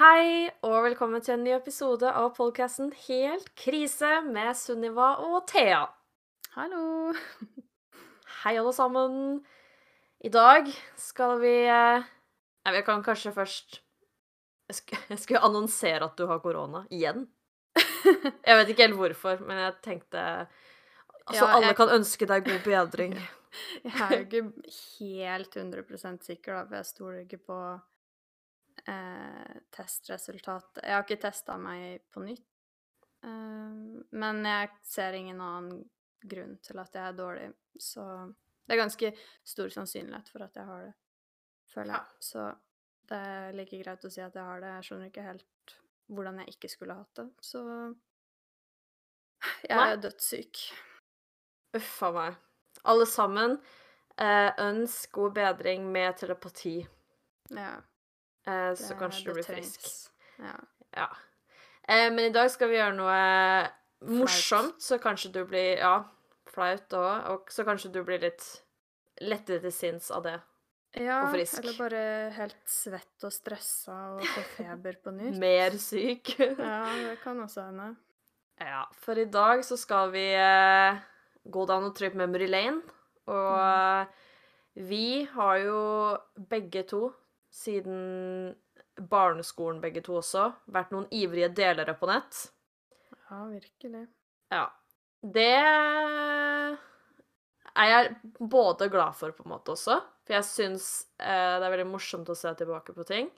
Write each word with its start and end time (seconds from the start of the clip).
Hei, 0.00 0.48
og 0.64 0.78
velkommen 0.86 1.20
til 1.24 1.34
en 1.36 1.42
ny 1.44 1.52
episode 1.52 2.08
av 2.16 2.30
podkasten 2.36 2.88
Helt 3.06 3.50
krise 3.58 4.20
med 4.24 4.54
Sunniva 4.56 5.10
og 5.26 5.42
Thea. 5.50 5.82
Hallo! 6.54 7.12
Hei, 8.42 8.54
alle 8.56 8.72
sammen. 8.72 9.18
I 10.24 10.30
dag 10.32 10.70
skal 11.00 11.36
vi 11.42 11.52
Jeg 11.66 12.00
Nei, 12.64 12.72
vi 12.76 12.82
kan 12.84 13.04
kanskje 13.04 13.32
først 13.36 13.78
Jeg 14.70 14.78
sk- 14.78 14.96
jeg 15.10 15.18
skulle 15.20 15.44
annonsere 15.44 16.04
at 16.08 16.16
du 16.16 16.26
har 16.30 16.40
korona. 16.44 16.84
Igjen. 16.92 17.26
Jeg 18.46 18.56
vet 18.58 18.72
ikke 18.72 18.86
helt 18.86 18.98
hvorfor, 18.98 19.40
men 19.46 19.58
jeg 19.60 19.76
tenkte 19.84 20.22
Altså, 21.26 21.44
Ja, 21.44 21.52
alle 21.58 21.74
kan 21.78 21.92
ønske 21.94 22.26
deg 22.26 22.44
god 22.48 22.64
bedring. 22.64 23.14
Jeg 23.84 24.00
er 24.00 24.16
jo 24.16 24.24
ikke 24.24 24.42
helt 24.98 25.56
100% 25.60 26.24
sikker, 26.26 26.54
da, 26.56 26.64
for 26.66 26.76
jeg 26.80 26.86
stoler 26.88 27.20
ikke 27.24 27.38
på 27.50 27.56
eh, 28.88 29.60
testresultatet. 29.74 30.82
Jeg 30.84 30.94
har 30.94 31.04
ikke 31.04 31.20
testa 31.22 31.56
meg 31.60 32.04
på 32.12 32.22
nytt, 32.24 32.46
eh, 33.24 33.80
men 34.12 34.44
jeg 34.46 34.70
ser 34.86 35.18
ingen 35.18 35.40
annen 35.40 35.84
grunn 36.20 36.58
til 36.64 36.78
at 36.82 36.94
jeg 36.94 37.04
er 37.08 37.16
dårlig, 37.16 37.50
så 37.80 38.04
det 38.66 38.76
er 38.76 38.82
ganske 38.82 39.12
stor 39.46 39.72
sannsynlighet 39.74 40.28
for 40.30 40.44
at 40.44 40.56
jeg 40.56 40.68
har 40.68 40.84
det, 40.84 40.92
føler 41.72 41.96
jeg. 41.96 42.18
Så 42.22 42.44
det 43.10 43.16
er 43.30 43.56
like 43.56 43.80
greit 43.80 44.04
å 44.06 44.10
si 44.12 44.20
at 44.22 44.36
jeg 44.36 44.46
har 44.46 44.60
det. 44.62 44.74
Jeg 44.76 44.86
skjønner 44.86 45.10
ikke 45.10 45.24
helt 45.26 45.74
hvordan 46.10 46.38
jeg 46.42 46.54
ikke 46.54 46.70
skulle 46.70 46.94
hatt 46.98 47.18
det, 47.18 47.26
så 47.42 47.62
jeg 49.64 49.76
Nei. 49.78 49.90
er 49.90 50.00
dødssyk. 50.04 50.62
Uff 51.78 52.00
a 52.06 52.10
meg. 52.14 52.38
Alle 52.90 53.06
sammen, 53.08 53.56
eh, 54.18 54.50
ønsk 54.62 55.12
god 55.18 55.34
bedring 55.38 55.90
med 55.92 56.16
telepati, 56.20 56.80
Ja. 57.50 57.80
Eh, 58.50 58.72
så 58.74 58.88
Det- 58.94 58.98
kanskje 59.00 59.24
du 59.24 59.32
blir 59.32 59.44
blir 59.44 59.54
frisk. 59.54 60.10
Ja. 60.38 60.56
Ja. 60.96 61.08
Eh, 61.88 62.10
men 62.10 62.24
i 62.26 62.32
dag 62.34 62.50
skal 62.50 62.68
vi 62.68 62.76
gjøre 62.76 62.96
noe 62.96 63.70
morsomt, 64.20 64.80
så 64.82 64.98
kanskje 64.98 65.32
du 65.32 65.44
blir 65.44 65.78
Ja, 65.78 66.04
flaut 66.50 66.88
òg. 66.96 67.26
Og 67.30 67.50
så 67.52 67.64
kanskje 67.64 67.92
du 67.92 68.02
blir 68.04 68.20
litt 68.20 68.62
lettere 69.20 69.60
til 69.60 69.72
sinns 69.72 70.10
av 70.10 70.22
det. 70.24 70.40
ja 70.96 71.22
Og 71.26 71.34
frisk. 71.34 71.58
eller 71.60 71.76
bare 71.78 72.30
helt 72.34 72.62
svett 72.66 73.24
og 73.24 73.32
stressa 73.32 74.16
og 74.16 74.22
få 74.26 74.42
feber 74.56 74.96
på 75.04 75.12
nytt. 75.14 75.38
Mer 75.44 75.70
syk. 75.78 76.34
Ja, 76.58 76.84
det 77.08 77.18
kan 77.22 77.38
også 77.40 77.66
hende. 77.68 77.96
ja, 78.60 78.84
for 78.92 79.18
i 79.18 79.24
dag 79.24 79.60
så 79.64 79.76
skal 79.78 80.10
vi 80.10 80.32
eh, 80.34 80.98
gå 81.48 81.66
down 81.66 81.84
og 81.84 81.94
trykke 81.94 82.16
memory 82.16 82.46
lane. 82.48 82.82
Og 83.26 84.06
mm. 84.06 84.86
vi 84.88 85.24
har 85.24 85.56
jo 85.58 86.18
begge 86.48 86.82
to, 86.88 87.12
siden 87.50 88.54
barneskolen 89.10 89.80
begge 89.82 90.02
to 90.04 90.18
også, 90.20 90.48
vært 90.70 90.92
noen 90.94 91.06
ivrige 91.14 91.48
delere 91.56 91.94
på 91.98 92.08
nett. 92.10 92.44
Ja, 93.30 93.44
virkelig. 93.50 94.04
Ja. 94.52 94.66
Det 95.20 95.48
er 97.80 97.90
jeg 97.90 98.16
både 98.40 98.88
glad 98.92 99.14
for, 99.18 99.32
på 99.36 99.44
en 99.46 99.52
måte, 99.54 99.74
også. 99.76 99.98
For 100.26 100.36
jeg 100.36 100.46
syns 100.48 100.86
eh, 101.20 101.56
det 101.60 101.66
er 101.66 101.72
veldig 101.74 101.88
morsomt 101.90 102.30
å 102.32 102.36
se 102.38 102.52
tilbake 102.58 102.94
på 102.96 103.06
ting. 103.08 103.30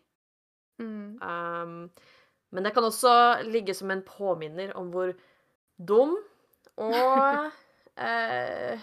Mm. 0.82 1.18
Um, 1.20 1.74
men 2.52 2.66
det 2.66 2.72
kan 2.74 2.84
også 2.86 3.12
ligge 3.48 3.74
som 3.76 3.90
en 3.92 4.02
påminner 4.06 4.72
om 4.78 4.88
hvor 4.92 5.12
dum 5.78 6.16
og 6.80 7.50
eh, 8.06 8.80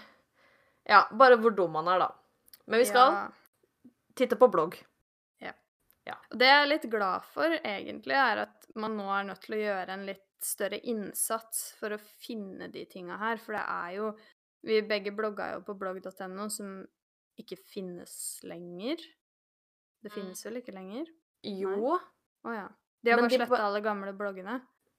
Ja, 0.89 1.03
bare 1.13 1.37
hvor 1.41 1.53
dum 1.57 1.73
man 1.75 1.89
er, 1.91 2.05
da. 2.05 2.11
Men 2.69 2.81
vi 2.81 2.87
skal 2.89 3.13
Ja. 3.13 3.25
titte 4.17 4.37
på 4.39 4.49
blogg. 4.53 4.77
Og 6.31 6.39
det 6.39 6.47
jeg 6.49 6.61
er 6.63 6.69
litt 6.71 6.87
glad 6.91 7.23
for, 7.33 7.55
egentlig, 7.63 8.15
er 8.15 8.43
at 8.45 8.67
man 8.75 8.95
nå 8.97 9.05
er 9.13 9.27
nødt 9.29 9.41
til 9.45 9.55
å 9.57 9.61
gjøre 9.61 9.95
en 9.95 10.05
litt 10.07 10.25
større 10.43 10.79
innsats 10.87 11.73
for 11.79 11.91
å 11.91 11.99
finne 11.99 12.69
de 12.71 12.85
tinga 12.87 13.17
her, 13.19 13.37
for 13.43 13.53
det 13.57 13.63
er 13.67 13.95
jo 13.97 14.13
Vi 14.61 14.81
begge 14.83 15.11
blogga 15.15 15.53
jo 15.53 15.61
på 15.63 15.71
blogg.no, 15.79 16.49
som 16.51 16.81
ikke 17.39 17.55
finnes 17.71 18.41
lenger. 18.43 18.97
Det 20.03 20.11
Mm. 20.11 20.15
finnes 20.17 20.45
vel 20.45 20.57
ikke 20.59 20.73
lenger? 20.75 21.05
Jo. 21.47 21.93
Å 22.43 22.51
ja. 22.53 22.65
De 23.01 23.11
har 23.11 23.21
Men 23.21 23.29
bare 23.29 23.37
sletta 23.37 23.55
de... 23.55 23.63
alle 23.63 23.79
gamle 23.81 24.11
bloggene? 24.13 24.57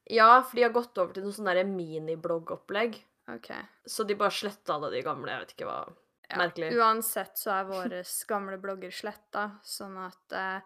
Ja, 0.08 0.40
for 0.42 0.56
de 0.56 0.62
har 0.62 0.72
gått 0.72 0.96
over 0.96 1.12
til 1.12 1.24
noe 1.24 1.32
sånn 1.36 1.44
derre 1.50 1.64
minibloggopplegg. 1.68 2.96
OK. 3.28 3.50
Så 3.86 4.06
de 4.08 4.14
bare 4.16 4.30
sletta 4.32 4.74
alle 4.78 4.90
de 4.90 5.02
gamle. 5.04 5.28
Jeg 5.30 5.40
vet 5.44 5.54
ikke 5.58 5.68
hva 5.68 5.80
Ja. 6.30 6.36
Merkelig. 6.38 6.72
Uansett 6.78 7.36
så 7.36 7.50
er 7.58 7.64
våre 7.66 8.00
gamle 8.28 8.56
blogger 8.62 8.92
sletta, 8.94 9.58
sånn 9.66 9.96
at 9.98 10.32
eh, 10.32 10.60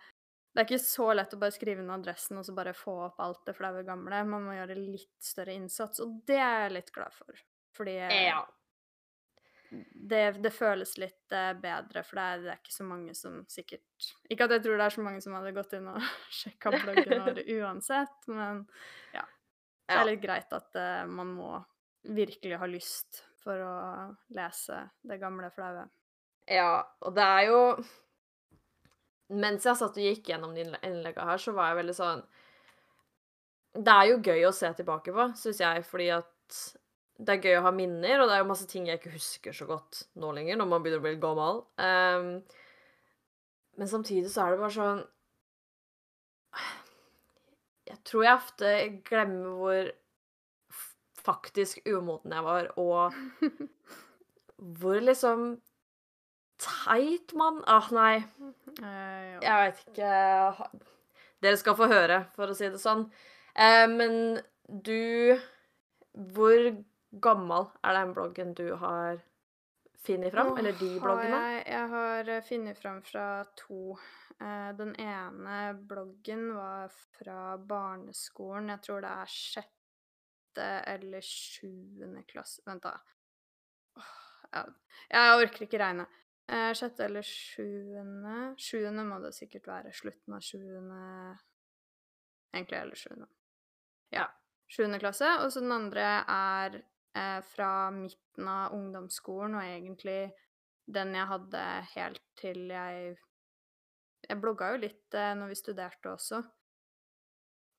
det 0.55 0.63
er 0.63 0.69
ikke 0.69 0.85
så 0.87 1.09
lett 1.19 1.33
å 1.35 1.39
bare 1.41 1.55
skrive 1.55 1.83
inn 1.83 1.91
adressen 1.91 2.39
og 2.39 2.45
så 2.47 2.53
bare 2.55 2.73
få 2.79 2.93
opp 3.09 3.19
alt 3.25 3.41
det 3.49 3.57
flaue 3.59 3.81
gamle. 3.87 4.21
Man 4.29 4.45
må 4.47 4.53
gjøre 4.55 4.77
litt 4.79 5.17
større 5.19 5.57
innsats, 5.59 5.99
og 6.05 6.21
det 6.29 6.39
er 6.39 6.61
jeg 6.69 6.75
litt 6.77 6.93
glad 6.95 7.17
for. 7.17 7.41
Fordi 7.75 7.97
eh, 8.05 8.13
Ja. 8.29 8.45
det, 10.13 10.21
det 10.45 10.53
føles 10.55 10.95
litt 11.03 11.35
eh, 11.35 11.51
bedre, 11.59 12.05
for 12.07 12.21
det 12.21 12.27
er, 12.29 12.45
det 12.45 12.53
er 12.53 12.61
ikke 12.63 12.77
så 12.77 12.87
mange 12.87 13.17
som 13.19 13.41
sikkert 13.51 14.11
Ikke 14.31 14.47
at 14.47 14.55
jeg 14.55 14.63
tror 14.69 14.79
det 14.79 14.87
er 14.87 14.95
så 14.95 15.07
mange 15.09 15.25
som 15.25 15.35
hadde 15.35 15.55
gått 15.57 15.75
inn 15.75 15.91
og 15.91 15.99
sjekka 16.39 16.71
bloggen 16.77 17.25
vår 17.27 17.43
uansett, 17.59 18.31
men 18.31 18.63
ja. 19.17 19.27
Det 19.85 19.99
er 19.99 20.07
litt 20.09 20.23
greit 20.23 20.55
at 20.57 20.79
uh, 20.79 21.03
man 21.11 21.35
må 21.35 21.51
virkelig 22.15 22.57
ha 22.63 22.69
lyst 22.71 23.25
for 23.43 23.59
å 23.61 23.75
lese 24.37 24.79
det 25.05 25.19
gamle 25.21 25.51
flaue. 25.53 25.83
Ja, 26.49 26.79
og 27.05 27.13
det 27.19 27.27
er 27.27 27.51
jo 27.51 27.59
Mens 29.33 29.65
jeg 29.65 29.79
satt 29.81 29.97
og 29.97 30.05
gikk 30.05 30.29
gjennom 30.29 30.53
de 30.57 30.67
innleggene 30.67 31.29
her, 31.31 31.41
så 31.41 31.55
var 31.57 31.71
jeg 31.71 31.81
veldig 31.81 31.95
sånn 31.97 32.25
Det 33.75 33.95
er 33.95 34.09
jo 34.11 34.19
gøy 34.21 34.45
å 34.49 34.53
se 34.55 34.69
tilbake 34.77 35.15
på, 35.15 35.29
syns 35.41 35.63
jeg, 35.65 35.85
fordi 35.89 36.11
at 36.19 36.59
det 37.25 37.37
er 37.37 37.47
gøy 37.47 37.57
å 37.61 37.65
ha 37.69 37.73
minner, 37.75 38.21
og 38.21 38.29
det 38.29 38.37
er 38.37 38.43
jo 38.43 38.51
masse 38.51 38.67
ting 38.71 38.89
jeg 38.89 38.99
ikke 38.99 39.15
husker 39.15 39.55
så 39.55 39.67
godt 39.69 40.05
nå 40.19 40.33
lenger, 40.35 40.59
når 40.59 40.69
man 40.71 40.83
begynner 40.83 41.03
å 41.03 41.05
bli 41.05 41.19
gammel. 41.23 41.61
Um, 41.79 42.31
men 43.79 43.91
samtidig 43.91 44.33
så 44.33 44.45
er 44.45 44.55
det 44.55 44.63
bare 44.63 44.75
sånn 44.75 45.03
Jeg 47.89 47.99
tror 48.07 48.25
jeg 48.25 48.39
ofte 48.39 48.73
glemmer 49.07 49.55
hvor 49.59 49.93
faktisk 51.25 51.81
umoden 51.89 52.35
jeg 52.35 52.45
var, 52.45 52.69
og 52.81 53.15
hvor 54.81 55.01
liksom 55.01 55.55
teit 56.61 57.35
man 57.37 57.63
Ah, 57.67 57.89
nei. 57.93 58.25
Eh. 58.81 59.39
Jeg 59.43 59.61
vet 59.61 59.85
ikke 59.89 60.81
Dere 61.45 61.61
skal 61.61 61.77
få 61.77 61.89
høre, 61.91 62.25
for 62.37 62.51
å 62.51 62.57
si 62.57 62.71
det 62.73 62.81
sånn. 62.81 63.05
Eh, 63.55 63.87
men 63.91 64.41
du 64.67 65.37
Hvor 66.15 66.71
gammel 67.23 67.69
er 67.85 67.99
den 67.99 68.13
bloggen 68.15 68.55
du 68.55 68.75
har 68.81 69.21
funnet 70.07 70.33
fram? 70.33 70.53
Nå 70.53 70.59
Eller 70.63 70.79
de 70.79 70.91
bloggene? 71.03 71.41
Jeg, 71.57 71.65
jeg 71.75 71.89
har 71.95 72.31
eh, 72.37 72.45
funnet 72.49 72.81
fram 72.81 73.03
fra 73.03 73.29
to. 73.59 73.97
Den 74.35 74.91
ene 74.99 75.59
bloggen 75.89 76.49
var 76.57 76.91
fra 77.15 77.55
barneskolen. 77.57 78.73
Jeg 78.73 78.83
tror 78.83 79.05
det 79.05 79.13
er 79.23 79.31
sjette 79.31 80.67
eller 80.91 81.23
sjuende 81.23 82.25
klasse 82.27 82.65
Vent, 82.67 82.83
da. 82.83 84.65
Jeg 85.11 85.39
orker 85.39 85.67
ikke 85.69 85.81
regne. 85.81 86.09
Eh, 86.49 86.73
sjette 86.77 87.07
eller 87.07 87.25
sjuende 87.25 88.55
Sjuende 88.61 89.05
må 89.09 89.17
det 89.23 89.31
sikkert 89.35 89.67
være. 89.71 89.93
Slutten 89.97 90.35
av 90.37 90.43
sjuende 90.45 91.39
Egentlig 92.55 92.79
eller 92.79 92.95
sjuende. 93.01 93.27
Ja. 94.15 94.29
Sjuende 94.71 95.01
klasse. 95.03 95.27
Og 95.43 95.51
så 95.53 95.61
den 95.65 95.73
andre 95.75 96.05
er 96.31 96.77
eh, 97.17 97.41
fra 97.55 97.91
midten 97.91 98.49
av 98.49 98.75
ungdomsskolen, 98.77 99.57
og 99.59 99.65
egentlig 99.65 100.21
den 100.87 101.15
jeg 101.17 101.27
hadde 101.31 101.63
helt 101.95 102.23
til 102.39 102.69
jeg 102.71 103.17
Jeg 104.29 104.41
blogga 104.41 104.71
jo 104.73 104.79
litt 104.85 105.15
eh, 105.19 105.35
når 105.37 105.51
vi 105.51 105.55
studerte 105.59 106.13
også. 106.13 106.39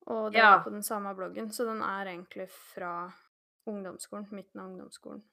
Og 0.06 0.32
det 0.32 0.38
Ja. 0.38 0.50
var 0.56 0.64
på 0.64 0.70
den 0.70 0.82
samme 0.86 1.14
bloggen, 1.18 1.48
så 1.50 1.64
den 1.66 1.80
er 1.82 2.06
egentlig 2.06 2.48
fra 2.50 3.10
ungdomsskolen. 3.66 4.28
Midten 4.30 4.60
av 4.60 4.68
ungdomsskolen. 4.70 5.24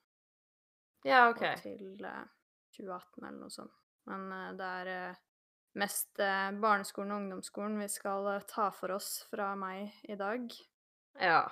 Ja, 1.05 1.27
OK. 1.29 1.41
Og 1.43 1.61
til 1.61 2.05
eh, 2.05 2.23
2018 2.75 3.23
eller 3.23 3.39
noe 3.39 3.53
sånt. 3.53 3.75
Men 4.09 4.25
eh, 4.31 4.49
det 4.59 4.71
er 4.81 4.91
eh, 4.93 5.21
mest 5.79 6.21
eh, 6.21 6.49
barneskolen 6.63 7.13
og 7.13 7.21
ungdomsskolen 7.23 7.79
vi 7.81 7.89
skal 7.91 8.27
ta 8.49 8.69
for 8.75 8.95
oss 8.97 9.23
fra 9.31 9.53
meg 9.59 9.93
i 10.09 10.17
dag. 10.19 10.49
Ja. 11.21 11.45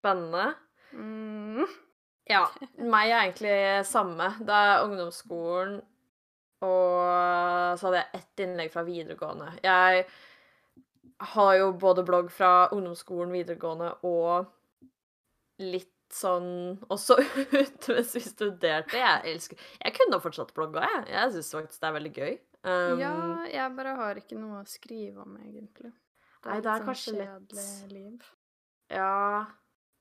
Spennende. 0.00 0.52
Mm. 0.92 1.66
Ja. 2.26 2.40
Meg 2.82 3.12
er 3.12 3.20
egentlig 3.20 3.58
samme. 3.86 4.32
Det 4.42 4.50
er 4.50 4.80
ungdomsskolen, 4.82 5.76
og 6.66 7.76
så 7.78 7.86
hadde 7.86 8.00
jeg 8.00 8.18
ett 8.18 8.42
innlegg 8.42 8.72
fra 8.72 8.82
videregående. 8.82 9.52
Jeg 9.62 10.00
har 11.36 11.52
jo 11.60 11.68
både 11.78 12.02
blogg 12.02 12.32
fra 12.34 12.66
ungdomsskolen, 12.74 13.30
videregående 13.30 13.92
og 14.10 14.50
litt 15.62 15.95
sånn 16.12 16.78
også 16.92 17.16
ut 17.62 17.88
mens 17.88 18.14
vi 18.14 18.20
studerte. 18.20 18.96
Jeg 18.96 19.34
elsker 19.34 19.58
Jeg 19.84 19.94
kunne 19.98 20.20
fortsatt 20.22 20.52
blogga, 20.54 20.82
jeg. 20.86 21.04
Jeg 21.12 21.32
syns 21.36 21.52
faktisk 21.54 21.80
det 21.80 21.88
er 21.88 21.96
veldig 21.98 22.12
gøy. 22.16 22.34
Um, 22.66 22.98
Ja, 22.98 23.12
jeg 23.50 23.76
bare 23.76 23.94
har 23.96 24.14
ikke 24.20 24.38
noe 24.38 24.62
å 24.62 24.66
skrive 24.68 25.22
om, 25.22 25.36
egentlig. 25.38 25.92
Nei, 26.46 26.60
det 26.62 26.70
er 26.70 26.78
litt 26.78 26.86
kanskje 26.86 27.12
sånn 27.12 27.46
litt 27.50 27.92
liv. 27.92 28.26
Ja 28.90 29.46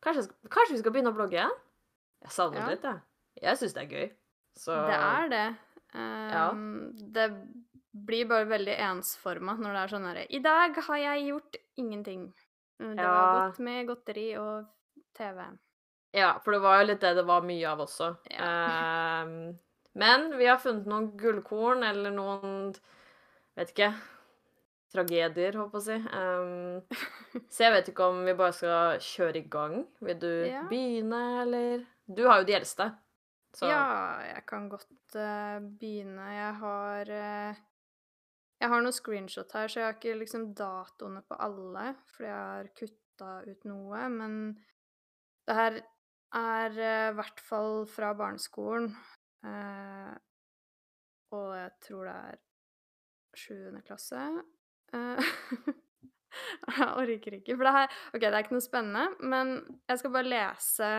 kanskje, 0.05 0.27
kanskje 0.53 0.75
vi 0.75 0.79
skal 0.83 0.93
begynne 0.93 1.09
å 1.09 1.17
blogge 1.17 1.33
igjen? 1.39 1.53
Jeg 2.21 2.31
savner 2.35 2.59
Ja. 2.59 2.65
det 2.67 2.75
litt, 2.75 2.83
jeg. 2.83 3.01
Jeg 3.41 3.57
syns 3.57 3.73
det 3.73 3.83
er 3.83 3.93
gøy. 3.95 4.09
Så 4.55 4.75
Det 4.87 4.97
er 4.99 5.29
det. 5.29 5.45
Ehm, 5.95 6.91
Det 7.13 7.25
blir 8.05 8.25
bare 8.27 8.45
veldig 8.45 8.75
ensforma 8.79 9.55
når 9.57 9.73
det 9.73 9.81
er 9.81 9.87
sånn 9.93 10.05
herre 10.05 10.25
I 10.29 10.39
dag 10.39 10.75
har 10.87 10.97
jeg 10.97 11.27
gjort 11.31 11.55
ingenting. 11.77 12.33
Det 12.79 12.95
Ja. 12.97 13.09
var 13.09 13.49
godt 13.49 13.59
med 13.59 13.87
godteri 13.87 14.37
og 14.37 14.65
TV. 15.15 15.57
Ja, 16.15 16.33
for 16.43 16.55
det 16.55 16.61
var 16.63 16.79
jo 16.79 16.87
litt 16.91 17.01
det 17.03 17.13
det 17.17 17.25
var 17.27 17.43
mye 17.43 17.67
av 17.69 17.81
også. 17.83 18.11
Ja. 18.31 18.49
Uh, 19.25 19.55
men 19.99 20.27
vi 20.39 20.47
har 20.47 20.59
funnet 20.59 20.87
noen 20.91 21.09
gullkorn, 21.19 21.83
eller 21.87 22.11
noen 22.15 22.73
Vet 23.55 23.69
ikke. 23.71 23.93
Tragedier, 24.91 25.55
håper 25.59 25.79
jeg 25.79 25.81
å 25.81 25.85
si. 25.85 25.95
Um, 26.11 27.45
så 27.51 27.63
jeg 27.65 27.73
vet 27.75 27.89
ikke 27.91 28.07
om 28.11 28.17
vi 28.27 28.33
bare 28.35 28.55
skal 28.55 28.97
kjøre 29.03 29.39
i 29.39 29.45
gang. 29.51 29.77
Vil 30.03 30.19
du 30.19 30.31
Ja. 30.47 30.63
begynne, 30.67 31.21
eller? 31.43 31.85
Du 32.07 32.25
har 32.27 32.41
jo 32.41 32.47
de 32.49 32.57
eldste. 32.57 32.89
Så 33.55 33.69
Ja, 33.71 34.19
jeg 34.27 34.43
kan 34.47 34.67
godt 34.69 35.15
uh, 35.15 35.59
begynne. 35.79 36.27
Jeg 36.35 36.53
har 36.59 37.11
uh, 37.11 37.63
Jeg 38.59 38.69
har 38.71 38.81
noen 38.83 38.95
screenshot 38.95 39.51
her, 39.55 39.67
så 39.71 39.79
jeg 39.79 39.85
har 39.87 39.95
ikke 39.95 40.19
liksom 40.19 40.53
datoene 40.55 41.23
på 41.27 41.39
alle, 41.39 41.95
fordi 42.11 42.29
jeg 42.29 42.43
har 42.51 42.69
kutta 42.75 43.31
ut 43.47 43.65
noe. 43.71 44.09
Men 44.09 44.37
det 45.47 45.55
her 45.55 45.81
er 46.35 46.75
i 46.79 46.93
i 47.11 47.15
hvert 47.17 47.41
fall 47.43 47.85
fra 47.89 48.13
barneskolen. 48.17 48.89
Uh, 49.45 50.13
og 51.35 51.49
jeg 51.57 51.71
tror 51.85 52.09
det 52.09 52.15
er 52.31 52.39
sjuende 53.35 53.83
klasse. 53.85 54.21
Uh, 54.95 55.19
jeg 56.79 56.89
orker 57.03 57.37
ikke, 57.39 57.55
for 57.55 57.67
det 57.67 57.75
her 57.77 57.87
OK, 58.13 58.19
det 58.23 58.31
er 58.31 58.41
ikke 58.43 58.57
noe 58.57 58.65
spennende, 58.65 59.05
men 59.23 59.55
jeg 59.87 60.01
skal 60.01 60.15
bare 60.15 60.31
lese 60.31 60.91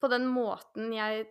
på 0.00 0.08
den 0.08 0.26
måten 0.32 0.94
jeg 0.96 1.26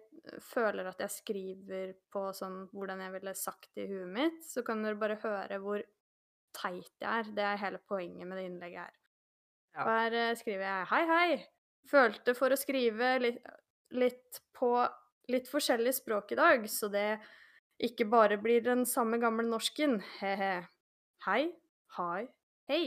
føler 0.46 0.90
at 0.92 1.00
jeg 1.02 1.14
skriver 1.14 1.94
på 2.14 2.28
sånn 2.38 2.68
hvordan 2.74 3.02
jeg 3.02 3.14
ville 3.16 3.34
sagt 3.38 3.72
det 3.78 3.88
i 3.88 3.94
huet 3.94 4.12
mitt, 4.14 4.44
så 4.46 4.62
kan 4.66 4.84
dere 4.86 5.00
bare 5.00 5.18
høre 5.24 5.62
hvor 5.64 5.86
teit 6.56 6.94
jeg 7.02 7.10
er. 7.10 7.32
Det 7.34 7.46
er 7.46 7.64
hele 7.64 7.82
poenget 7.90 8.28
med 8.28 8.38
det 8.38 8.50
innlegget 8.50 8.84
her. 8.84 9.00
Ja. 9.78 9.86
Eh, 10.10 10.36
skriver 10.38 10.66
jeg 10.66 10.90
Hei, 10.92 11.02
hei. 11.10 11.59
Følte 11.88 12.36
for 12.38 12.54
å 12.54 12.60
skrive 12.60 13.16
litt, 13.24 13.40
litt 13.96 14.42
på 14.58 14.74
litt 15.30 15.50
forskjellig 15.50 15.94
språk 16.00 16.34
i 16.34 16.40
dag, 16.40 16.66
så 16.70 16.90
det 16.92 17.20
ikke 17.80 18.08
bare 18.10 18.38
blir 18.42 18.64
den 18.66 18.84
samme 18.90 19.20
gamle 19.22 19.46
norsken. 19.48 20.00
He-he. 20.20 20.56
Hei, 21.26 21.44
hai, 21.98 22.28
hei, 22.72 22.84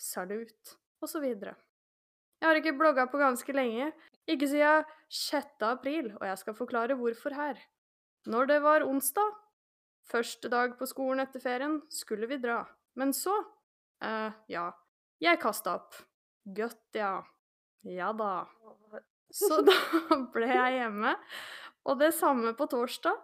salut, 0.00 0.76
videre. 1.00 1.56
Jeg 2.40 2.48
har 2.48 2.56
ikke 2.56 2.76
blogga 2.76 3.06
på 3.08 3.20
ganske 3.20 3.52
lenge, 3.52 3.90
ikke 4.28 4.48
siden 4.48 4.88
6. 5.12 5.64
april, 5.68 6.10
og 6.16 6.24
jeg 6.28 6.40
skal 6.40 6.56
forklare 6.56 6.96
hvorfor 6.96 7.36
her. 7.36 7.60
Når 8.28 8.48
det 8.48 8.58
var 8.64 8.84
onsdag, 8.84 9.32
første 10.08 10.48
dag 10.52 10.76
på 10.78 10.88
skolen 10.88 11.24
etter 11.24 11.40
ferien, 11.40 11.80
skulle 11.92 12.28
vi 12.28 12.40
dra. 12.40 12.62
Men 13.00 13.12
så 13.16 13.34
eh, 14.04 14.32
ja, 14.52 14.66
jeg 15.20 15.40
kasta 15.40 15.76
opp. 15.80 15.96
Godt, 16.44 16.84
ja. 16.96 17.20
Ja 17.88 18.12
da. 18.16 18.46
Så 19.32 19.60
da 19.68 19.76
ble 20.34 20.50
jeg 20.50 20.80
hjemme. 20.80 21.14
Og 21.88 22.00
det 22.00 22.12
samme 22.16 22.52
på 22.58 22.68
torsdag. 22.70 23.16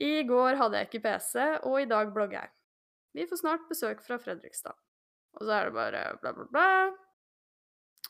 I 0.00 0.22
går 0.24 0.56
hadde 0.56 0.78
jeg 0.78 0.88
ikke 0.88 1.02
PC, 1.04 1.34
og 1.68 1.80
i 1.82 1.88
dag 1.90 2.12
blogger 2.14 2.38
jeg. 2.38 2.52
Vi 3.18 3.26
får 3.28 3.40
snart 3.42 3.66
besøk 3.68 4.00
fra 4.04 4.16
Fredrikstad. 4.22 4.76
Og 5.36 5.44
så 5.44 5.52
er 5.56 5.68
det 5.68 5.74
bare 5.76 6.04
bla, 6.22 6.32
bla, 6.32 6.46
bla. 6.48 6.68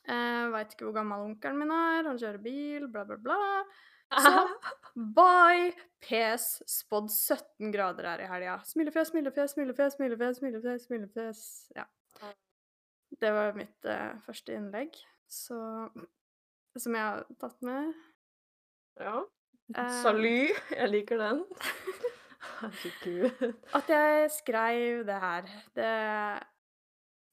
Eh, 0.06 0.44
Veit 0.52 0.74
ikke 0.74 0.86
hvor 0.86 0.96
gammel 1.00 1.24
onkelen 1.26 1.58
min 1.60 1.72
er, 1.74 2.06
han 2.06 2.20
kjører 2.20 2.42
bil, 2.44 2.86
bla, 2.92 3.02
bla, 3.08 3.16
bla. 3.20 3.40
Så 4.10 4.32
bye! 5.18 5.72
PS 6.04 6.60
spådd 6.70 7.10
17 7.12 7.72
grader 7.74 8.08
her 8.08 8.22
i 8.24 8.28
helga. 8.30 8.58
Smilefjes, 8.68 9.10
smilefjes, 9.12 9.56
smilefjes, 9.56 9.96
smilefjes, 9.98 10.40
smilefjes, 10.40 10.86
smilefjes. 10.88 11.42
Ja. 11.76 11.86
Det 13.20 13.32
var 13.34 13.56
mitt 13.58 13.90
eh, 13.90 14.14
første 14.24 14.54
innlegg, 14.56 14.96
så 15.30 15.56
Som 16.78 16.94
jeg 16.94 17.02
har 17.02 17.24
tatt 17.40 17.56
med. 17.66 17.92
Ja. 19.00 19.20
Eh, 19.76 19.94
Salut. 20.02 20.58
Jeg 20.74 20.90
liker 20.90 21.18
den. 21.18 21.44
Herregud. 22.60 23.54
At 23.76 23.88
jeg 23.90 24.30
skrev 24.34 25.04
det 25.08 25.18
her, 25.22 25.48
det 25.76 25.90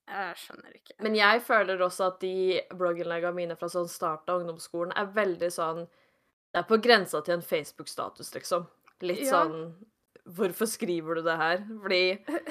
Jeg 0.08 0.36
skjønner 0.42 0.74
ikke. 0.78 0.96
Men 1.04 1.16
jeg 1.18 1.42
føler 1.44 1.82
også 1.84 2.06
at 2.12 2.20
de 2.22 2.60
blogginnleggene 2.78 3.36
mine 3.36 3.56
fra 3.60 3.68
sånn 3.72 3.88
start 3.92 4.28
av 4.32 4.40
ungdomsskolen 4.40 4.94
er 4.96 5.10
veldig 5.12 5.50
sånn 5.52 5.82
Det 5.84 6.62
er 6.62 6.68
på 6.70 6.78
grensa 6.80 7.20
til 7.26 7.34
en 7.36 7.44
Facebook-status, 7.44 8.30
liksom. 8.38 8.64
Litt 9.04 9.20
Ja. 9.26 9.42
sånn 9.44 9.74
Hvorfor 10.28 10.68
skriver 10.68 11.16
du 11.20 11.22
det 11.28 11.36
her? 11.40 11.60
Fordi 11.82 12.00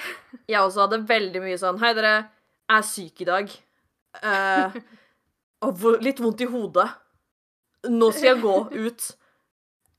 jeg 0.53 0.61
også 0.61 0.85
hadde 0.85 1.01
veldig 1.09 1.41
mye 1.43 1.57
sånn 1.61 1.79
Hei, 1.81 1.93
dere. 1.97 2.13
Jeg 2.69 2.77
er 2.77 2.87
syk 2.93 3.21
i 3.21 3.27
dag. 3.31 3.51
Vo- 4.21 4.81
litt 6.03 6.19
vondt 6.19 6.41
i 6.41 6.49
hodet. 6.49 6.87
Nå 7.89 8.11
skal 8.11 8.33
jeg 8.33 8.41
gå 8.43 8.55
ut. 8.87 9.07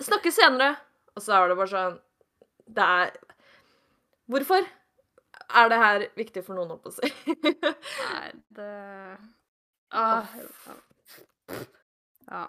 Snakkes 0.02 0.38
senere. 0.38 0.76
Og 1.16 1.25
så 1.25 1.34
er 1.34 1.50
det 1.50 1.56
bare 1.58 1.70
sånn 1.72 1.94
Det 2.70 2.84
er 2.84 3.14
Hvorfor 4.31 4.66
er 5.49 5.70
det 5.72 5.78
her 5.81 6.02
viktig 6.19 6.43
for 6.44 6.58
noen, 6.58 6.75
holdt 6.75 6.84
på 6.84 6.90
å 6.93 6.96
si? 6.99 7.08
Nei, 8.12 8.28
det 8.52 8.72
ah, 9.96 10.28
Ja. 12.28 12.43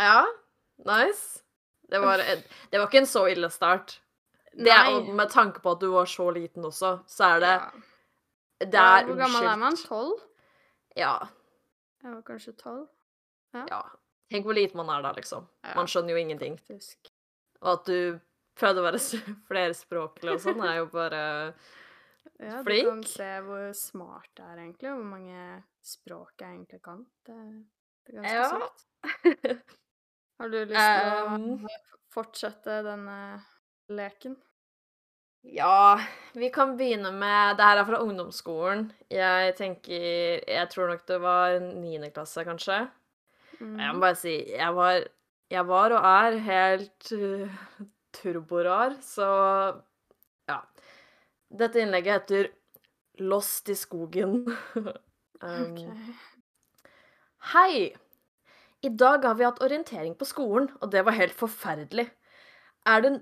Ja, 0.00 0.22
nice. 0.88 1.42
Det 1.92 2.00
var, 2.00 2.22
det 2.24 2.80
var 2.80 2.88
ikke 2.88 3.02
en 3.02 3.10
så 3.10 3.26
ille 3.28 3.50
start. 3.52 3.98
Det 4.56 4.74
og 4.88 5.10
med 5.12 5.28
tanke 5.30 5.60
på 5.60 5.74
at 5.76 5.82
du 5.84 5.90
var 5.92 6.08
så 6.08 6.30
liten 6.32 6.64
også, 6.64 6.96
så 7.10 7.34
er 7.34 7.44
det 7.44 7.52
ja. 7.52 7.68
Det 8.64 8.80
er 8.80 9.04
Hvor 9.10 9.18
gammel 9.18 9.46
er 9.50 9.56
man? 9.60 9.76
Tolv? 9.76 10.20
Ja, 10.96 11.18
Jeg 12.04 12.12
var 12.12 12.24
kanskje 12.26 12.52
tolv, 12.60 12.88
ja. 13.54 13.80
Tenk 14.32 14.46
hvor 14.48 14.56
liten 14.56 14.76
man 14.80 14.90
er 14.92 15.04
da, 15.04 15.12
liksom. 15.16 15.46
Ja. 15.64 15.74
Man 15.78 15.88
skjønner 15.88 16.14
jo 16.16 16.20
ingenting. 16.20 16.56
faktisk. 16.66 17.10
Og 17.62 17.70
at 17.78 17.88
du 17.88 18.18
prøvde 18.58 18.82
å 18.82 18.86
være 18.86 19.00
flerspråklig 19.48 20.34
og 20.34 20.42
sånn, 20.42 20.60
er 20.64 20.80
jo 20.82 20.88
bare 20.92 21.22
Ja, 22.42 22.62
du 22.66 22.72
kan 22.88 23.02
se 23.06 23.28
hvor 23.46 23.68
smart 23.78 24.30
det 24.36 24.44
er, 24.44 24.60
egentlig, 24.64 24.90
og 24.90 24.98
hvor 25.00 25.10
mange 25.12 25.44
språk 25.84 26.42
jeg 26.42 26.56
egentlig 26.56 26.80
kan. 26.84 27.04
Det, 27.28 27.38
det 28.08 28.16
er 28.16 28.20
ganske 28.20 29.54
Ja. 29.54 29.56
Har 30.40 30.50
du 30.50 30.56
lyst 30.64 30.74
til 30.74 31.12
å 31.14 31.34
Um, 31.34 31.68
fortsette 32.10 32.80
denne 32.82 33.18
leken? 33.94 34.34
Ja, 35.44 36.00
vi 36.32 36.48
kan 36.50 36.76
begynne 36.78 37.10
med 37.12 37.58
Det 37.58 37.66
her 37.68 37.80
er 37.80 37.88
fra 37.88 38.00
ungdomsskolen. 38.02 38.86
Jeg 39.12 39.54
tenker 39.58 40.40
Jeg 40.40 40.68
tror 40.72 40.88
nok 40.88 41.04
det 41.08 41.20
var 41.20 41.58
niende 41.60 42.10
klasse, 42.10 42.44
kanskje. 42.44 42.86
Mm. 43.60 43.78
Jeg 43.78 43.94
må 43.94 44.00
bare 44.00 44.18
si 44.18 44.34
Jeg 44.50 44.74
var, 44.74 45.04
jeg 45.50 45.66
var 45.68 45.96
og 45.98 46.08
er 46.10 46.38
helt 46.48 47.12
uh, 47.12 47.64
turborar, 48.14 48.96
så 49.04 49.28
ja. 50.48 50.60
Dette 51.50 51.80
innlegget 51.80 52.14
heter 52.14 52.48
'Lost 53.20 53.68
i 53.68 53.76
skogen'. 53.78 54.48
um, 55.44 55.76
Ok. 55.76 55.84
Hei! 57.52 57.92
I 58.82 58.88
dag 58.88 59.24
har 59.24 59.34
vi 59.34 59.44
hatt 59.44 59.62
orientering 59.62 60.16
på 60.18 60.24
skolen, 60.24 60.68
og 60.80 60.90
det 60.90 61.04
var 61.04 61.16
helt 61.16 61.36
forferdelig. 61.36 62.08
Er 62.86 63.00
det 63.00 63.12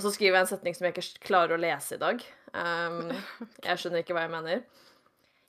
Og 0.00 0.06
så 0.06 0.14
skriver 0.14 0.38
jeg 0.38 0.46
en 0.46 0.48
setning 0.48 0.76
som 0.76 0.86
jeg 0.86 0.94
ikke 0.94 1.26
klarer 1.28 1.52
å 1.52 1.60
lese 1.60 1.98
i 1.98 2.00
dag. 2.00 2.22
Um, 2.56 3.10
jeg 3.66 3.80
skjønner 3.82 4.00
ikke 4.00 4.14
hva 4.16 4.22
jeg 4.24 4.32
mener. 4.32 4.62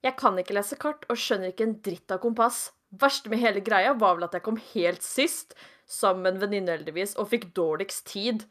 Jeg 0.03 0.17
kan 0.19 0.39
ikke 0.41 0.57
lese 0.57 0.75
kart 0.81 1.05
og 1.07 1.19
skjønner 1.19 1.53
ikke 1.53 1.69
en 1.69 1.77
dritt 1.85 2.11
av 2.11 2.19
kompass. 2.19 2.65
Verste 2.99 3.31
med 3.31 3.39
hele 3.39 3.61
greia 3.63 3.93
var 3.95 4.17
vel 4.17 4.25
at 4.27 4.35
jeg 4.35 4.43
kom 4.43 4.57
helt 4.73 5.05
sist, 5.05 5.55
sammen 5.87 6.25
med 6.25 6.33
en 6.33 6.41
venninne 6.41 6.75
heldigvis, 6.75 7.13
og 7.15 7.29
fikk 7.31 7.45
dårligst 7.55 8.03
tid. 8.11 8.43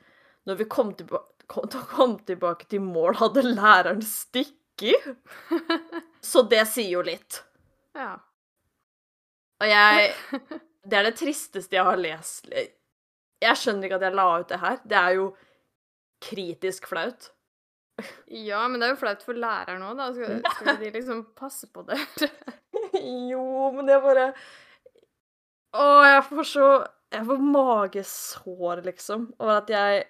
Når 0.48 0.62
vi 0.62 0.68
kom, 0.72 0.94
tilba 0.96 1.20
kom, 1.52 1.68
kom 1.92 2.16
tilbake 2.24 2.70
til 2.72 2.80
mål, 2.86 3.18
hadde 3.20 3.44
læreren 3.50 4.00
stikket. 4.06 5.04
Så 6.32 6.46
det 6.48 6.62
sier 6.72 6.94
jo 6.94 7.04
litt. 7.04 7.42
Ja. 7.92 8.14
Og 9.60 9.68
jeg 9.68 10.14
Det 10.80 10.96
er 10.96 11.04
det 11.10 11.18
tristeste 11.20 11.76
jeg 11.76 11.84
har 11.84 12.00
lest. 12.00 12.48
Jeg 12.48 13.60
skjønner 13.60 13.84
ikke 13.84 14.00
at 14.00 14.08
jeg 14.08 14.16
la 14.16 14.28
ut 14.40 14.48
det 14.48 14.64
her. 14.64 14.80
Det 14.88 14.96
er 14.96 15.16
jo 15.18 15.30
kritisk 16.20 16.88
flaut. 16.90 17.30
ja, 18.26 18.62
men 18.68 18.80
det 18.80 18.88
er 18.88 18.94
jo 18.94 19.00
flaut 19.02 19.24
for 19.24 19.36
læreren 19.36 19.84
òg, 19.84 19.98
da. 19.98 20.08
Skal, 20.14 20.40
skal 20.56 20.80
de 20.80 20.92
liksom 20.94 21.24
passe 21.38 21.68
på 21.72 21.84
det? 21.88 21.98
jo, 23.30 23.44
men 23.74 23.88
det 23.88 23.96
er 23.96 24.04
bare 24.04 24.26
Å, 25.76 25.84
jeg 26.06 26.22
får 26.26 26.46
så 26.50 26.68
Jeg 27.14 27.26
får 27.28 27.44
magesår, 27.54 28.82
liksom, 28.86 29.28
over 29.38 29.60
at 29.60 29.72
jeg 29.72 30.04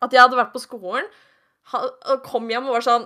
At 0.00 0.14
jeg 0.14 0.22
hadde 0.22 0.38
vært 0.38 0.54
på 0.54 0.62
skolen, 0.62 1.06
kom 2.26 2.48
hjem 2.50 2.70
og 2.70 2.78
var 2.78 2.86
sånn 2.86 3.04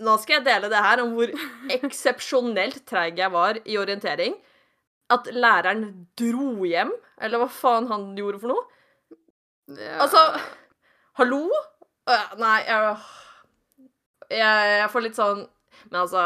Nå 0.00 0.14
skal 0.22 0.38
jeg 0.38 0.46
dele 0.46 0.70
det 0.72 0.80
her 0.80 1.02
om 1.02 1.10
hvor 1.12 1.32
eksepsjonelt 1.74 2.86
treig 2.88 3.18
jeg 3.20 3.28
var 3.34 3.58
i 3.68 3.74
orientering. 3.76 4.32
At 5.12 5.26
læreren 5.28 6.06
dro 6.16 6.54
hjem, 6.64 6.94
eller 7.20 7.42
hva 7.42 7.48
faen 7.52 7.90
han 7.90 8.06
gjorde 8.16 8.40
for 8.40 8.54
noe. 8.54 8.62
Ja. 9.76 9.98
Altså 10.06 10.22
Hallo? 11.20 11.42
Uh, 12.08 12.30
Nei, 12.40 12.58
jeg, 12.64 12.94
jeg 14.32 14.70
Jeg 14.80 14.88
får 14.92 15.04
litt 15.04 15.18
sånn 15.18 15.42
Men 15.90 15.98
altså, 16.06 16.22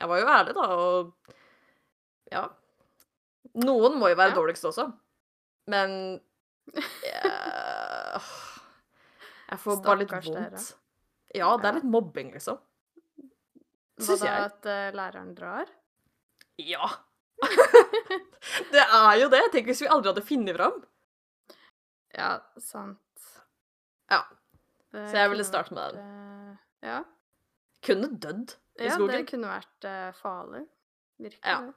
jeg 0.00 0.10
var 0.10 0.18
jo 0.18 0.30
ærlig, 0.34 0.54
da, 0.56 0.64
og 0.74 1.34
Ja. 2.32 2.42
Noen 3.62 3.98
må 4.00 4.08
jo 4.10 4.16
være 4.18 4.32
Ja. 4.32 4.36
dårligst 4.38 4.64
også. 4.66 4.88
Men 5.70 5.92
jeg, 7.04 8.22
jeg 9.52 9.58
får 9.62 9.82
bare 9.84 9.98
litt 10.00 10.14
vondt. 10.14 10.32
dere. 10.32 10.62
Ja, 11.36 11.50
det 11.60 11.68
er 11.68 11.76
litt 11.78 11.90
mobbing, 11.92 12.32
liksom. 12.34 12.58
Hva 14.00 14.06
Syns 14.06 14.22
da, 14.24 14.30
jeg. 14.30 14.46
at 14.48 14.68
eh, 14.72 14.88
læreren 14.96 15.34
drar? 15.36 15.70
Ja. 16.58 16.88
det 18.72 18.82
er 18.88 19.14
jo 19.20 19.28
det. 19.36 19.42
Tenk 19.52 19.68
hvis 19.70 19.84
vi 19.84 19.90
aldri 19.92 20.10
hadde 20.14 20.24
funnet 20.26 20.56
fram. 20.58 20.80
Ja, 22.16 22.32
sant. 22.58 22.98
Ja. 24.92 25.06
Så 25.08 25.16
jeg 25.22 25.30
ville 25.32 25.44
starte 25.48 25.74
med 25.74 25.94
den. 25.94 26.00
eh, 26.02 26.56
Ja. 26.88 26.98
Kunne 27.82 28.08
dødd 28.18 28.52
i 28.78 28.84
ja, 28.86 28.94
skogen. 28.94 29.14
det 29.16 29.28
kunne 29.30 29.48
vært 29.50 29.86
uh, 29.88 30.12
farlig. 30.14 30.66
Virkelig. 31.18 31.42
Ja. 31.44 31.72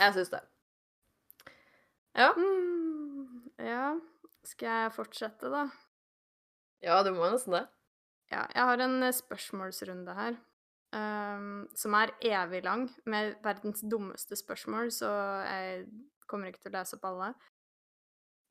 Jeg 0.00 0.14
syns 0.16 0.30
det. 0.34 0.40
Ja. 2.16 2.30
Mm, 2.36 3.50
ja. 3.60 3.94
Skal 4.44 4.68
jeg 4.68 4.92
fortsette, 4.96 5.48
da? 5.52 5.64
Ja, 6.84 7.00
du 7.02 7.10
må 7.16 7.28
nesten 7.32 7.56
det. 7.56 7.64
Ja, 8.30 8.44
jeg 8.54 8.62
har 8.68 8.82
en 8.84 9.02
eh, 9.06 9.14
spørsmålsrunde 9.14 10.14
her. 10.14 10.36
Um, 10.96 11.66
som 11.76 11.94
er 11.98 12.12
evig 12.24 12.62
lang, 12.64 12.86
med 13.10 13.34
verdens 13.44 13.82
dummeste 13.90 14.36
spørsmål, 14.38 14.90
så 14.94 15.08
jeg 15.44 15.86
kommer 16.30 16.48
ikke 16.48 16.62
til 16.62 16.72
å 16.72 16.76
lese 16.78 16.96
opp 16.96 17.04
alle. 17.10 17.32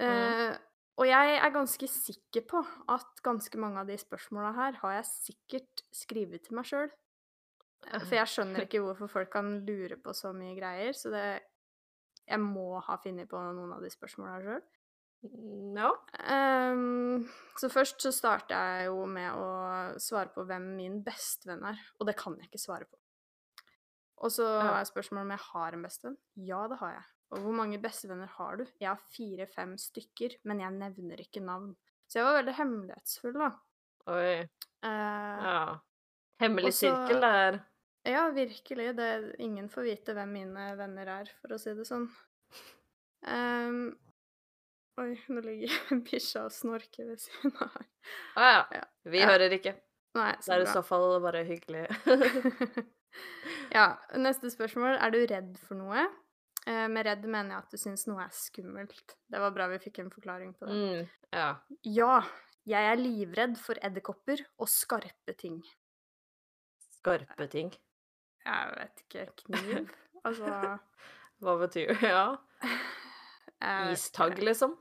Eh, 0.03 0.57
og 0.95 1.07
jeg 1.09 1.33
er 1.35 1.51
ganske 1.51 1.87
sikker 1.91 2.45
på 2.47 2.61
at 2.91 3.23
ganske 3.23 3.59
mange 3.59 3.81
av 3.81 3.89
de 3.89 3.97
spørsmåla 3.99 4.53
her 4.55 4.77
har 4.79 4.93
jeg 4.99 5.09
sikkert 5.09 5.83
skrevet 5.95 6.45
til 6.45 6.55
meg 6.55 6.69
sjøl. 6.69 6.93
For 7.91 8.15
jeg 8.15 8.31
skjønner 8.31 8.63
ikke 8.65 8.81
hvorfor 8.85 9.11
folk 9.11 9.33
kan 9.33 9.57
lure 9.67 9.99
på 10.01 10.15
så 10.15 10.31
mye 10.35 10.55
greier, 10.57 10.95
så 10.95 11.11
det 11.13 11.27
Jeg 12.25 12.41
må 12.41 12.79
ha 12.81 12.95
funnet 12.97 13.29
på 13.29 13.37
noen 13.37 13.75
av 13.75 13.83
de 13.83 13.89
spørsmåla 13.93 14.39
sjøl. 14.41 14.63
No. 15.75 15.91
Ehm, 16.25 17.27
så 17.57 17.69
først 17.69 18.01
så 18.01 18.11
starter 18.13 18.55
jeg 18.55 18.87
jo 18.89 19.05
med 19.09 19.29
å 19.37 19.99
svare 20.01 20.31
på 20.33 20.45
hvem 20.47 20.71
min 20.77 20.99
bestevenn 21.05 21.65
er, 21.69 21.81
og 21.99 22.09
det 22.09 22.15
kan 22.17 22.37
jeg 22.39 22.49
ikke 22.49 22.61
svare 22.61 22.87
på. 22.89 22.97
Og 24.25 24.31
så 24.31 24.47
har 24.47 24.79
er 24.79 24.89
spørsmålet 24.89 25.27
om 25.27 25.35
jeg 25.35 25.45
har 25.51 25.77
en 25.77 25.85
bestevenn. 25.85 26.17
Ja, 26.47 26.63
det 26.71 26.79
har 26.81 26.95
jeg. 26.97 27.05
Og 27.33 27.39
hvor 27.41 27.55
mange 27.57 27.79
bestevenner 27.81 28.27
har 28.37 28.57
du? 28.59 28.65
Jeg 28.79 28.89
har 28.91 29.01
fire-fem 29.15 29.75
stykker, 29.81 30.35
men 30.45 30.59
jeg 30.61 30.71
nevner 30.77 31.17
ikke 31.23 31.41
navn. 31.43 31.71
Så 32.07 32.19
jeg 32.19 32.25
var 32.27 32.37
veldig 32.37 32.53
hemmelighetsfull, 32.59 33.33
da. 33.33 33.49
Oi. 34.13 34.35
Eh, 34.85 35.45
Ja. 35.45 35.79
Hemmelig 36.39 36.67
også, 36.73 36.91
sirkel 36.91 37.21
der. 37.23 37.59
Ja, 38.05 38.27
virkelig. 38.35 38.91
Det, 38.97 39.35
ingen 39.39 39.69
får 39.71 39.83
vite 39.87 40.13
hvem 40.13 40.33
mine 40.35 40.65
venner 40.77 41.07
er, 41.21 41.29
for 41.41 41.55
å 41.55 41.59
si 41.59 41.73
det 41.73 41.87
sånn. 41.87 42.05
Um, 43.25 43.79
oi, 45.01 45.15
nå 45.33 45.41
ligger 45.41 45.73
bikkja 46.05 46.43
og 46.45 46.51
snorker 46.53 47.07
ved 47.09 47.23
siden 47.23 47.55
av 47.57 47.71
her. 47.73 47.87
Å 48.37 48.49
ja. 48.51 48.59
Ja. 48.77 48.83
Vi 49.09 49.23
Ja. 49.23 49.31
hører 49.31 49.55
ikke. 49.57 49.73
Nei, 50.15 50.31
så 50.39 50.45
Det 50.45 50.53
er 50.53 50.59
er 50.59 50.61
i 50.61 50.65
bra. 50.69 50.73
så 50.77 50.83
fall 50.85 51.19
bare 51.25 51.41
hyggelig. 51.47 51.87
ja, 53.75 53.87
neste 54.15 54.51
spørsmål. 54.53 54.99
Er 55.01 55.09
du 55.11 55.19
redd 55.27 55.57
for 55.59 55.75
noe? 55.79 56.05
Eh, 56.65 56.87
med 56.89 57.05
redd 57.05 57.25
mener 57.29 57.53
jeg 57.53 57.61
at 57.61 57.73
du 57.75 57.77
syns 57.77 58.07
noe 58.09 58.23
er 58.25 58.33
skummelt. 58.33 59.15
Det 59.29 59.41
var 59.41 59.53
bra 59.53 59.67
vi 59.69 59.77
fikk 59.83 59.99
en 60.01 60.11
forklaring 60.13 60.55
på 60.57 60.65
det. 60.69 60.75
mm, 60.75 61.09
ja. 61.37 61.49
Ja, 61.85 62.15
jeg 62.65 62.91
er 62.91 62.97
livredd 62.97 63.59
for 63.61 63.77
edderkopper 63.85 64.41
og 64.57 64.69
skarpe 64.71 65.35
ting. 65.37 65.59
Skarpe 66.97 67.45
ting. 67.51 67.69
Jeg 68.45 68.73
vet 68.79 69.05
ikke. 69.05 69.27
Kniv? 69.43 69.93
Altså 70.25 70.47
Hva 71.45 71.53
betyr 71.59 71.91
det? 71.93 72.09
Ja. 72.09 72.31
Istagg, 73.93 74.39
liksom? 74.41 74.71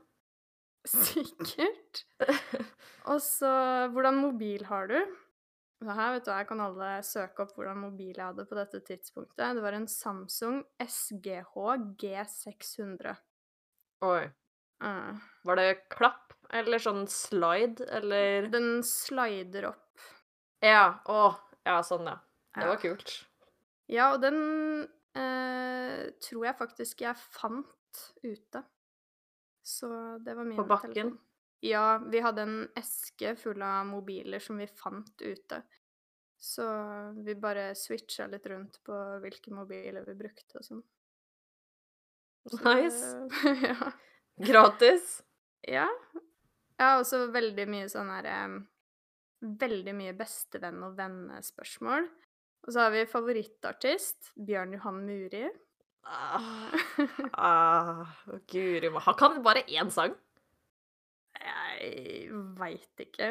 Sikkert. 0.89 2.01
Og 3.05 3.21
så 3.21 3.51
Hvordan 3.93 4.17
mobil 4.23 4.65
har 4.65 4.89
du? 4.89 4.97
Her 5.83 6.13
vet 6.15 6.25
du, 6.25 6.31
her 6.31 6.45
kan 6.47 6.61
alle 6.63 7.03
søke 7.03 7.43
opp 7.43 7.51
hvordan 7.57 7.77
mobil 7.77 8.13
jeg 8.15 8.23
hadde 8.25 8.45
på 8.47 8.55
dette 8.57 8.79
tidspunktet. 8.87 9.55
Det 9.57 9.61
var 9.63 9.75
en 9.75 9.87
Samsung 9.91 10.61
SGH 10.81 11.51
G600. 12.01 13.15
Oi. 14.07 14.23
Uh, 14.83 15.19
Var 15.47 15.55
det 15.59 15.67
klapp? 15.93 16.33
Eller 16.55 16.79
sånn 16.79 17.05
slide? 17.11 17.85
Eller 17.91 18.47
den 18.53 18.81
slider 18.85 19.69
opp. 19.73 19.99
Ja. 20.63 20.99
Å. 21.11 21.35
Ja, 21.65 21.79
sånn, 21.83 22.05
ja. 22.07 22.17
Det 22.55 22.61
Ja. 22.63 22.67
var 22.71 22.77
kult. 22.81 23.13
Ja, 23.91 24.13
og 24.13 24.21
den 24.21 24.87
eh, 25.15 26.11
tror 26.21 26.45
jeg 26.45 26.57
faktisk 26.57 27.01
jeg 27.01 27.15
fant 27.17 28.13
ute. 28.23 28.63
Så 29.65 29.89
det 30.23 30.35
var 30.35 30.43
min 30.45 30.57
På 30.57 30.65
bakken? 30.67 30.93
telefon. 30.93 31.19
Ja, 31.65 31.97
vi 31.97 32.21
hadde 32.21 32.43
en 32.45 32.57
eske 32.77 33.33
full 33.39 33.63
av 33.65 33.87
mobiler 33.89 34.43
som 34.43 34.59
vi 34.61 34.67
fant 34.67 35.21
ute. 35.21 35.61
Så 36.37 36.65
vi 37.25 37.35
bare 37.35 37.71
switcha 37.75 38.27
litt 38.27 38.45
rundt 38.51 38.81
på 38.85 38.97
hvilke 39.23 39.53
mobiler 39.55 40.05
vi 40.05 40.13
brukte 40.19 40.59
og 40.59 40.67
sånn. 40.67 40.83
Så 42.45 42.59
Nice. 42.61 43.07
ja. 43.65 43.91
Gratis. 44.45 45.23
Ja. 45.65 45.87
Jeg 46.75 46.99
og 46.99 47.05
så 47.09 47.23
veldig 47.33 47.65
mye 47.71 47.89
sånn 47.89 48.11
herre 48.13 48.37
Veldig 49.45 49.93
mye 49.93 50.13
bestevenn- 50.17 50.83
og 50.85 50.95
vennespørsmål. 50.97 52.05
Og 52.65 52.73
så 52.73 52.85
har 52.85 52.93
vi 52.93 53.03
favorittartist. 53.09 54.31
Bjørn 54.41 54.73
Johan 54.77 55.01
Muri. 55.05 55.43
Ah, 56.05 56.71
ah, 57.33 58.05
Guri 58.49 58.89
Han 58.89 59.17
kan 59.19 59.41
bare 59.45 59.65
én 59.67 59.89
sang. 59.93 60.15
Jeg 61.79 62.41
veit 62.59 63.05
ikke. 63.05 63.29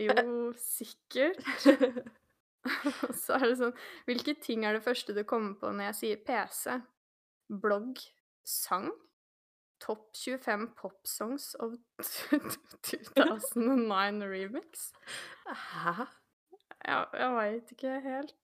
Jo, 0.00 0.52
sikkert. 0.76 1.40
Så 3.22 3.36
er 3.36 3.42
det 3.44 3.56
sånn 3.60 3.74
Hvilke 4.08 4.32
ting 4.40 4.62
er 4.64 4.72
det 4.72 4.86
første 4.86 5.12
du 5.12 5.20
kommer 5.28 5.52
på 5.60 5.68
når 5.68 5.90
jeg 5.90 5.98
sier 5.98 6.22
PC? 6.24 6.78
Blogg? 7.60 8.00
Sang? 8.48 8.88
Topp 9.84 10.16
25 10.16 10.70
popsongs 10.78 11.50
of 11.60 11.74
2009 12.88 14.24
remix? 14.30 14.88
Hæ? 15.44 16.08
Jeg, 16.84 17.06
jeg 17.20 17.36
veit 17.36 17.74
ikke 17.76 18.00
helt 18.04 18.34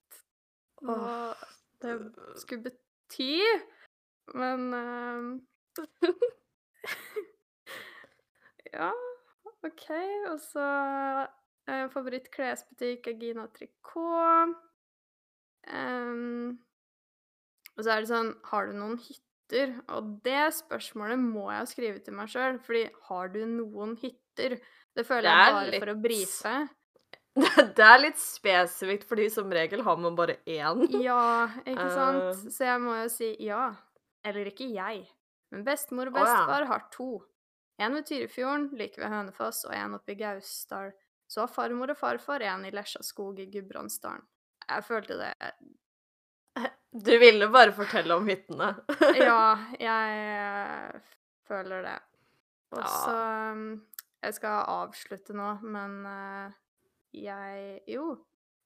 hva 0.80 1.34
det 1.82 1.96
skulle 2.40 2.62
bety, 2.70 3.40
men 4.36 4.74
ehm, 4.76 5.30
Ja, 8.72 8.92
OK. 9.70 9.86
Og 10.32 10.40
så 10.42 10.66
eh, 11.70 11.86
favoritt-klesbutikk 11.94 13.08
er 13.12 13.22
Gina 13.22 13.46
Tricot. 13.54 14.58
Um, 15.70 16.58
og 17.76 17.84
så 17.84 17.92
er 17.92 18.00
det 18.00 18.08
sånn 18.08 18.30
Har 18.48 18.70
du 18.70 18.78
noen 18.78 18.96
hytter? 19.02 19.74
Og 19.92 20.14
det 20.24 20.46
spørsmålet 20.56 21.20
må 21.20 21.50
jeg 21.52 21.68
skrive 21.68 22.00
til 22.04 22.16
meg 22.16 22.30
sjøl, 22.32 22.58
fordi 22.64 22.86
har 23.10 23.32
du 23.34 23.40
noen 23.50 23.96
hytter? 24.00 24.56
Det 24.96 25.04
føler 25.06 25.28
Det 25.28 25.34
jeg 25.36 25.54
bare 25.54 25.64
bare 25.66 25.80
for 25.82 25.92
å 25.92 25.96
litt- 25.96 26.04
brife. 26.06 26.54
Det 27.76 27.84
er 27.86 28.00
litt 28.02 28.18
spesifikt, 28.18 29.04
fordi 29.06 29.28
som 29.30 29.52
regel 29.54 29.84
har 29.86 29.98
man 30.02 30.16
bare 30.18 30.40
én. 30.50 30.82
Ja, 30.98 31.46
ikke 31.62 31.88
sant? 31.94 32.24
Uh... 32.26 32.50
Så 32.50 32.66
jeg 32.66 32.82
må 32.82 32.96
jo 32.98 33.08
si 33.12 33.30
ja. 33.46 33.68
Eller 34.26 34.50
ikke 34.50 34.66
jeg. 34.68 35.04
Men 35.54 35.62
bestemor 35.66 36.10
og 36.10 36.18
Å, 36.20 36.24
ja. 36.26 36.64
har 36.68 36.82
to. 36.92 37.20
En 37.80 37.94
ved 37.96 38.06
Tyrifjorden, 38.06 38.68
like 38.76 39.00
ved 39.00 39.08
Hønefoss, 39.08 39.64
og 39.64 39.72
en 39.74 39.96
oppe 39.96 40.12
i 40.12 40.18
Gausdal. 40.20 40.92
Så 41.30 41.44
har 41.44 41.52
farmor 41.52 41.92
og 41.92 41.96
farfar 41.96 42.42
en 42.44 42.66
i 42.66 42.72
Lesjaskog 42.74 43.38
i 43.40 43.46
Gudbrandsdalen. 43.52 44.26
Jeg 44.68 44.84
følte 44.84 45.16
det 45.18 45.32
Du 47.06 47.12
ville 47.22 47.48
bare 47.48 47.72
fortelle 47.72 48.14
om 48.18 48.28
hyttene. 48.28 48.74
Ja, 49.28 49.56
jeg 49.88 50.24
eh, 50.34 51.12
føler 51.48 51.86
det. 51.86 51.98
Og 52.76 52.82
så 52.86 53.14
um, 53.54 53.62
Jeg 54.22 54.34
skal 54.36 54.64
avslutte 54.70 55.34
nå, 55.34 55.54
men 55.62 55.94
eh, 56.06 56.58
jeg 57.16 57.80
Jo, 57.90 58.12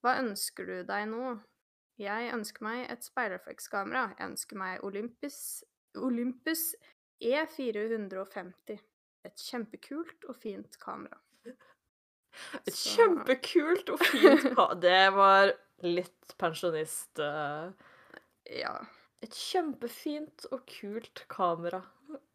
hva 0.02 0.18
ønsker 0.20 0.66
du 0.68 0.80
deg 0.88 1.06
nå? 1.12 1.36
Jeg 2.00 2.32
ønsker 2.34 2.66
meg 2.66 2.88
et 2.90 3.06
speilreflekskamera. 3.06 4.08
Jeg 4.18 4.32
ønsker 4.32 4.58
meg 4.58 4.82
Olympus, 4.84 5.62
Olympus 5.94 6.72
E450. 7.22 8.82
Et 9.24 9.44
kjempekult 9.48 10.26
og 10.28 10.36
fint 10.36 10.78
kamera. 10.82 11.18
Et 12.66 12.74
Så- 12.74 12.96
kjempekult 12.96 13.90
og 13.94 14.02
fint 14.02 14.42
kamera 14.56 14.74
Det 14.82 15.02
var 15.14 15.52
litt 15.86 16.34
pensjonist 16.40 17.22
uh, 17.22 17.70
Ja. 18.50 18.74
Et 19.24 19.32
kjempefint 19.32 20.44
og 20.52 20.66
kult 20.68 21.22
kamera. 21.32 21.80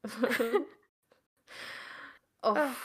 oh. 2.50 2.79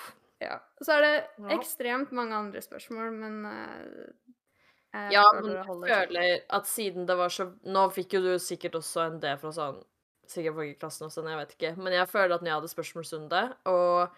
ja. 0.44 0.58
Så 0.84 0.98
er 0.98 1.06
det 1.06 1.14
ekstremt 1.56 2.12
mange 2.12 2.36
andre 2.36 2.60
spørsmål, 2.60 3.14
men 3.16 3.38
uh, 3.48 5.08
Ja, 5.14 5.24
men 5.38 5.54
jeg 5.54 5.64
føler 5.66 6.44
at 6.58 6.68
siden 6.68 7.08
det 7.08 7.16
var 7.18 7.32
så 7.32 7.48
Nå 7.64 7.88
fikk 7.96 8.18
jo 8.18 8.20
du 8.26 8.34
sikkert 8.42 8.76
også 8.78 9.06
en 9.08 9.16
D 9.22 9.32
fra 9.40 9.54
sånn 9.56 9.80
Sikkert 10.26 10.54
for 10.56 10.74
klassen 10.80 11.06
også, 11.08 11.24
jeg 11.28 11.36
vet 11.40 11.50
ikke. 11.56 11.76
Men 11.76 11.92
jeg 11.92 12.08
føler 12.08 12.34
at 12.34 12.42
når 12.42 12.50
jeg 12.50 12.58
hadde 12.60 12.72
spørsmålsrunde, 12.74 13.40
og 13.66 14.08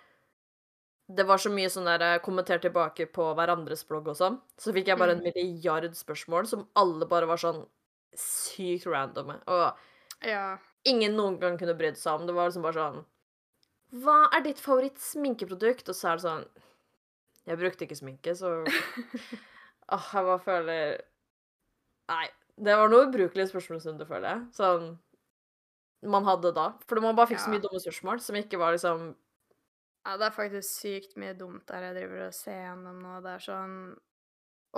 det 1.17 1.27
var 1.27 1.39
så 1.39 1.51
mye 1.55 1.71
sånn 1.71 1.87
der 1.87 2.03
eh, 2.03 2.19
kommentert 2.23 2.63
tilbake 2.63 3.07
på 3.15 3.29
hverandres 3.39 3.85
blogg 3.87 4.09
og 4.11 4.17
sånn, 4.19 4.41
så 4.59 4.73
fikk 4.75 4.87
jeg 4.93 4.99
bare 4.99 5.13
en 5.17 5.23
Mm. 5.23 5.33
milliard 5.35 5.91
spørsmål 5.95 6.47
som 6.51 6.67
alle 6.77 7.07
bare 7.07 7.27
var 7.27 7.37
sånn 7.39 7.67
sykt 8.17 8.87
randome. 8.87 9.41
Og 9.47 9.77
Ja. 10.27 10.59
ingen 10.85 11.15
noen 11.17 11.39
gang 11.41 11.59
kunne 11.59 11.75
brydd 11.79 11.97
seg 11.97 12.21
om. 12.21 12.27
Det 12.27 12.35
var 12.35 12.49
liksom 12.49 12.63
bare 12.63 12.75
sånn 12.75 13.05
Hva 14.03 14.29
er 14.35 14.41
ditt 14.43 14.59
favoritt-sminkeprodukt? 14.59 15.89
Og 15.89 15.95
så 15.95 16.09
er 16.13 16.17
det 16.17 16.23
sånn 16.25 16.49
Jeg 17.47 17.59
brukte 17.59 17.87
ikke 17.87 17.97
sminke, 18.01 18.35
så 18.35 18.65
Åh, 19.89 20.07
jeg 20.13 20.25
bare 20.25 20.39
føler 20.43 21.01
Nei. 22.09 22.29
Det 22.59 22.75
var 22.77 22.89
noe 22.89 23.07
ubrukelig 23.07 23.51
spørsmålsrunde, 23.53 24.07
føler 24.09 24.29
jeg. 24.31 24.43
Sånn 24.57 24.99
man 26.03 26.27
hadde 26.29 26.53
da. 26.57 26.67
For 26.89 27.01
man 27.01 27.17
bare 27.17 27.33
fikk 27.33 27.41
så 27.45 27.53
mye 27.53 27.63
dumme 27.65 27.81
spørsmål 27.81 28.21
som 28.25 28.37
ikke 28.37 28.61
var 28.61 28.77
liksom 28.77 29.15
ja, 30.07 30.13
det 30.15 30.29
er 30.29 30.35
faktisk 30.37 30.69
sykt 30.71 31.17
mye 31.19 31.35
dumt 31.35 31.65
der 31.67 31.89
jeg 31.89 31.97
driver 31.97 32.29
og 32.29 32.35
ser 32.37 32.61
gjennom 32.61 33.01
nå. 33.03 33.17
Det 33.25 33.33
er 33.33 33.43
sånn 33.43 33.75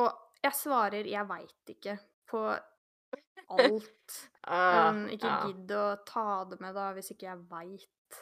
Og 0.00 0.08
jeg 0.40 0.54
svarer 0.56 1.04
'jeg 1.04 1.28
veit 1.28 1.72
ikke' 1.74 1.98
på 2.30 2.40
alt. 3.48 4.14
ah, 4.46 4.92
Men 4.92 5.10
ikke 5.10 5.28
ja. 5.28 5.46
gidd 5.46 5.74
å 5.76 5.84
ta 6.08 6.44
det 6.48 6.60
med, 6.60 6.74
da, 6.76 6.92
hvis 6.96 7.10
ikke 7.12 7.26
jeg 7.26 7.44
veit. 7.50 8.20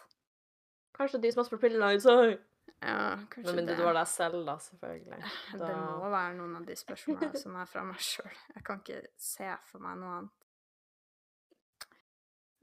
Kanskje 0.96 1.20
de 1.20 1.32
som 1.32 1.42
har 1.42 1.48
spurt 1.48 1.60
Pille 1.60 1.78
Nights 1.78 2.06
Ja, 2.06 3.18
kanskje 3.30 3.54
mindre 3.54 3.74
det. 3.74 3.78
det 3.80 3.84
var 3.84 3.94
deg 3.94 4.08
selv, 4.10 4.46
da, 4.46 4.56
selvfølgelig. 4.58 5.20
Det 5.52 5.74
må 5.76 6.10
være 6.10 6.34
noen 6.38 6.56
av 6.56 6.66
de 6.66 6.76
spørsmålene 6.76 7.38
som 7.40 7.56
er 7.56 7.70
fra 7.70 7.84
meg 7.84 8.02
sjøl. 8.02 8.34
Jeg 8.54 8.64
kan 8.64 8.82
ikke 8.82 9.02
se 9.16 9.52
for 9.70 9.84
meg 9.84 9.98
noe 10.00 10.18
annet. 10.18 10.45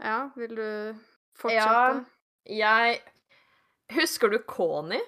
Ja, 0.03 0.17
vil 0.35 0.55
du 0.57 0.67
fortsette? 1.39 2.03
Ja, 2.51 2.73
Jeg 2.91 2.99
Husker 3.93 4.31
du 4.31 4.39
Kony? 4.47 4.99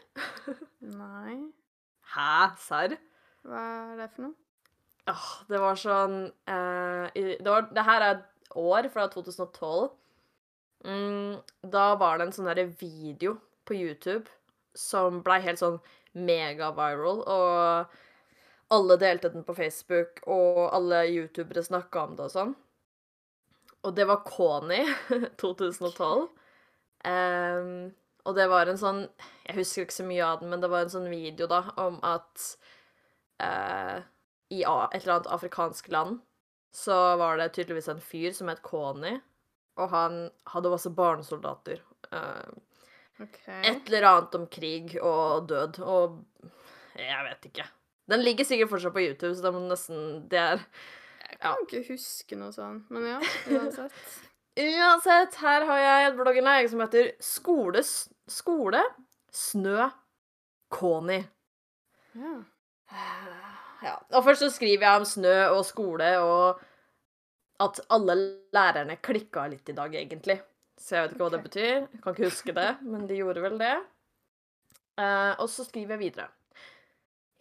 Nei. 0.79 1.35
Hæ? 2.15 2.55
Serr? 2.61 2.95
Hva 3.45 3.61
er 3.91 3.99
det 3.99 4.09
for 4.13 4.27
noe? 4.27 4.35
Åh, 5.11 5.27
det 5.49 5.59
var 5.61 5.77
sånn 5.77 6.15
eh, 6.49 7.11
det, 7.13 7.45
var, 7.45 7.67
det 7.75 7.83
her 7.85 8.05
er 8.05 8.15
et 8.15 8.49
år 8.57 8.87
fra 8.93 9.05
2012. 9.13 9.89
Mm, 10.85 11.37
da 11.75 11.85
var 11.99 12.17
det 12.17 12.27
en 12.27 12.33
sånn 12.35 12.49
derre 12.49 12.67
video 12.79 13.35
på 13.65 13.77
YouTube 13.77 14.29
som 14.77 15.21
blei 15.25 15.39
helt 15.45 15.61
sånn 15.61 15.79
megaviral, 16.15 17.21
og 17.25 18.75
alle 18.75 18.97
delte 19.01 19.31
den 19.33 19.45
på 19.47 19.55
Facebook, 19.57 20.21
og 20.27 20.67
alle 20.75 21.05
youtubere 21.11 21.63
snakka 21.65 22.05
om 22.07 22.15
det 22.17 22.27
og 22.27 22.33
sånn. 22.33 22.55
Og 23.85 23.93
det 23.95 24.07
var 24.09 24.23
Kony 24.25 24.81
2012. 25.41 26.27
Um, 27.05 27.93
og 28.25 28.33
det 28.33 28.47
var 28.49 28.65
en 28.65 28.79
sånn 28.81 29.03
Jeg 29.45 29.59
husker 29.59 29.85
ikke 29.85 29.93
så 29.99 30.05
mye 30.07 30.25
av 30.25 30.39
den, 30.41 30.49
men 30.49 30.63
det 30.63 30.71
var 30.71 30.85
en 30.85 30.93
sånn 30.93 31.09
video 31.11 31.45
da 31.51 31.61
om 31.81 31.99
at 32.05 32.45
uh, 33.43 34.01
i 34.49 34.63
et 34.63 34.97
eller 34.97 35.13
annet 35.17 35.29
afrikansk 35.35 35.91
land 35.93 36.23
så 36.75 36.95
var 37.21 37.37
det 37.39 37.53
tydeligvis 37.55 37.87
en 37.93 38.01
fyr 38.03 38.33
som 38.35 38.49
het 38.51 38.59
Kony, 38.65 39.13
og 39.79 39.93
han 39.93 40.17
hadde 40.51 40.73
masse 40.73 40.89
barnesoldater. 40.91 41.79
Uh, 42.09 42.51
okay. 43.21 43.61
et 43.61 43.87
eller 43.87 44.09
annet 44.09 44.35
om 44.35 44.49
krig 44.51 44.97
og 44.99 45.47
død 45.49 45.79
og 45.85 46.19
Jeg 46.95 47.23
vet 47.29 47.47
ikke. 47.49 47.69
Den 48.11 48.21
ligger 48.23 48.47
sikkert 48.47 48.73
fortsatt 48.73 48.93
på 48.95 49.05
YouTube, 49.05 49.33
så 49.35 49.45
det 49.45 49.61
nesten 49.69 50.03
Det 50.31 50.39
er 50.39 50.61
Jeg 51.35 51.51
kan 51.51 51.65
ikke 51.67 51.93
huske 51.93 52.39
noe 52.39 52.53
sånt, 52.55 52.89
men 52.93 53.09
ja, 53.09 53.19
uansett. 53.51 53.99
Uansett, 54.55 55.35
her 55.43 55.65
har 55.67 55.79
jeg 55.81 56.03
et 56.07 56.15
blogginnlegg 56.15 56.69
som 56.71 56.79
heter 56.79 57.09
Skole, 57.19 57.81
skole 58.31 58.79
snø, 59.35 59.89
Kony. 60.71 61.17
Ja. 62.15 62.35
Ja. 63.83 63.97
Og 64.15 64.23
først 64.23 64.45
så 64.45 64.49
skriver 64.53 64.87
jeg 64.87 65.01
om 65.01 65.07
snø 65.07 65.35
og 65.51 65.65
skole 65.67 66.07
og 66.23 66.61
at 67.63 67.81
alle 67.93 68.15
lærerne 68.55 68.97
klikka 69.03 69.45
litt 69.51 69.69
i 69.71 69.75
dag, 69.75 69.93
egentlig. 69.95 70.39
Så 70.79 70.95
jeg 70.95 71.03
vet 71.03 71.13
ikke 71.15 71.23
hva 71.23 71.33
det 71.35 71.43
betyr. 71.43 71.75
Jeg 71.75 72.01
kan 72.03 72.15
ikke 72.15 72.31
huske 72.31 72.55
det, 72.55 72.69
men 72.83 73.05
de 73.07 73.19
gjorde 73.19 73.43
vel 73.45 73.59
det. 73.59 73.75
Eh, 74.99 75.31
og 75.39 75.47
så 75.51 75.63
skriver 75.67 75.95
jeg 75.95 76.03
videre. 76.03 76.27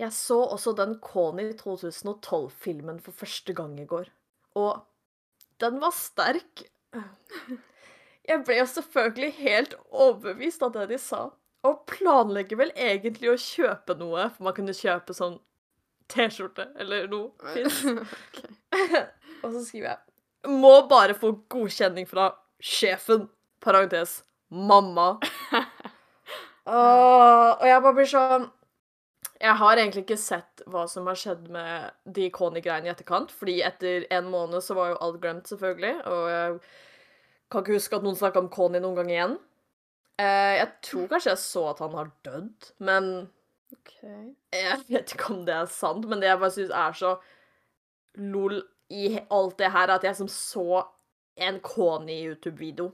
Jeg 0.01 0.11
så 0.13 0.41
også 0.57 0.73
den 0.75 0.97
Kony 1.03 1.53
2012-filmen 1.61 2.99
for 3.03 3.15
første 3.15 3.55
gang 3.55 3.77
i 3.79 3.87
går, 3.87 4.09
og 4.59 4.83
den 5.63 5.79
var 5.83 5.95
sterk. 5.95 6.65
Jeg 8.25 8.43
ble 8.47 8.59
jo 8.59 8.67
selvfølgelig 8.67 9.33
helt 9.39 9.75
overbevist 9.91 10.65
av 10.67 10.75
det 10.75 10.89
de 10.91 10.99
sa, 10.99 11.29
og 11.65 11.85
planlegger 11.89 12.59
vel 12.61 12.73
egentlig 12.75 13.31
å 13.31 13.41
kjøpe 13.41 13.97
noe, 14.01 14.29
for 14.35 14.49
man 14.49 14.57
kunne 14.57 14.77
kjøpe 14.77 15.17
sånn 15.17 15.39
T-skjorte 16.13 16.67
eller 16.81 17.07
noe 17.09 17.55
fint. 17.55 18.03
okay. 18.35 19.05
Og 19.45 19.55
så 19.55 19.63
skriver 19.65 19.95
jeg 19.95 20.53
Må 20.53 20.75
bare 20.91 21.17
få 21.17 21.31
godkjenning 21.53 22.09
fra 22.09 22.31
sjefen. 22.61 23.29
Parentes. 23.65 24.19
Mamma. 24.53 25.15
Åh, 26.65 27.49
og 27.61 27.65
jeg 27.65 27.81
bare 27.85 27.97
blir 27.97 28.09
sånn 28.09 28.45
Jeg 29.45 29.59
har 29.61 29.77
egentlig 29.77 30.07
ikke 30.07 30.21
sett 30.21 30.63
hva 30.73 30.87
som 30.89 31.09
har 31.11 31.19
skjedd 31.21 31.49
med 31.53 31.93
de 32.17 32.31
Kony-greiene 32.33 32.89
i 32.89 32.93
etterkant, 32.95 33.33
fordi 33.35 33.59
etter 33.67 34.07
en 34.15 34.31
måned 34.33 34.65
så 34.65 34.77
var 34.79 34.95
jo 34.95 35.01
alt 35.05 35.21
glemt, 35.21 35.51
selvfølgelig, 35.51 35.95
og 36.09 36.23
jeg 36.33 36.55
kan 37.53 37.65
ikke 37.65 37.77
huske 37.77 37.99
at 37.99 38.07
noen 38.07 38.17
snakka 38.17 38.41
om 38.41 38.49
Kony 38.53 38.81
noen 38.81 38.97
gang 39.03 39.13
igjen. 39.13 39.37
Eh, 40.23 40.55
jeg 40.61 40.71
tror 40.89 41.11
kanskje 41.13 41.35
jeg 41.35 41.43
så 41.43 41.67
at 41.75 41.85
han 41.85 41.97
har 41.99 42.11
dødd, 42.25 42.71
men 42.89 43.11
okay. 43.77 44.33
jeg 44.55 44.81
vet 44.89 45.15
ikke 45.15 45.33
om 45.35 45.45
det 45.49 45.59
er 45.59 45.71
sant, 45.77 46.09
men 46.09 46.23
det 46.23 46.31
jeg 46.31 46.41
bare 46.41 46.57
syns 46.57 46.75
er 46.81 46.99
så 47.03 47.15
lol 48.25 48.61
i 48.95 49.17
alt 49.29 49.59
det 49.61 49.73
her, 49.75 49.93
at 49.93 50.07
jeg 50.07 50.23
som 50.23 50.31
så 50.31 50.85
en 51.37 51.59
Kony 51.61 52.23
YouTube-video. 52.31 52.93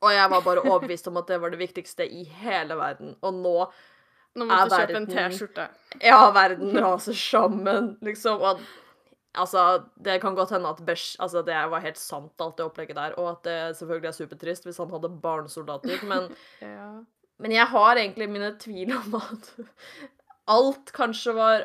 Og 0.00 0.12
jeg 0.14 0.32
var 0.32 0.44
bare 0.44 0.62
overbevist 0.64 1.08
om 1.10 1.18
at 1.20 1.28
det 1.28 1.40
var 1.42 1.52
det 1.52 1.60
viktigste 1.60 2.06
i 2.08 2.22
hele 2.40 2.76
verden. 2.78 3.16
Og 3.20 3.34
nå 3.36 3.56
Nå 4.38 4.46
måtte 4.46 4.68
du 4.70 4.76
kjøpe 4.76 4.98
en 5.00 5.08
T-skjorte. 5.10 5.66
Ja, 6.06 6.20
verden 6.34 6.76
raser 6.78 7.16
sammen, 7.18 7.96
liksom. 8.06 8.42
Og 8.46 8.60
altså, 9.34 9.64
det 9.98 10.20
kan 10.22 10.36
godt 10.38 10.52
hende 10.54 10.70
at 10.70 10.82
Besh 10.86 11.16
Altså, 11.22 11.42
det 11.46 11.56
var 11.72 11.82
helt 11.82 11.98
sant, 11.98 12.32
alt 12.38 12.58
det 12.58 12.66
opplegget 12.68 12.98
der. 12.98 13.16
Og 13.18 13.32
at 13.32 13.42
det 13.48 13.58
selvfølgelig 13.80 14.12
er 14.12 14.18
supertrist 14.20 14.68
hvis 14.68 14.78
han 14.82 14.92
hadde 14.94 15.10
barnesoldater, 15.22 16.04
men 16.12 16.30
Ja. 16.62 16.90
Men 17.40 17.54
jeg 17.56 17.66
har 17.72 17.96
egentlig 17.96 18.26
mine 18.28 18.50
tvil 18.60 18.90
om 18.92 19.14
at 19.16 19.46
alt 20.52 20.90
kanskje 20.92 21.32
var 21.32 21.62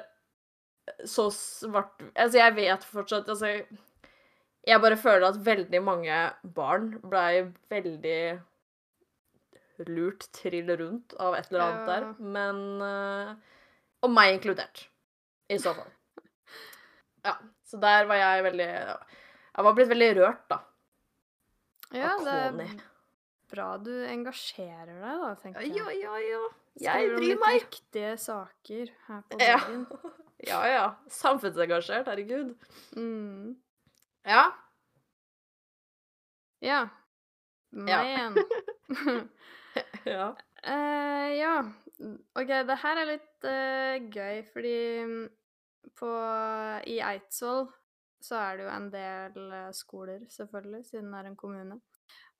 så 1.06 1.25
svart 1.34 1.99
Altså, 2.13 2.38
jeg 2.39 2.56
vet 2.56 2.86
fortsatt 2.88 3.30
Altså, 3.30 3.49
jeg 4.65 4.82
bare 4.82 4.97
føler 4.97 5.28
at 5.28 5.41
veldig 5.45 5.82
mange 5.84 6.19
barn 6.56 6.93
blei 7.04 7.43
veldig 7.69 8.39
lurt 9.90 10.28
trill 10.32 10.70
rundt 10.80 11.14
av 11.20 11.36
et 11.36 11.48
eller 11.52 11.64
annet 11.66 11.88
Ja. 11.88 12.00
der. 12.00 12.08
Men 12.20 12.82
eh, 12.82 13.36
Og 14.04 14.12
meg 14.12 14.36
inkludert, 14.38 14.88
i 15.50 15.58
så 15.58 15.74
fall. 15.76 15.92
Ja. 17.26 17.36
Så 17.66 17.80
der 17.82 18.06
var 18.06 18.16
jeg 18.16 18.44
veldig 18.46 18.68
Jeg 18.70 19.64
var 19.66 19.74
blitt 19.74 19.90
veldig 19.90 20.10
rørt, 20.20 20.44
da. 20.50 20.60
ja, 21.94 22.12
av 22.16 22.24
det 22.26 22.34
er 22.34 22.82
bra 23.50 23.78
du 23.78 23.92
engasjerer 24.06 24.94
deg, 25.00 25.20
da, 25.22 25.36
tenker 25.42 25.62
jeg. 25.62 25.76
Ja, 25.78 25.90
ja, 25.92 26.16
ja. 26.20 26.44
Jeg 26.76 27.08
Skriver 27.10 27.16
om 27.16 27.54
viktige 27.54 28.18
saker 28.20 28.90
her 29.08 29.22
på 29.30 29.40
Ja. 29.42 29.58
dagen. 29.60 29.88
Ja, 30.46 30.60
ja. 30.68 30.96
Samfunnsengasjert, 31.10 32.06
herregud. 32.12 32.52
Mm. 32.98 33.56
Ja. 34.28 34.52
Ja. 36.62 36.82
Ja. 37.72 38.02
Ja. 40.06 40.28
Uh, 40.66 41.30
ja. 41.36 41.56
OK, 42.36 42.52
det 42.68 42.78
her 42.82 43.00
er 43.02 43.10
litt 43.10 43.48
uh, 43.48 43.96
gøy, 44.14 44.44
fordi 44.54 44.78
mm, 45.06 45.26
på 45.98 46.12
I 46.92 47.00
Eidsvoll 47.06 47.68
så 48.26 48.40
er 48.42 48.58
det 48.58 48.66
jo 48.66 48.72
en 48.74 48.88
del 48.94 49.54
eh, 49.54 49.74
skoler, 49.76 50.24
selvfølgelig, 50.34 50.86
siden 50.88 51.12
det 51.14 51.20
er 51.20 51.30
en 51.30 51.38
kommune. 51.38 51.78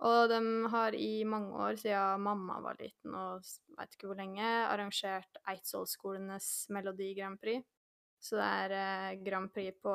Og 0.06 0.30
de 0.32 0.39
har 0.74 0.98
i 0.98 1.24
mange 1.24 1.54
år, 1.62 1.78
siden 1.80 2.24
mamma 2.26 2.58
var 2.63 2.80
liten 2.80 3.15
og 3.15 3.45
veit 3.78 3.93
ikke 3.95 4.10
hvor 4.10 4.19
lenge, 4.19 4.48
arrangert 4.65 5.39
Eidsvollskolenes 5.52 6.50
Melodi 6.76 7.13
Grand 7.19 7.39
Prix. 7.39 7.63
Så 8.19 8.39
det 8.39 8.48
er 8.48 8.76
eh, 8.80 9.19
Grand 9.24 9.52
Prix 9.54 9.78
på 9.84 9.93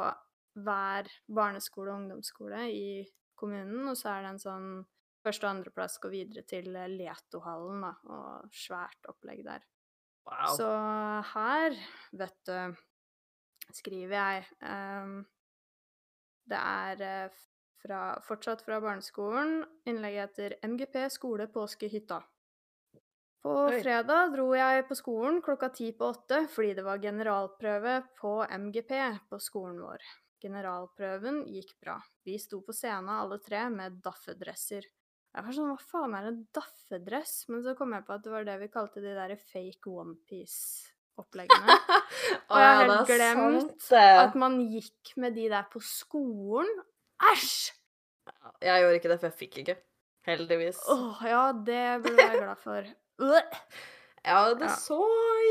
hver 0.60 1.10
barneskole 1.26 1.92
og 1.92 2.04
ungdomsskole 2.04 2.64
i 2.70 3.04
kommunen, 3.38 3.88
og 3.90 3.98
så 3.98 4.14
er 4.14 4.24
det 4.24 4.34
en 4.34 4.42
sånn 4.42 4.70
første- 5.24 5.46
og 5.46 5.54
andreplass 5.54 5.98
går 6.02 6.14
videre 6.14 6.44
til 6.48 6.74
eh, 6.76 6.88
Letohallen, 6.92 7.84
da, 7.84 7.92
og 8.14 8.54
svært 8.54 9.10
opplegg 9.10 9.44
der. 9.46 9.66
Wow. 10.28 10.56
Så 10.56 10.70
her, 11.32 11.76
vet 12.12 12.40
du, 12.46 12.76
skriver 13.74 14.16
jeg 14.16 14.44
um, 14.60 15.14
Det 16.50 16.58
er 16.58 17.06
eh, 17.06 17.40
fra, 17.80 18.02
fortsatt 18.26 18.62
fra 18.66 18.80
barneskolen. 18.82 19.64
Innlegget 19.88 20.36
heter 20.36 20.56
'MGP 20.62 21.08
skole 21.10 21.48
påskehytta'. 21.48 22.20
På 23.40 23.54
Oi. 23.70 23.78
fredag 23.80 24.34
dro 24.34 24.50
jeg 24.52 24.84
på 24.88 24.94
skolen 24.98 25.38
klokka 25.40 25.70
ti 25.72 25.86
på 25.96 26.10
åtte 26.12 26.42
fordi 26.52 26.74
det 26.76 26.82
var 26.84 27.00
generalprøve 27.00 27.94
på 28.20 28.34
MGP 28.44 28.92
på 29.30 29.38
skolen 29.40 29.78
vår. 29.80 30.04
Generalprøven 30.40 31.46
gikk 31.48 31.72
bra. 31.80 31.96
Vi 32.24 32.36
sto 32.40 32.60
på 32.64 32.74
scenen 32.76 33.08
alle 33.14 33.38
tre 33.40 33.62
med 33.72 33.96
daffedresser. 34.04 34.84
Jeg 35.30 35.44
var 35.46 35.54
sånn, 35.54 35.68
hva 35.70 35.78
faen 35.92 36.14
er 36.18 36.24
en 36.26 36.38
daffedress? 36.56 37.34
Men 37.48 37.60
så 37.62 37.74
kom 37.78 37.92
jeg 37.94 38.02
på 38.06 38.14
at 38.16 38.24
det 38.24 38.32
var 38.32 38.46
det 38.48 38.56
vi 38.64 38.68
kalte 38.72 39.02
de 39.04 39.12
der 39.14 39.34
fake 39.38 39.92
onepiece-oppleggene. 40.02 41.76
Og 42.50 42.56
jeg 42.58 42.72
har 42.72 42.80
helt 42.82 43.12
er 43.14 43.20
glemt. 43.20 43.86
At 43.94 44.34
man 44.42 44.58
gikk 44.72 45.12
med 45.22 45.36
de 45.38 45.46
der 45.52 45.68
på 45.70 45.82
skolen. 45.86 46.70
Æsj! 47.30 47.70
Jeg 48.64 48.82
gjorde 48.82 48.98
ikke 48.98 49.12
det, 49.12 49.20
for 49.22 49.30
jeg 49.30 49.38
fikk 49.44 49.60
ikke. 49.62 49.76
Heldigvis. 50.26 50.82
Åh, 50.92 51.22
ja, 51.30 51.44
det 51.56 51.80
burde 52.02 52.16
du 52.16 52.20
være 52.20 52.42
glad 52.42 52.60
for. 52.60 52.90
Ja, 54.20 54.40
det 54.52 54.66
Ja. 54.68 54.74
så 54.76 54.98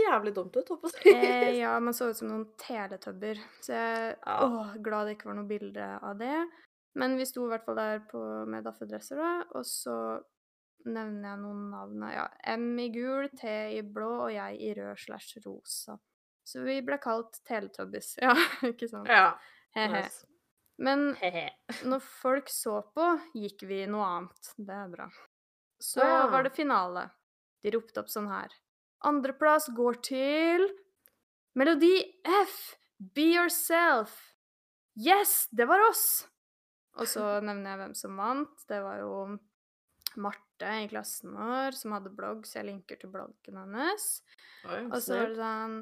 jævlig 0.06 0.36
dumt 0.36 0.56
ut, 0.60 0.68
holdt 0.70 1.00
jeg. 1.06 1.16
Eh, 1.24 1.56
ja, 1.58 1.72
man 1.82 1.94
så 1.98 2.12
ut 2.12 2.18
som 2.20 2.30
noen 2.30 2.46
teletubber. 2.62 3.40
Så 3.66 3.74
jeg 3.74 4.18
Ja. 4.28 4.36
åh, 4.46 4.76
glad 4.78 5.08
det 5.08 5.16
ikke 5.18 5.32
var 5.32 5.40
noe 5.40 5.48
bilde 5.50 5.88
av 6.04 6.18
det. 6.20 6.36
Men 6.96 7.18
vi 7.18 7.26
sto 7.26 7.46
i 7.46 7.50
hvert 7.52 7.66
fall 7.66 7.76
der 7.78 8.00
på, 8.10 8.20
med 8.50 8.64
daffedresser, 8.66 9.20
da. 9.22 9.32
Og 9.60 9.66
så 9.68 9.94
nevner 10.86 11.30
jeg 11.34 11.42
noen 11.44 11.70
navn. 11.72 12.06
Ja, 12.12 12.28
M 12.56 12.72
i 12.80 12.88
gul, 12.94 13.28
T 13.38 13.46
i 13.78 13.82
blå 13.84 14.10
og 14.26 14.34
jeg 14.34 14.58
i 14.64 14.74
rød 14.78 14.98
slash 14.98 15.38
rosa. 15.46 15.98
Så 16.48 16.64
vi 16.66 16.80
ble 16.82 16.98
kalt 17.04 17.42
Teletubbies. 17.46 18.16
Ja, 18.26 18.34
ikke 18.66 18.88
sant? 18.90 19.08
Ja. 19.12 19.36
He-he. 19.76 20.02
nice. 20.02 20.26
Men 20.80 21.12
når 21.86 22.00
folk 22.02 22.50
så 22.50 22.80
på, 22.96 23.06
gikk 23.36 23.66
vi 23.68 23.84
noe 23.92 24.06
annet. 24.08 24.54
Det 24.58 24.74
er 24.74 24.90
bra. 24.96 25.10
Så 25.80 26.00
Ja. 26.02 26.26
var 26.32 26.44
det 26.48 26.56
finale. 26.56 27.10
De 27.62 27.72
ropte 27.76 28.00
opp 28.02 28.10
sånn 28.10 28.32
her. 28.32 28.50
Andreplass 29.06 29.68
går 29.76 30.00
til 30.04 30.66
Melodi 31.60 32.00
F. 32.26 32.78
Be 33.00 33.28
yourself. 33.36 34.16
Yes, 34.96 35.48
det 35.52 35.68
var 35.68 35.84
oss! 35.90 36.26
Og 36.98 37.08
så 37.08 37.26
nevner 37.46 37.74
jeg 37.74 37.82
hvem 37.84 37.96
som 37.98 38.18
vant. 38.20 38.66
Det 38.70 38.82
var 38.84 39.00
jo 39.04 39.14
Marte 40.20 40.72
i 40.84 40.88
klassen 40.90 41.36
vår 41.38 41.78
som 41.78 41.94
hadde 41.96 42.12
blogg, 42.16 42.48
så 42.48 42.60
jeg 42.60 42.70
linker 42.72 43.00
til 43.00 43.12
bloggen 43.14 43.60
hennes. 43.62 44.08
Oi, 44.66 44.82
Og 44.90 44.98
så 45.06 45.20
var 45.20 45.30
det 45.30 45.38
sånn 45.40 45.76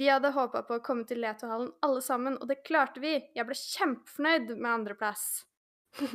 Vi 0.00 0.08
hadde 0.10 0.32
håpa 0.34 0.64
på 0.66 0.78
å 0.78 0.84
komme 0.84 1.04
til 1.06 1.20
Letohallen 1.22 1.74
alle 1.86 2.00
sammen, 2.02 2.38
og 2.40 2.48
det 2.50 2.64
klarte 2.66 3.02
vi! 3.04 3.18
Jeg 3.36 3.46
ble 3.46 3.58
kjempefornøyd 3.58 4.56
med 4.56 4.70
andreplass. 4.72 5.28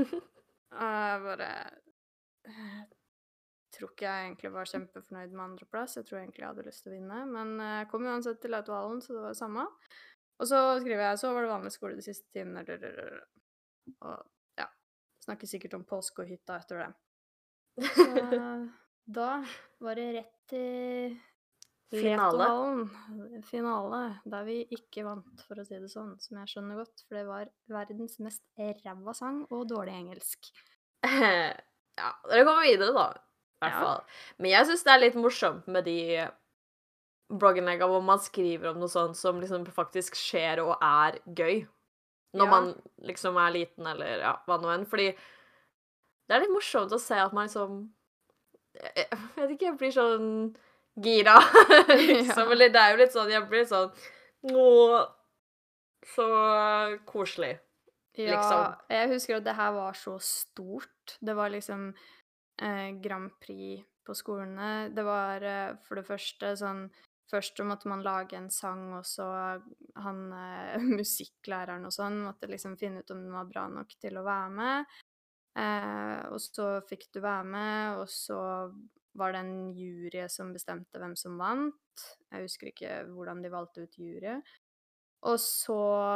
Og 0.71 0.82
jeg 0.82 1.21
bare 1.23 1.47
jeg 2.51 3.77
tror 3.77 3.91
ikke 3.93 4.06
jeg 4.08 4.25
egentlig 4.25 4.49
var 4.51 4.69
kjempefornøyd 4.69 5.32
med 5.32 5.43
andreplass. 5.45 5.95
Jeg 5.97 6.08
tror 6.08 6.19
egentlig 6.19 6.43
jeg 6.43 6.49
hadde 6.49 6.65
lyst 6.67 6.84
til 6.84 6.91
å 6.91 6.95
vinne, 6.97 7.19
men 7.32 7.54
eh, 7.63 7.75
jeg 7.80 7.89
kom 7.93 8.08
uansett 8.10 8.41
til 8.43 8.51
Letohallen, 8.51 8.99
så 9.01 9.15
det 9.15 9.21
var 9.23 9.32
det 9.32 9.39
samme. 9.39 9.63
Og 10.41 10.49
så 10.49 10.60
skriver 10.82 11.06
jeg 11.06 11.21
så 11.21 11.32
var 11.32 11.45
det 11.45 11.54
vanlig 11.54 11.71
skole 11.71 11.95
de 11.95 12.04
siste 12.06 12.27
timene. 12.36 12.65
Og 14.01 14.21
ja. 14.59 14.67
Snakker 15.25 15.47
sikkert 15.49 15.73
om 15.77 15.83
påske 15.87 16.23
og 16.23 16.29
hytta 16.31 16.59
etter 16.61 16.83
det. 16.85 16.91
Så 17.95 18.05
da 19.11 19.29
var 19.81 19.95
det 19.99 20.07
rett 20.19 20.33
til 20.51 21.17
Finale. 21.91 22.45
Finale. 23.49 24.01
Der 24.31 24.45
vi 24.47 24.59
ikke 24.71 25.03
vant, 25.03 25.41
for 25.43 25.59
å 25.59 25.65
si 25.67 25.75
det 25.81 25.89
sånn, 25.91 26.13
som 26.23 26.37
jeg 26.39 26.47
skjønner 26.53 26.77
godt. 26.79 27.01
For 27.07 27.17
det 27.19 27.25
var 27.27 27.49
verdens 27.73 28.15
mest 28.23 28.43
ræva 28.57 29.11
sang 29.17 29.41
og 29.51 29.65
dårlig 29.71 29.97
engelsk. 30.03 30.51
Ja, 31.99 32.07
dere 32.31 32.45
kommer 32.47 32.63
videre, 32.63 32.93
da. 32.95 33.09
I 33.11 33.65
hvert 33.65 33.73
Ja. 33.75 33.79
fall. 33.83 34.05
Men 34.39 34.49
jeg 34.53 34.65
syns 34.69 34.83
det 34.87 34.91
er 34.93 35.01
litt 35.03 35.17
morsomt 35.19 35.67
med 35.69 35.83
de 35.85 35.97
blogginnleggene 37.29 37.89
hvor 37.91 38.01
man 38.05 38.21
skriver 38.23 38.71
om 38.71 38.79
noe 38.81 38.89
sånt 38.89 39.19
som 39.19 39.41
liksom 39.43 39.65
faktisk 39.75 40.15
skjer 40.17 40.61
og 40.63 40.77
er 40.81 41.19
gøy. 41.37 41.65
Når 42.33 42.45
Ja. 42.47 42.51
man 42.51 42.81
liksom 43.03 43.37
er 43.37 43.51
liten, 43.51 43.87
eller 43.87 44.19
ja, 44.23 44.33
hva 44.47 44.57
nå 44.61 44.69
enn. 44.73 44.85
Fordi 44.87 45.09
det 45.11 46.35
er 46.35 46.39
litt 46.45 46.53
morsomt 46.53 46.91
å 46.95 46.99
se 46.99 47.15
at 47.19 47.33
man 47.33 47.47
liksom 47.47 47.89
Jeg 48.95 49.07
vet 49.35 49.49
ikke, 49.51 49.65
jeg 49.67 49.77
blir 49.81 49.91
sånn 49.91 50.29
gira, 50.95 51.35
liksom. 51.89 52.45
Ja. 52.47 52.51
Eller 52.51 52.69
det 52.71 52.79
er 52.79 52.91
jo 52.93 53.01
litt 53.01 53.11
sånn 53.15 53.29
Jeg 53.33 53.49
blir 53.51 53.65
sånn 53.67 53.91
Nå 54.47 54.69
så 56.15 56.27
koselig. 57.05 57.59
Ja, 58.17 58.31
Liksom. 58.35 58.63
jeg 58.89 59.09
husker 59.11 59.37
at 59.37 59.43
det 59.45 59.53
her 59.55 59.71
var 59.75 59.93
så 59.93 60.15
stort. 60.19 61.17
Det 61.21 61.35
var 61.37 61.49
liksom 61.53 61.93
eh, 62.59 62.89
Grand 63.03 63.29
Prix 63.39 63.83
på 64.07 64.15
skolene. 64.17 64.89
Det 64.95 65.03
var 65.05 65.41
eh, 65.45 65.75
for 65.85 65.95
det 65.99 66.05
første 66.07 66.55
sånn 66.59 66.87
Først 67.31 67.57
så 67.57 67.63
måtte 67.67 67.87
man 67.87 68.03
lage 68.03 68.35
en 68.35 68.49
sang, 68.51 68.89
og 68.97 69.05
så 69.07 69.27
han 70.03 70.23
eh, 70.35 70.87
musikklæreren 70.99 71.87
og 71.87 71.95
sånn 71.95 72.21
måtte 72.25 72.49
liksom 72.51 72.77
finne 72.79 73.03
ut 73.03 73.13
om 73.15 73.23
den 73.23 73.35
var 73.35 73.49
bra 73.49 73.67
nok 73.71 73.95
til 74.01 74.19
å 74.19 74.25
være 74.27 74.49
med. 74.57 74.97
Eh, 75.59 76.17
og 76.31 76.39
så 76.43 76.73
fikk 76.87 77.09
du 77.15 77.21
være 77.23 77.47
med, 77.47 78.01
og 78.01 78.09
så 78.11 78.41
var 79.19 79.33
det 79.33 79.43
en 79.43 79.55
jury 79.75 80.25
som 80.31 80.53
bestemte 80.55 80.99
hvem 80.99 81.15
som 81.19 81.39
vant. 81.39 82.03
Jeg 82.31 82.47
husker 82.47 82.71
ikke 82.71 82.99
hvordan 83.11 83.41
de 83.43 83.51
valgte 83.53 83.85
ut 83.85 83.97
jury. 83.99 84.37
Og 85.21 85.37
så 85.37 85.75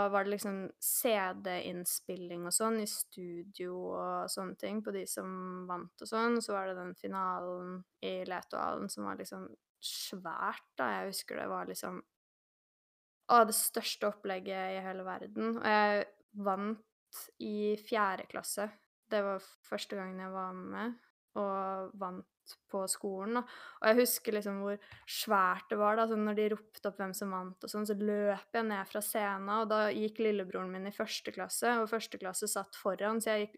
var 0.09 0.25
det 0.25 0.31
liksom 0.33 0.55
CD-innspilling 0.81 2.47
og 2.49 2.55
sånn 2.55 2.79
i 2.81 2.87
studio 2.89 3.75
og 3.91 4.31
sånne 4.33 4.57
ting 4.57 4.79
på 4.81 4.95
de 4.95 5.03
som 5.09 5.27
vant 5.69 6.01
og 6.01 6.09
sånn. 6.09 6.39
Og 6.39 6.45
Så 6.45 6.55
var 6.55 6.71
det 6.71 6.79
den 6.79 6.95
finalen 6.97 7.83
i 8.01 8.15
Letohallen 8.25 8.89
som 8.89 9.05
var 9.05 9.19
liksom 9.21 9.45
svært, 9.85 10.65
da. 10.79 10.89
Jeg 10.99 11.13
husker 11.13 11.41
det 11.41 11.47
var 11.51 11.69
liksom 11.69 12.01
Å, 13.25 13.39
det 13.49 13.55
største 13.57 14.11
opplegget 14.11 14.75
i 14.75 14.81
hele 14.85 15.05
verden. 15.05 15.55
Og 15.57 15.65
jeg 15.65 16.03
vant 16.45 17.21
i 17.41 17.73
fjerde 17.81 18.27
klasse. 18.29 18.67
Det 19.09 19.21
var 19.25 19.41
første 19.65 19.97
gangen 19.97 20.21
jeg 20.21 20.33
var 20.33 20.53
med, 20.57 20.93
og 21.41 21.95
vant 22.01 22.27
på 22.71 22.81
skolen. 22.91 23.39
Da. 23.39 23.43
Og 23.79 23.87
jeg 23.89 23.97
husker 24.01 24.35
liksom 24.35 24.59
hvor 24.63 24.79
svært 25.09 25.69
det 25.71 25.79
var. 25.79 25.97
da, 25.99 26.07
sånn 26.09 26.25
Når 26.27 26.37
de 26.39 26.47
ropte 26.53 26.89
opp 26.89 26.99
hvem 27.01 27.13
som 27.17 27.33
vant, 27.35 27.65
og 27.65 27.71
sånn, 27.71 27.87
så 27.87 27.95
løp 27.99 28.57
jeg 28.57 28.67
ned 28.67 28.89
fra 28.89 29.01
scenen. 29.05 29.51
Og 29.61 29.69
da 29.71 29.79
gikk 29.95 30.21
lillebroren 30.23 30.73
min 30.73 30.89
i 30.89 30.95
første 30.95 31.33
klasse, 31.35 31.77
og 31.81 31.89
første 31.91 32.19
klasse 32.21 32.49
satt 32.51 32.77
foran, 32.79 33.21
så 33.23 33.35
jeg 33.35 33.47
gikk, 33.47 33.55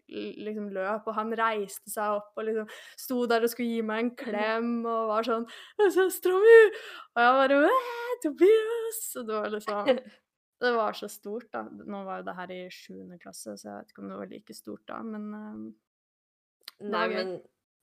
liksom 0.48 0.70
løp, 0.76 1.08
og 1.08 1.18
han 1.18 1.34
reiste 1.38 1.92
seg 1.92 2.20
opp 2.20 2.38
og 2.38 2.48
liksom 2.48 2.70
sto 2.98 3.24
der 3.30 3.44
og 3.44 3.52
skulle 3.52 3.74
gi 3.74 3.82
meg 3.86 4.04
en 4.04 4.14
klem 4.22 4.72
og 4.86 5.10
var 5.12 5.28
sånn 5.28 5.48
'Søstera 5.78 6.38
mi!' 6.42 6.72
Og 7.16 7.22
jeg 7.24 7.36
bare 7.42 7.74
'Tobias!' 8.22 9.04
Og 9.18 9.28
det 9.28 9.34
var 9.34 9.52
liksom 9.54 9.92
Det 10.58 10.72
var 10.74 10.92
så 10.92 11.06
stort, 11.08 11.52
da. 11.52 11.62
Nå 11.70 12.00
var 12.02 12.18
jo 12.18 12.24
det 12.26 12.34
her 12.34 12.50
i 12.50 12.62
sjuende 12.74 13.18
klasse, 13.22 13.54
så 13.54 13.68
jeg 13.68 13.76
vet 13.76 13.92
ikke 13.92 14.02
om 14.02 14.08
det 14.10 14.16
var 14.18 14.30
like 14.32 14.54
stort 14.56 14.82
da, 14.90 14.96
men 15.06 15.28
um, 15.34 15.68
Nei, 16.78 17.04
men 17.12 17.30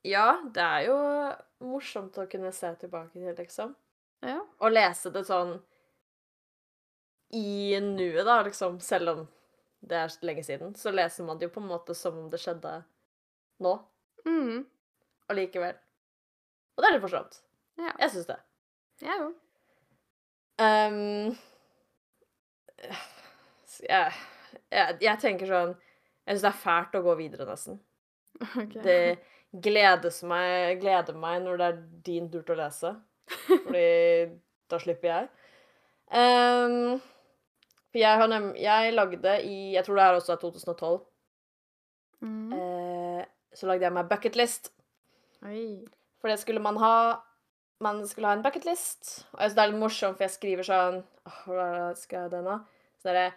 ja, 0.06 0.26
det 0.54 0.62
er 0.64 0.84
jo 0.90 0.98
morsomt 1.66 2.18
å 2.22 2.28
kunne 2.30 2.52
se 2.54 2.70
tilbake 2.82 3.14
til, 3.18 3.32
liksom. 3.38 3.72
ja. 4.26 4.38
Og 4.62 4.72
lese 4.76 5.10
det 5.16 5.24
sånn 5.28 5.56
i 7.36 7.80
nuet, 7.82 8.22
da, 8.28 8.40
liksom. 8.46 8.78
Selv 8.86 9.12
om 9.16 9.24
det 9.86 9.98
er 10.04 10.14
lenge 10.26 10.44
siden, 10.46 10.76
så 10.78 10.94
leser 10.94 11.26
man 11.28 11.38
det 11.42 11.50
jo 11.50 11.54
på 11.58 11.62
en 11.64 11.70
måte 11.74 11.96
som 11.98 12.18
om 12.22 12.30
det 12.34 12.42
skjedde 12.44 12.78
nå, 13.66 13.76
Mm, 14.26 14.64
allikevel. 15.30 15.76
Og 16.74 16.82
det 16.82 16.88
er 16.88 16.94
litt 16.96 17.04
morsomt. 17.04 17.36
ja. 17.78 17.92
Jeg 18.02 18.10
syns 18.16 18.26
det. 18.32 18.38
Jeg 19.06 19.20
òg. 19.22 19.36
Um, 20.58 21.36
jeg, 23.86 24.14
jeg, 24.72 24.98
jeg 25.04 25.20
tenker 25.22 25.50
sånn 25.50 25.74
Jeg 25.76 26.38
syns 26.38 26.46
det 26.46 26.50
er 26.50 26.62
fælt 26.64 26.96
å 26.98 27.02
gå 27.06 27.16
videre, 27.20 27.46
nesten. 27.50 27.78
Ok. 28.64 28.74
Det 28.84 28.98
gledes 29.64 30.22
meg, 30.28 30.80
gleder 30.82 31.18
meg 31.18 31.42
når 31.44 31.60
det 31.60 31.68
er 31.68 31.82
din 32.08 32.30
tur 32.32 32.46
til 32.46 32.56
å 32.56 32.62
lese. 32.64 32.94
Fordi 33.48 33.90
da 34.72 34.80
slipper 34.82 35.12
jeg. 35.12 35.28
Um, 36.06 36.98
for 37.90 37.98
jeg 37.98 38.20
har 38.20 38.30
nem 38.30 38.52
Jeg 38.62 38.92
lagde 38.94 39.32
i 39.42 39.74
Jeg 39.74 39.82
tror 39.86 39.98
det 39.98 40.04
her 40.04 40.18
også 40.20 40.36
er 40.36 40.42
2012. 40.44 41.00
Mm. 42.22 42.54
Uh, 42.54 43.24
så 43.56 43.70
lagde 43.70 43.88
jeg 43.88 43.96
meg 43.96 44.10
bucketlist. 44.10 44.72
For 46.22 46.32
det 46.32 46.40
skulle 46.42 46.64
man 46.64 46.78
ha. 46.82 47.22
Man 47.84 48.06
skulle 48.08 48.30
ha 48.30 48.38
en 48.38 48.44
bucketlist. 48.44 49.26
Og 49.34 49.42
jeg 49.42 49.50
synes 49.50 49.58
det 49.58 49.64
er 49.64 49.72
litt 49.72 49.82
morsomt, 49.82 50.18
for 50.18 50.26
jeg 50.26 50.36
skriver 50.36 50.68
sånn 50.68 51.02
Hva 51.46 51.92
skal 52.00 52.26
jeg 52.26 52.36
denne? 52.38 52.46
den, 52.46 52.52
da? 52.52 53.02
Så 53.02 53.14
det 53.14 53.26
er 53.28 53.36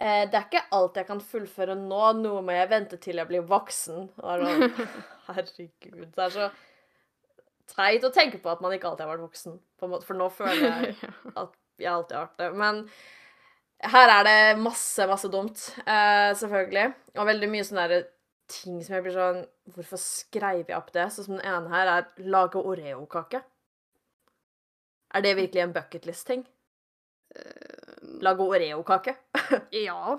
det 0.00 0.36
er 0.36 0.46
ikke 0.46 0.62
alt 0.72 0.96
jeg 0.96 1.06
kan 1.10 1.18
fullføre 1.20 1.74
nå, 1.76 2.02
noe 2.16 2.40
må 2.44 2.54
jeg 2.56 2.70
vente 2.70 2.96
til 3.02 3.20
jeg 3.20 3.28
blir 3.28 3.44
voksen. 3.44 4.06
Sånn, 4.16 4.76
herregud, 5.28 6.06
det 6.16 6.24
er 6.24 6.34
så 6.34 6.50
teit 7.70 8.04
å 8.06 8.12
tenke 8.14 8.40
på 8.42 8.50
at 8.50 8.62
man 8.64 8.74
ikke 8.74 8.88
alltid 8.90 9.04
har 9.04 9.12
vært 9.12 9.26
voksen, 9.28 9.58
for 9.80 10.18
nå 10.18 10.28
føler 10.34 10.64
jeg 10.64 11.10
at 11.42 11.58
jeg 11.80 11.92
alltid 11.92 12.16
har 12.16 12.24
vært 12.26 12.40
det. 12.40 12.48
Men 12.60 12.80
her 13.92 14.12
er 14.12 14.24
det 14.26 14.40
masse, 14.60 15.06
masse 15.08 15.28
dumt, 15.32 15.62
eh, 15.86 16.32
selvfølgelig. 16.36 16.88
Og 17.16 17.28
veldig 17.30 17.50
mye 17.52 17.66
sånne 17.68 17.86
der 17.92 18.08
ting 18.50 18.80
som 18.84 18.96
jeg 18.96 19.04
blir 19.06 19.14
sånn 19.14 19.44
Hvorfor 19.70 20.00
skrev 20.02 20.64
jeg 20.64 20.74
opp 20.74 20.90
det? 20.96 21.06
Sånn 21.14 21.28
som 21.28 21.36
den 21.36 21.46
ene 21.46 21.70
her 21.70 21.86
er 21.86 22.08
'lage 22.18 22.58
oreokake'. 22.58 23.42
Er 25.14 25.22
det 25.22 25.36
virkelig 25.36 25.62
en 25.62 25.72
bucketlist-ting? 25.72 26.42
Lage 28.24 28.46
oreokake? 28.46 29.14
ja. 29.86 30.18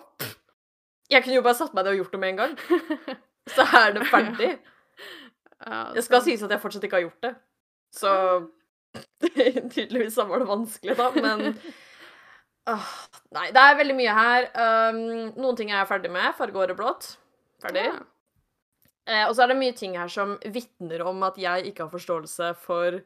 Jeg 1.11 1.23
kunne 1.23 1.37
jo 1.37 1.45
bare 1.45 1.57
satt 1.59 1.75
meg 1.75 1.85
ned 1.85 1.93
og 1.95 2.03
gjort 2.03 2.15
det 2.15 2.21
med 2.21 2.33
en 2.33 2.41
gang. 2.41 2.57
Så 3.55 3.65
er 3.65 3.95
det 3.97 4.07
ferdig. 4.09 4.51
Det 5.95 6.01
skal 6.01 6.23
sies 6.25 6.41
at 6.41 6.49
jeg 6.49 6.61
fortsatt 6.61 6.85
ikke 6.87 6.97
har 6.97 7.03
gjort 7.05 7.25
det. 7.27 7.35
Så 7.93 8.11
tydeligvis 9.75 10.15
så 10.17 10.23
var 10.25 10.41
det 10.41 10.47
vanskelig, 10.49 10.95
da, 10.97 11.11
men 11.13 11.59
Åh, 12.71 12.87
Nei, 13.35 13.43
det 13.53 13.61
er 13.61 13.77
veldig 13.77 13.97
mye 13.99 14.15
her. 14.15 14.47
Um, 14.55 15.03
noen 15.37 15.59
ting 15.59 15.69
er 15.69 15.83
jeg 15.83 15.89
ferdig 15.91 16.11
med. 16.13 16.33
Fargeåret 16.37 16.77
blått. 16.79 17.11
Ferdig. 17.61 17.85
Ja. 17.91 18.01
Eh, 19.05 19.23
og 19.27 19.35
så 19.35 19.45
er 19.45 19.51
det 19.51 19.59
mye 19.61 19.77
ting 19.77 19.97
her 19.97 20.09
som 20.13 20.35
vitner 20.53 21.05
om 21.09 21.21
at 21.25 21.37
jeg 21.41 21.69
ikke 21.69 21.85
har 21.85 21.93
forståelse 21.93 22.51
for 22.65 23.01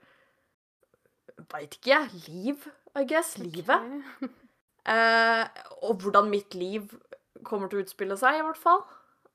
Veit 1.52 1.76
ikke 1.76 1.92
jeg. 1.92 2.24
Liv, 2.30 2.68
I 2.96 3.04
guess. 3.10 3.36
Livet. 3.42 4.04
Ok. 4.24 4.45
Eh, 4.86 5.48
og 5.82 5.98
hvordan 6.04 6.30
mitt 6.30 6.54
liv 6.54 6.90
kommer 7.44 7.68
til 7.70 7.80
å 7.80 7.86
utspille 7.86 8.18
seg, 8.18 8.40
i 8.40 8.46
hvert 8.46 8.58
fall. 8.62 8.84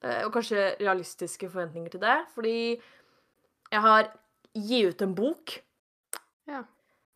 Eh, 0.02 0.22
og 0.26 0.32
kanskje 0.32 0.76
realistiske 0.80 1.50
forventninger 1.50 1.90
til 1.96 2.00
det. 2.04 2.16
Fordi 2.34 2.54
jeg 3.70 3.80
har 3.84 4.12
gitt 4.54 4.94
ut 4.94 5.02
en 5.02 5.14
bok. 5.18 5.58
Ja. 6.50 6.62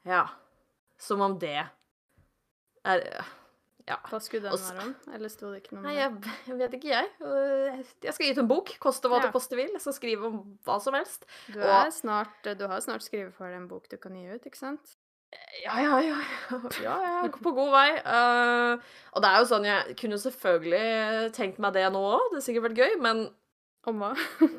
Ja. 0.05 0.27
Som 1.01 1.21
om 1.25 1.39
det 1.39 1.57
er 2.85 3.25
Ja. 3.87 3.99
Hva 4.09 4.17
skulle 4.23 4.49
den 4.49 4.57
være 4.57 4.81
om? 4.87 4.93
Eller 5.13 5.29
sto 5.29 5.51
det 5.53 5.59
ikke 5.63 5.75
noe 5.77 5.83
Nei, 5.85 5.95
mer? 5.95 6.01
jeg, 6.01 6.35
jeg 6.49 6.57
vet 6.59 6.77
ikke, 6.79 6.89
jeg. 6.89 7.85
Jeg 8.07 8.15
skal 8.17 8.27
gi 8.27 8.33
ut 8.33 8.39
en 8.41 8.49
bok. 8.49 8.71
Koste 8.81 9.11
hva 9.13 9.19
Ja. 9.19 9.27
det 9.27 9.33
koste 9.35 9.57
vil. 9.59 9.69
Jeg 9.75 9.81
skal 9.85 9.93
skrive 9.93 10.25
om 10.31 10.39
hva 10.65 10.79
som 10.81 10.95
helst. 10.97 11.27
Du, 11.53 11.61
og- 11.61 11.93
snart, 11.93 12.33
du 12.57 12.67
har 12.67 12.81
snart 12.81 13.03
skrevet 13.05 13.35
ferdig 13.37 13.57
en 13.61 13.69
bok 13.69 13.87
du 13.91 13.99
kan 13.99 14.15
gi 14.17 14.25
ut, 14.33 14.45
ikke 14.49 14.57
sant? 14.57 14.97
Ja, 15.65 15.79
ja, 15.81 15.99
ja. 16.05 16.17
Ja, 16.51 16.59
ja 16.85 16.95
jeg 17.05 17.15
er 17.25 17.31
på 17.39 17.53
god 17.57 17.71
vei. 17.73 17.91
Uh, 18.05 18.75
og 19.15 19.23
det 19.25 19.31
er 19.31 19.39
jo 19.41 19.49
sånn, 19.49 19.69
jeg 19.69 19.95
kunne 20.01 20.19
selvfølgelig 20.21 21.31
tenkt 21.37 21.61
meg 21.63 21.77
det 21.77 21.87
nå 21.95 22.03
òg. 22.19 22.27
Det 22.35 22.41
er 22.41 22.47
sikkert 22.49 22.67
vært 22.69 22.81
gøy, 22.83 22.93
men 23.05 23.17
Om 23.89 24.01
hva? 24.01 24.11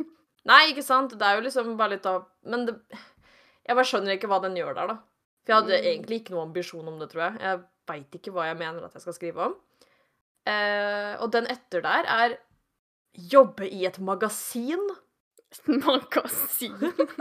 Nei, 0.49 0.61
ikke 0.71 0.85
sant? 0.85 1.15
Det 1.17 1.25
er 1.25 1.37
jo 1.39 1.45
liksom 1.47 1.71
bare 1.79 1.95
litt 1.95 2.05
av 2.09 2.27
Men 2.45 2.67
det, 2.67 2.75
jeg 3.65 3.77
bare 3.77 3.89
skjønner 3.89 4.13
ikke 4.17 4.29
hva 4.29 4.39
den 4.43 4.57
gjør 4.59 4.75
der, 4.77 4.91
da. 4.93 4.97
For 5.45 5.53
jeg 5.53 5.59
hadde 5.61 5.77
Mm. 5.79 5.87
egentlig 5.91 6.19
ikke 6.21 6.33
noen 6.35 6.47
ambisjon 6.51 6.89
om 6.89 6.99
det, 7.01 7.07
tror 7.11 7.23
jeg. 7.27 7.33
Jeg 7.41 7.61
veit 7.89 8.17
ikke 8.19 8.33
hva 8.33 8.47
jeg 8.49 8.57
mener 8.59 8.85
at 8.85 8.93
jeg 8.97 9.03
skal 9.05 9.17
skrive 9.17 9.47
om. 9.49 9.55
Uh, 10.45 11.13
og 11.25 11.31
den 11.33 11.47
etter 11.49 11.81
der 11.85 12.05
er 12.09 12.37
jobbe 13.33 13.65
i 13.69 13.85
et 13.89 13.99
magasin. 14.01 14.85
Et 15.55 15.67
magasin? 15.85 16.73
et 16.83 17.11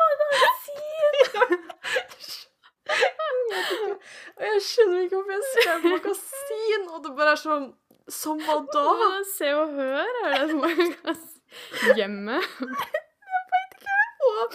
Magasin. 0.00 0.59
Og 4.40 4.44
jeg 4.46 4.62
skjønner 4.66 5.04
ikke 5.04 5.18
hvorfor 5.18 5.34
jeg 5.34 5.44
skrev 5.50 5.84
magasin, 5.92 6.86
og 6.90 7.02
det 7.04 7.12
bare 7.18 7.34
er 7.34 7.40
sånn 7.40 7.66
Som 8.10 8.40
hva 8.46 8.56
da? 8.72 8.84
Se 9.34 9.50
og 9.54 9.76
Hør, 9.76 10.16
er 10.24 10.32
det 10.34 10.40
et 10.46 10.54
magasin? 10.64 11.36
Hjemme? 11.98 12.38
Og 14.30 14.54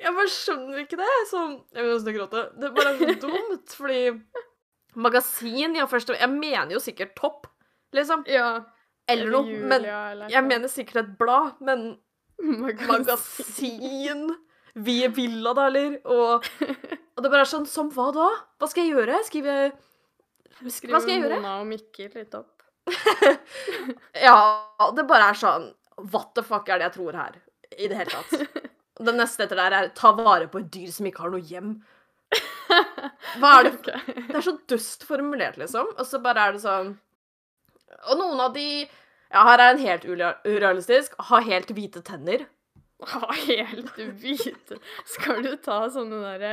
jeg 0.00 0.12
bare 0.16 0.30
skjønner 0.30 0.82
ikke 0.84 0.98
det. 1.00 1.10
Sånn 1.30 1.56
Jeg 1.74 1.82
vil 1.82 1.92
nesten 1.94 2.16
gråte. 2.16 2.44
Det 2.60 2.70
bare 2.76 2.92
er 2.94 3.00
så 3.00 3.16
dumt, 3.26 3.74
fordi 3.76 4.00
Magasin, 4.94 5.74
ja, 5.74 5.88
først 5.90 6.12
Jeg 6.14 6.30
mener 6.30 6.76
jo 6.76 6.80
sikkert 6.82 7.14
Topp, 7.18 7.48
liksom. 7.96 8.22
Ja. 8.30 8.62
Eller 9.10 9.32
noe. 9.34 9.58
Men 9.60 9.84
eller 9.84 10.30
jeg 10.32 10.46
mener 10.46 10.72
sikkert 10.72 11.02
et 11.02 11.12
blad. 11.20 11.58
Men 11.64 11.96
Magasin. 12.62 12.88
magasin 12.88 14.24
Vi 14.74 15.04
er 15.06 15.12
Villa, 15.14 15.52
da, 15.54 15.68
eller? 15.70 15.98
Og, 16.10 16.46
og 17.14 17.22
det 17.22 17.30
bare 17.30 17.44
er 17.44 17.50
sånn 17.50 17.66
Som 17.70 17.92
hva 17.94 18.08
da? 18.14 18.26
Hva 18.58 18.68
skal 18.70 18.88
jeg 18.88 18.96
gjøre? 18.96 19.20
Skrive 19.28 19.56
Hva 19.70 20.72
skal 20.74 21.12
jeg 21.14 21.22
gjøre? 21.22 21.38
Mona 21.38 21.60
og 21.62 21.68
Mikkel 21.70 22.10
litt 22.18 22.34
opp. 22.34 22.50
Ja, 24.26 24.36
det 24.96 25.06
bare 25.08 25.30
er 25.30 25.38
sånn 25.38 25.70
What 26.10 26.32
the 26.34 26.42
fuck 26.42 26.68
er 26.68 26.80
det 26.80 26.88
jeg 26.88 26.96
tror 26.96 27.18
her? 27.18 27.36
I 27.78 27.86
det 27.90 27.98
hele 28.00 28.10
tatt. 28.10 28.64
Den 29.06 29.18
neste 29.18 29.46
etter 29.46 29.58
der 29.58 29.74
er 29.78 29.92
ta 29.94 30.10
vare 30.14 30.48
på 30.50 30.60
et 30.62 30.72
dyr 30.74 30.90
som 30.94 31.06
ikke 31.06 31.22
har 31.24 31.32
noe 31.34 31.42
hjem. 31.42 31.76
Hva 33.38 33.52
er 33.60 33.68
det 33.68 33.94
Det 34.30 34.34
er 34.40 34.44
så 34.46 34.56
dust 34.70 35.06
formulert, 35.06 35.58
liksom. 35.60 35.90
Og 35.94 36.06
så 36.08 36.18
bare 36.22 36.48
er 36.48 36.56
det 36.56 36.64
sånn 36.64 36.94
Og 38.10 38.18
noen 38.18 38.42
av 38.42 38.54
de 38.56 38.66
Ja, 38.84 39.44
her 39.46 39.62
er 39.62 39.74
en 39.74 39.82
helt 39.82 40.06
urealistisk. 40.06 41.14
Ha 41.30 41.40
helt 41.46 41.70
hvite 41.74 42.02
tenner. 42.06 42.46
Ha 43.10 43.32
helt 43.46 43.90
hvite 44.20 44.78
Skal 45.08 45.42
du 45.44 45.52
ta 45.64 45.82
sånne 45.92 46.20
derre 46.22 46.52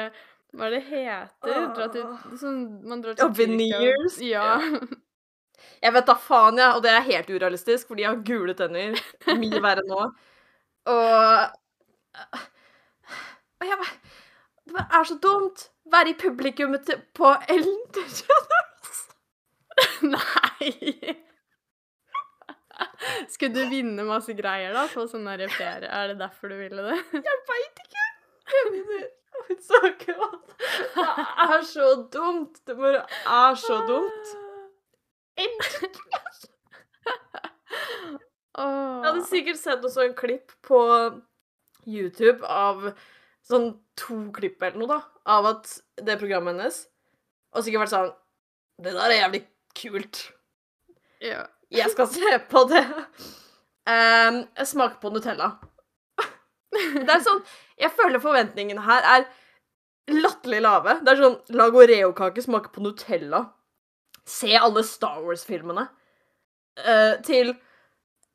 Hva 0.52 0.68
er 0.68 0.74
det 0.76 0.82
heter? 0.90 1.62
Dra 1.78 1.88
til, 1.94 2.08
sånn, 2.42 2.62
man 2.90 3.04
drar 3.04 3.16
til 3.16 3.24
Ja, 3.24 3.30
veneers. 3.38 4.18
Ja. 4.26 4.48
Jeg 5.82 5.94
vet 5.96 6.10
da 6.10 6.16
faen, 6.20 6.58
jeg. 6.60 6.76
Og 6.76 6.84
det 6.84 6.92
er 6.92 7.06
helt 7.08 7.30
urealistisk, 7.32 7.88
fordi 7.88 8.04
jeg 8.04 8.12
har 8.12 8.24
gule 8.28 8.56
tenner. 8.58 8.98
Mye 9.40 9.62
verre 9.64 9.86
nå. 9.88 10.02
Og 10.92 11.58
Og 13.62 13.68
jeg 13.70 13.78
bare 13.80 13.98
Det 14.72 14.86
er 15.00 15.04
så 15.08 15.18
dumt. 15.24 15.70
Være 15.92 16.10
i 16.14 16.20
publikummet 16.20 16.90
på 17.18 17.32
Ellen 17.50 17.82
DeGeneres. 17.96 19.02
Nei! 20.14 21.16
Skulle 23.32 23.54
du 23.56 23.70
vinne 23.72 24.04
masse 24.06 24.34
greier 24.38 24.76
da 24.76 24.86
på 24.92 25.08
sånn 25.10 25.26
der 25.26 25.48
ferie? 25.52 25.90
Er 25.90 26.12
det 26.12 26.20
derfor 26.22 26.52
du 26.52 26.58
ville 26.60 26.86
det? 26.86 27.00
Jeg 27.28 27.40
veit 27.50 27.82
ikke. 27.86 28.06
Jeg 29.50 29.58
sa 29.64 29.80
ikke 29.88 30.16
at 30.26 30.54
Det 30.60 31.06
er 31.48 31.66
så 31.68 31.88
dumt. 32.14 32.62
Det 32.68 32.76
bare 32.78 33.04
er 33.26 33.60
så 33.60 33.82
dumt. 33.88 34.34
Jeg 38.52 39.06
hadde 39.08 39.24
sikkert 39.26 39.58
sett 39.62 39.86
også 39.88 40.04
en 40.06 40.16
klipp 40.18 40.52
på 40.68 40.80
YouTube 41.88 42.46
av 42.46 42.92
sånn 43.48 43.72
to 43.98 44.18
klipp 44.36 44.62
eller 44.62 44.78
noe, 44.84 44.92
da, 44.92 45.00
av 45.34 45.48
at 45.50 45.72
det 46.04 46.20
programmet 46.22 46.54
hennes 46.54 46.84
Og 47.56 47.66
sikkert 47.66 47.86
vært 47.86 47.94
sånn 47.96 48.12
Det 48.84 48.94
der 48.94 49.08
er 49.08 49.18
jævlig 49.24 49.42
kult. 49.78 50.20
Ja. 51.24 51.46
Jeg 51.72 51.92
skal 51.94 52.08
se 52.12 52.38
på 52.52 52.64
det. 52.72 52.84
Um, 53.88 54.42
jeg 54.58 54.68
smaker 54.70 55.00
på 55.02 55.10
Nutella. 55.14 55.54
Det 56.72 57.10
er 57.10 57.24
sånn 57.26 57.40
Jeg 57.82 57.92
føler 57.98 58.22
forventningene 58.24 58.84
her 58.86 59.04
er 59.16 59.26
latterlig 60.12 60.62
lave. 60.64 60.98
Det 61.04 61.12
er 61.14 61.20
sånn 61.20 61.40
Lag 61.58 61.76
oreokake, 61.76 62.44
smake 62.46 62.72
på 62.76 62.84
Nutella. 62.86 63.42
Se 64.28 64.54
alle 64.60 64.84
Star 64.88 65.20
Wars-filmene. 65.26 65.88
Uh, 66.80 67.18
til 67.26 67.54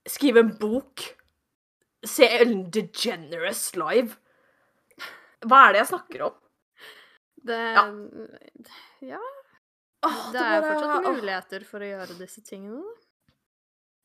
skrive 0.08 0.42
en 0.44 0.52
bok. 0.60 1.04
Se 2.06 2.26
Ellen 2.40 2.66
DeGeneres 2.74 3.70
live. 3.78 4.16
Hva 5.46 5.62
er 5.68 5.76
det 5.76 5.82
jeg 5.84 5.90
snakker 5.94 6.26
om? 6.28 6.36
Det 7.46 7.56
Ja. 7.76 7.86
Ja. 9.14 9.22
Åh, 10.06 10.32
Det 10.32 10.40
er 10.42 10.60
bare- 10.60 10.74
fortsatt 10.74 11.06
muligheter 11.16 11.64
for 11.66 11.80
å 11.82 11.88
gjøre 11.92 12.18
disse 12.18 12.42
tingene. 12.46 12.84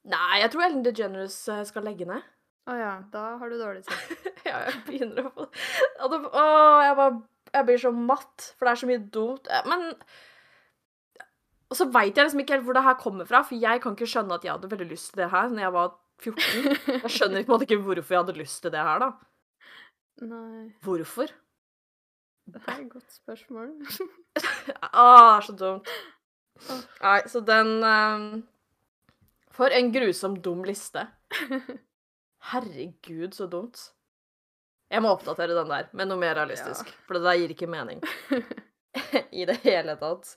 Nei, 0.09 0.39
jeg 0.41 0.49
tror 0.53 0.63
Ellen 0.65 0.83
DeGeneres 0.85 1.35
eh, 1.53 1.63
skal 1.69 1.83
legge 1.85 2.07
ned. 2.09 2.23
Å 2.69 2.75
ja, 2.77 2.91
da 3.13 3.23
har 3.41 3.49
du 3.51 3.57
dårlig 3.59 3.83
tid. 3.87 4.27
Ja, 4.47 4.57
jeg 4.65 4.79
begynner 4.87 5.27
å 5.27 5.31
få 5.35 5.43
Åh, 6.01 6.79
jeg 6.81 6.95
bare 6.97 7.19
Jeg 7.53 7.65
blir 7.67 7.77
så 7.83 7.91
matt, 7.93 8.47
for 8.57 8.65
det 8.65 8.71
er 8.71 8.79
så 8.81 8.87
mye 8.89 9.01
dumt. 9.13 9.49
Eh, 9.53 9.67
Men 9.69 9.83
Og 11.69 11.77
så 11.77 11.85
veit 11.93 12.17
jeg 12.17 12.25
liksom 12.25 12.41
ikke 12.41 12.55
helt 12.57 12.65
hvor 12.67 12.77
det 12.79 12.83
her 12.87 12.97
kommer 13.01 13.29
fra, 13.29 13.43
for 13.45 13.55
jeg 13.61 13.81
kan 13.83 13.93
ikke 13.97 14.09
skjønne 14.09 14.37
at 14.39 14.45
jeg 14.47 14.53
hadde 14.55 14.71
veldig 14.73 14.87
lyst 14.89 15.11
til 15.13 15.21
det 15.21 15.29
her 15.33 15.51
når 15.53 15.63
jeg 15.67 15.75
var 15.77 15.93
14. 16.21 16.41
Jeg 17.05 17.13
skjønner 17.15 17.45
på 17.45 17.49
en 17.49 17.53
måte 17.55 17.67
ikke 17.69 17.79
hvorfor 17.85 18.13
jeg 18.17 18.21
hadde 18.23 18.37
lyst 18.41 18.59
til 18.65 18.73
det 18.73 18.81
her, 18.85 18.99
da. 19.05 19.11
Nei, 20.21 20.65
Hvorfor? 20.85 21.31
det 22.51 22.59
er 22.67 22.81
et 22.81 22.89
godt 22.91 23.13
spørsmål. 23.15 23.69
Ah, 24.91 25.39
så 25.45 25.53
dumt. 25.57 25.87
Nei, 27.01 27.19
så 27.31 27.39
den 27.47 27.71
ehm, 27.87 28.27
For 29.61 29.69
en 29.77 29.91
grusom 29.93 30.39
dum 30.41 30.63
liste. 30.65 31.03
Herregud, 32.51 33.35
så 33.37 33.45
dumt. 33.45 33.77
Jeg 34.89 35.03
må 35.05 35.11
oppdatere 35.13 35.53
den 35.53 35.69
der 35.69 35.91
med 35.93 36.09
noe 36.09 36.17
mer 36.17 36.33
realistisk, 36.39 36.89
for 37.05 37.19
det 37.19 37.27
der 37.27 37.37
gir 37.37 37.53
ikke 37.53 37.69
mening. 37.69 38.01
I 39.39 39.45
det 39.45 39.59
hele 39.61 39.93
tatt. 40.01 40.33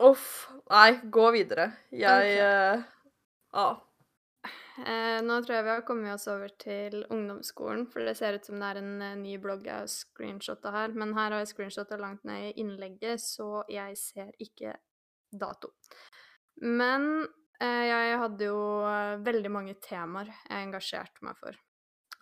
Uff. 0.00 0.24
Nei, 0.72 0.96
gå 1.12 1.26
videre. 1.36 1.68
Jeg 1.92 2.32
okay. 2.32 2.80
uh, 2.80 2.88
Ja. 3.52 3.68
Eh, 4.80 5.20
nå 5.22 5.36
tror 5.44 5.54
jeg 5.54 5.68
vi 5.68 5.74
har 5.74 5.84
kommet 5.86 6.16
oss 6.16 6.24
over 6.32 6.56
til 6.64 7.04
ungdomsskolen, 7.12 7.84
for 7.92 8.08
det 8.08 8.16
ser 8.16 8.40
ut 8.40 8.48
som 8.48 8.58
det 8.64 8.72
er 8.72 8.80
en 8.80 8.96
eh, 9.04 9.14
ny 9.20 9.36
blogg 9.44 9.68
jeg 9.68 9.84
har 9.84 9.92
screenshotta 9.92 10.72
her. 10.74 10.96
Men 10.96 11.12
her 11.14 11.36
har 11.36 11.44
jeg 11.44 11.52
screenshotta 11.52 12.00
langt 12.00 12.24
ned 12.24 12.48
i 12.48 12.56
innlegget, 12.64 13.22
så 13.22 13.60
jeg 13.68 14.00
ser 14.00 14.32
ikke 14.42 14.72
dato. 15.30 15.76
Men 16.64 17.28
jeg 17.62 18.16
hadde 18.18 18.48
jo 18.48 18.58
eh, 18.88 19.20
veldig 19.24 19.50
mange 19.52 19.74
temaer 19.84 20.32
jeg 20.32 20.66
engasjerte 20.66 21.26
meg 21.26 21.38
for 21.38 21.54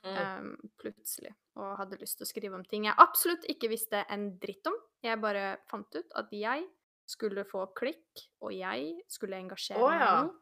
Mm. 0.03 0.19
eh, 0.19 0.43
plutselig, 0.83 1.31
og 1.55 1.77
hadde 1.79 1.95
lyst 2.01 2.17
til 2.19 2.27
å 2.27 2.31
skrive 2.31 2.57
om 2.59 2.65
ting 2.67 2.89
jeg 2.89 2.99
absolutt 2.99 3.45
ikke 3.51 3.69
visste 3.71 4.05
en 4.11 4.39
dritt 4.43 4.67
om. 4.67 4.75
Jeg 5.03 5.21
bare 5.23 5.59
fant 5.71 5.95
ut 5.95 6.13
at 6.19 6.29
jeg 6.35 6.67
skulle 7.07 7.45
få 7.47 7.67
klikk, 7.79 8.29
og 8.43 8.53
jeg 8.55 9.03
skulle 9.11 9.37
engasjere 9.39 9.83
oh, 9.83 9.93
ja. 9.95 9.99
meg 9.99 10.09
noe 10.27 10.35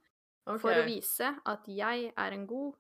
OK. 0.57 0.63
for 0.63 0.73
å 0.73 0.87
vise 0.87 1.37
at 1.53 1.63
jeg 1.69 2.09
er 2.09 2.33
en 2.37 2.47
god 2.49 2.75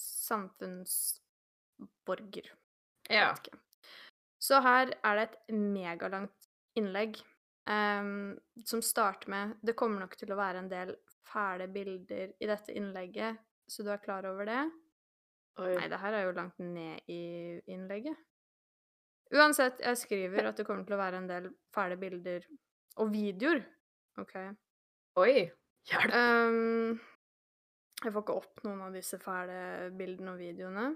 samfunnsborger. 0.00 2.46
Ja. 3.10 3.34
Så 4.40 4.60
her 4.64 4.94
er 5.04 5.16
det 5.18 5.24
et 5.28 5.36
megalangt 5.54 6.48
innlegg 6.78 7.12
um, 7.70 8.38
som 8.64 8.82
starter 8.82 9.28
med 9.30 9.54
Det 9.62 9.74
kommer 9.78 10.00
nok 10.02 10.16
til 10.18 10.32
å 10.32 10.36
være 10.38 10.58
en 10.62 10.70
del 10.70 10.96
fæle 11.30 11.68
bilder 11.72 12.34
i 12.40 12.48
dette 12.50 12.74
innlegget, 12.76 13.38
så 13.70 13.84
du 13.86 13.92
er 13.92 14.02
klar 14.02 14.26
over 14.28 14.48
det? 14.48 14.62
Oi. 15.60 15.74
Nei, 15.76 15.86
det 15.92 16.00
her 16.00 16.16
er 16.16 16.26
jo 16.26 16.34
langt 16.36 16.58
ned 16.62 17.10
i 17.10 17.22
innlegget. 17.70 18.18
Uansett, 19.30 19.78
jeg 19.84 19.98
skriver 19.98 20.48
at 20.50 20.58
det 20.58 20.66
kommer 20.66 20.86
til 20.86 20.96
å 20.96 21.00
være 21.00 21.20
en 21.20 21.28
del 21.30 21.50
fæle 21.74 21.98
bilder 22.00 22.46
og 22.98 23.12
videoer. 23.12 23.62
OK. 24.18 24.34
Oi. 25.22 25.34
Hjelp. 25.90 26.14
Um, 26.14 26.98
jeg 28.00 28.12
får 28.14 28.24
ikke 28.24 28.38
opp 28.40 28.64
noen 28.66 28.82
av 28.88 28.96
disse 28.96 29.20
fæle 29.22 29.90
bildene 29.96 30.34
og 30.34 30.42
videoene. 30.42 30.88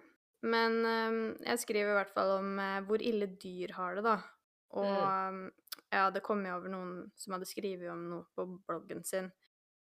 Men 0.45 0.81
um, 0.83 1.21
jeg 1.45 1.63
skriver 1.63 1.95
i 1.95 1.99
hvert 2.01 2.13
fall 2.17 2.35
om 2.41 2.59
uh, 2.59 2.81
hvor 2.89 3.05
ille 3.05 3.31
dyr 3.41 3.77
har 3.79 3.99
det, 3.99 4.05
da. 4.07 4.19
Og 4.75 4.91
ja, 4.91 5.31
jeg 5.93 6.01
hadde 6.09 6.25
kommet 6.27 6.53
over 6.57 6.73
noen 6.73 6.95
som 7.19 7.37
hadde 7.37 7.47
skrevet 7.49 7.87
om 7.93 8.03
noe 8.11 8.27
på 8.35 8.49
bloggen 8.67 9.05
sin. 9.07 9.31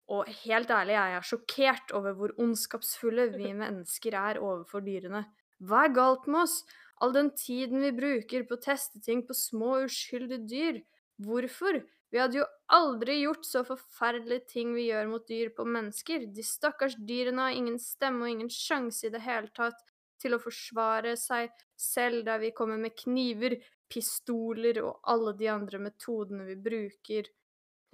Og 0.10 0.30
helt 0.43 0.72
ærlig, 0.74 0.95
jeg 0.95 1.15
er 1.15 1.26
sjokkert 1.26 1.91
over 1.98 2.15
hvor 2.17 2.34
ondskapsfulle 2.41 3.30
vi 3.36 3.54
mennesker 3.63 4.17
er 4.17 4.41
overfor 4.41 4.86
dyrene. 4.86 5.26
Hva 5.60 5.86
er 5.86 5.95
galt 5.95 6.26
med 6.28 6.48
oss? 6.48 6.63
All 7.04 7.13
den 7.15 7.30
tiden 7.38 7.84
vi 7.84 7.93
bruker 7.95 8.45
på 8.48 8.58
å 8.58 8.63
teste 8.63 9.00
ting 9.04 9.22
på 9.28 9.36
små, 9.38 9.84
uskyldige 9.86 10.48
dyr. 10.50 10.82
Hvorfor? 11.24 11.82
Vi 12.10 12.17
hadde 12.17 12.39
jo 12.39 12.48
aldri 12.74 13.19
gjort 13.22 13.45
så 13.45 13.62
forferdelige 13.67 14.48
ting 14.50 14.74
vi 14.74 14.88
gjør 14.88 15.12
mot 15.12 15.28
dyr 15.30 15.52
på 15.56 15.65
mennesker. 15.67 16.26
De 16.34 16.45
stakkars 16.45 16.98
dyrene 16.98 17.45
har 17.45 17.58
ingen 17.58 17.78
stemme 17.82 18.26
og 18.26 18.34
ingen 18.34 18.52
sjanse 18.52 19.08
i 19.08 19.13
det 19.13 19.22
hele 19.28 19.52
tatt 19.56 19.78
til 20.19 20.36
å 20.36 20.41
forsvare 20.41 21.13
seg 21.19 21.52
selv 21.80 22.26
der 22.28 22.41
vi 22.41 22.54
kommer 22.56 22.80
med 22.82 22.98
kniver, 22.98 23.56
pistoler 23.89 24.82
og 24.84 25.00
alle 25.12 25.36
de 25.38 25.48
andre 25.54 25.80
metodene 25.86 26.48
vi 26.50 26.58
bruker. 26.65 27.30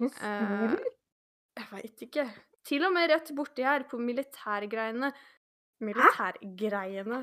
Eh, 0.00 0.74
jeg 1.56 1.70
veit 1.72 2.04
ikke. 2.08 2.26
Til 2.66 2.84
og 2.86 2.92
med 2.94 3.10
rett 3.12 3.30
borti 3.36 3.64
her, 3.66 3.86
på 3.88 3.98
militærgreiene 4.02 5.12
Militærgreiene 5.84 7.18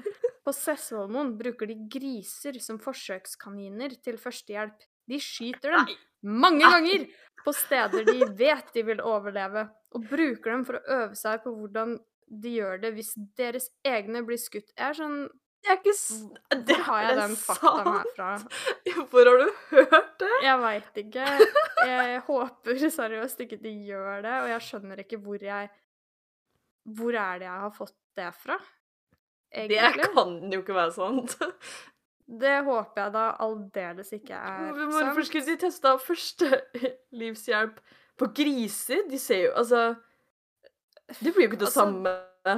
på 0.45 0.51
Sessvollmoen 0.53 1.31
bruker 1.39 1.71
de 1.71 1.77
griser 1.89 2.59
som 2.61 2.77
forsøkskaniner 2.81 3.95
til 4.05 4.19
førstehjelp. 4.21 4.75
De 5.09 5.17
skyter 5.17 5.73
dem 5.73 5.95
mange 6.23 6.69
ganger 6.69 7.07
på 7.43 7.51
steder 7.57 8.05
de 8.07 8.27
vet 8.37 8.69
de 8.75 8.83
vil 8.87 9.01
overleve, 9.03 9.65
og 9.93 10.05
bruker 10.09 10.53
dem 10.53 10.65
for 10.67 10.77
å 10.77 10.99
øve 10.99 11.17
seg 11.19 11.41
på 11.43 11.55
hvordan 11.57 11.97
de 12.43 12.53
gjør 12.59 12.79
det 12.85 12.93
hvis 12.95 13.11
deres 13.37 13.67
egne 13.85 14.21
blir 14.25 14.39
skutt. 14.41 14.69
Jeg 14.77 14.85
er 14.85 14.99
sånn 15.01 15.17
Det 15.65 15.71
er 15.71 15.77
ikke. 15.79 15.93
Det 16.67 16.75
har 16.85 17.01
jeg 17.05 17.15
den 17.17 17.35
faktaen 17.39 17.85
sant. 17.87 17.95
herfra? 17.95 18.31
Hvor 19.13 19.29
har 19.29 19.37
du 19.39 19.51
hørt 19.69 20.09
det? 20.19 20.31
Jeg 20.43 20.59
veit 20.59 20.99
ikke. 21.05 21.27
Jeg 21.93 22.19
håper 22.27 22.83
seriøst 22.97 23.39
ikke 23.45 23.57
de 23.63 23.71
gjør 23.87 24.21
det, 24.23 24.33
og 24.43 24.49
jeg 24.51 24.63
skjønner 24.63 25.01
ikke 25.03 25.17
hvor 25.19 25.41
jeg 25.43 25.67
Hvor 26.95 27.15
er 27.19 27.39
det 27.41 27.47
jeg 27.47 27.59
har 27.63 27.73
fått 27.75 27.95
det 28.19 28.29
fra? 28.39 28.55
Det 29.53 29.81
kan 29.99 30.31
jo 30.51 30.61
ikke 30.61 30.75
være 30.75 30.93
sant. 30.95 31.35
Det 32.23 32.53
håper 32.65 33.01
jeg 33.01 33.13
da 33.13 33.23
aldeles 33.43 34.13
ikke 34.15 34.37
er 34.37 34.61
Men 34.71 34.87
Hvorfor 34.93 35.19
sant. 35.19 35.27
skulle 35.27 35.45
de 35.49 35.57
testa 35.65 35.95
førstelivshjelp 35.99 37.81
på 38.19 38.29
griser? 38.39 39.03
De 39.11 39.19
ser 39.19 39.49
jo 39.49 39.51
Altså 39.59 39.83
Det 41.19 41.33
blir 41.35 41.45
jo 41.45 41.49
ikke 41.51 41.59
det 41.65 41.67
Altså, 41.67 41.83
samme. 41.83 42.55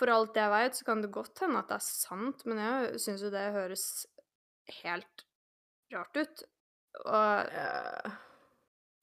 For 0.00 0.08
alt 0.08 0.38
jeg 0.38 0.48
veit, 0.48 0.78
så 0.78 0.86
kan 0.86 1.02
det 1.04 1.12
godt 1.12 1.42
hende 1.44 1.60
at 1.60 1.68
det 1.68 1.76
er 1.76 1.84
sant, 1.84 2.46
men 2.48 2.62
jeg 2.62 3.02
syns 3.04 3.24
jo 3.26 3.32
det 3.34 3.44
høres 3.52 3.84
helt 4.80 5.24
rart 5.92 6.16
ut. 6.16 6.42
Og 7.04 7.52
uh, 7.52 8.16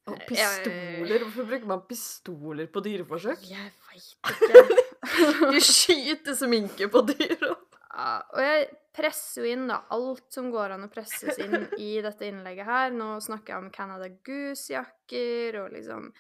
Og 0.10 0.18
pistoler? 0.28 1.24
Hvorfor 1.28 1.48
bruker 1.52 1.70
man 1.70 1.86
pistoler 1.88 2.68
på 2.72 2.84
dyreforsøk? 2.84 3.46
jeg 3.46 3.72
veit 3.92 4.12
ikke. 4.34 4.84
Du 5.54 5.60
skyter 5.64 6.36
sminke 6.36 6.90
på 6.92 7.02
dyra. 7.08 7.54
Ja, 7.98 8.10
og 8.34 8.42
jeg 8.44 8.66
presser 8.94 9.46
jo 9.46 9.54
inn 9.54 9.70
da 9.70 9.80
alt 9.94 10.26
som 10.34 10.50
går 10.54 10.76
an 10.76 10.86
å 10.86 10.90
presses 10.92 11.40
inn 11.42 11.56
i 11.82 11.96
dette 12.06 12.28
innlegget 12.28 12.68
her. 12.68 12.92
Nå 12.94 13.16
snakker 13.24 13.54
jeg 13.56 13.64
om 13.64 13.72
Canada 13.74 14.10
Goose-jakker 14.28 15.58
og 15.64 15.72
liksom 15.78 16.12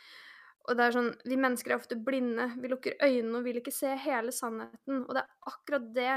Og 0.67 0.75
det 0.75 0.83
er 0.83 0.95
sånn 0.95 1.09
Vi 1.27 1.37
mennesker 1.39 1.71
er 1.71 1.79
ofte 1.79 1.95
blinde. 1.95 2.49
Vi 2.59 2.71
lukker 2.71 2.97
øynene 2.99 3.39
og 3.39 3.45
vil 3.47 3.59
ikke 3.61 3.73
se 3.75 3.93
hele 4.03 4.33
sannheten. 4.35 5.05
Og 5.05 5.13
det 5.15 5.23
er 5.23 5.51
akkurat 5.51 5.85
det 5.95 6.13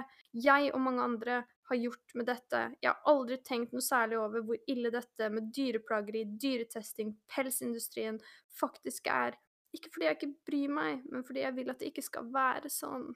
jeg 0.46 0.72
og 0.74 0.82
mange 0.84 1.04
andre 1.04 1.42
har 1.70 1.78
gjort 1.78 2.16
med 2.18 2.26
dette. 2.26 2.62
Jeg 2.82 2.90
har 2.90 3.12
aldri 3.12 3.38
tenkt 3.46 3.74
noe 3.74 3.84
særlig 3.84 4.18
over 4.18 4.42
hvor 4.46 4.58
ille 4.70 4.90
dette 4.90 5.28
med 5.30 5.52
dyreplageri, 5.54 6.24
dyretesting, 6.42 7.14
pelsindustrien 7.30 8.18
faktisk 8.58 9.06
er. 9.10 9.38
Ikke 9.76 9.92
fordi 9.94 10.08
jeg 10.08 10.18
ikke 10.18 10.32
bryr 10.50 10.72
meg, 10.74 11.04
men 11.12 11.22
fordi 11.26 11.44
jeg 11.44 11.54
vil 11.54 11.70
at 11.70 11.78
det 11.78 11.92
ikke 11.92 12.02
skal 12.02 12.26
være 12.34 12.72
sånn. 12.74 13.12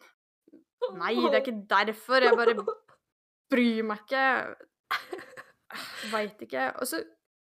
Nei, 0.94 1.16
det 1.16 1.32
er 1.32 1.40
ikke 1.42 1.58
derfor. 1.70 2.22
Jeg 2.22 2.38
bare 2.38 2.54
bryr 3.50 3.82
meg 3.90 4.04
ikke. 4.04 4.24
Veit 6.12 6.46
ikke. 6.46 6.68
Og 6.78 6.86
så 6.86 7.02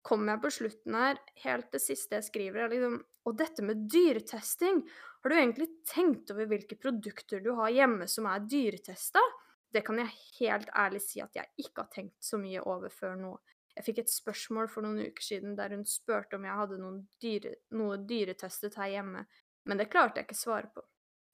kommer 0.03 0.35
jeg 0.35 0.43
på 0.43 0.51
slutten 0.57 0.97
her, 0.97 1.19
helt 1.45 1.71
det 1.71 1.81
siste 1.83 2.17
jeg 2.17 2.27
skriver, 2.27 2.65
er 2.65 2.73
liksom 2.73 2.99
Og 3.29 3.37
dette 3.37 3.61
med 3.65 3.85
dyretesting, 3.91 4.81
har 5.21 5.29
du 5.29 5.35
egentlig 5.35 5.67
tenkt 5.85 6.31
over 6.33 6.47
hvilke 6.49 6.77
produkter 6.79 7.43
du 7.43 7.51
har 7.59 7.69
hjemme 7.69 8.07
som 8.09 8.25
er 8.29 8.45
dyretesta? 8.49 9.21
Det 9.69 9.83
kan 9.85 9.99
jeg 10.01 10.15
helt 10.39 10.71
ærlig 10.73 11.03
si 11.05 11.21
at 11.21 11.35
jeg 11.37 11.51
ikke 11.61 11.83
har 11.83 11.91
tenkt 11.93 12.17
så 12.25 12.39
mye 12.41 12.63
over 12.65 12.89
før 12.89 13.19
nå. 13.19 13.35
Jeg 13.75 13.85
fikk 13.85 13.99
et 14.01 14.11
spørsmål 14.11 14.71
for 14.71 14.83
noen 14.83 15.11
uker 15.11 15.23
siden 15.23 15.53
der 15.59 15.75
hun 15.75 15.85
spurte 15.87 16.39
om 16.39 16.47
jeg 16.47 16.57
hadde 16.57 16.79
dyre, 17.21 17.53
noe 17.77 17.99
dyretestet 18.09 18.79
her 18.81 18.95
hjemme, 18.95 19.21
men 19.69 19.79
det 19.79 19.91
klarte 19.93 20.19
jeg 20.19 20.27
ikke 20.27 20.39
svare 20.39 20.71
på. 20.73 20.83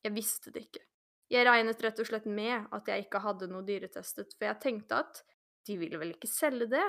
Jeg 0.03 0.13
visste 0.17 0.51
det 0.51 0.67
ikke. 0.67 0.83
Jeg 1.31 1.47
regnet 1.47 1.81
rett 1.81 2.01
og 2.03 2.09
slett 2.09 2.27
med 2.29 2.67
at 2.75 2.91
jeg 2.91 3.07
ikke 3.07 3.23
hadde 3.23 3.47
noe 3.49 3.65
dyretestet, 3.65 4.35
for 4.35 4.49
jeg 4.49 4.61
tenkte 4.61 4.99
at 5.01 5.23
de 5.65 5.77
ville 5.79 5.97
vel 5.97 6.13
ikke 6.13 6.29
selge 6.29 6.67
det? 6.75 6.85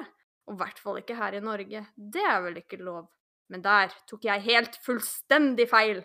Og 0.47 0.59
i 0.59 0.61
hvert 0.61 0.83
fall 0.83 1.01
ikke 1.01 1.17
her 1.17 1.39
i 1.39 1.45
Norge. 1.45 1.87
Det 1.97 2.25
er 2.27 2.43
vel 2.45 2.61
ikke 2.61 2.83
lov? 2.83 3.09
Men 3.53 3.63
der 3.63 3.93
tok 4.11 4.27
jeg 4.27 4.45
helt 4.47 4.79
fullstendig 4.83 5.69
feil. 5.71 6.03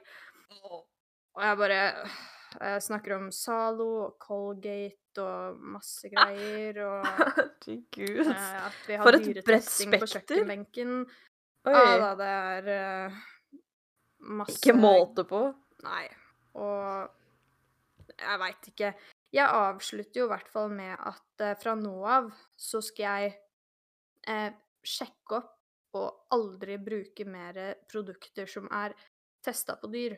Og 0.62 1.44
jeg 1.46 1.58
bare 1.58 1.80
Jeg 2.60 2.82
snakker 2.84 3.16
om 3.16 3.30
Zalo 3.32 3.88
og 4.06 4.16
Colgate 4.20 5.24
og 5.24 5.60
masse 5.74 6.10
greier, 6.12 6.82
og 6.84 7.06
Herregud. 7.08 8.28
at 8.28 8.82
vi 8.88 8.98
har 9.00 9.08
For 9.08 9.18
et 9.18 9.40
bredt 9.48 9.70
på 10.02 10.10
kjøkkenbenken. 10.14 10.98
Oi. 11.70 11.74
Ja 11.74 11.96
da, 12.02 12.12
det 12.20 12.28
er 12.28 13.08
uh, 13.08 13.22
masse 14.42 14.58
Ikke 14.60 14.76
måte 14.76 15.24
på. 15.30 15.46
Nei. 15.86 16.06
Og 16.60 18.20
jeg 18.20 18.42
veit 18.44 18.70
ikke. 18.74 18.92
Jeg 19.32 19.48
avslutter 19.48 20.24
jo 20.24 20.28
i 20.28 20.34
hvert 20.34 20.52
fall 20.52 20.72
med 20.76 20.92
at 20.92 21.46
uh, 21.46 21.56
fra 21.62 21.78
nå 21.80 21.96
av 22.04 22.32
så 22.60 22.84
skal 22.84 23.08
jeg 23.08 23.34
uh, 24.28 24.52
sjekke 24.84 25.40
opp 25.40 25.56
og 25.98 26.34
aldri 26.34 26.78
bruke 26.82 27.26
mer 27.28 27.60
produkter 27.92 28.50
som 28.50 28.70
er 28.72 28.96
testa 29.44 29.76
på 29.80 29.90
dyr. 29.92 30.18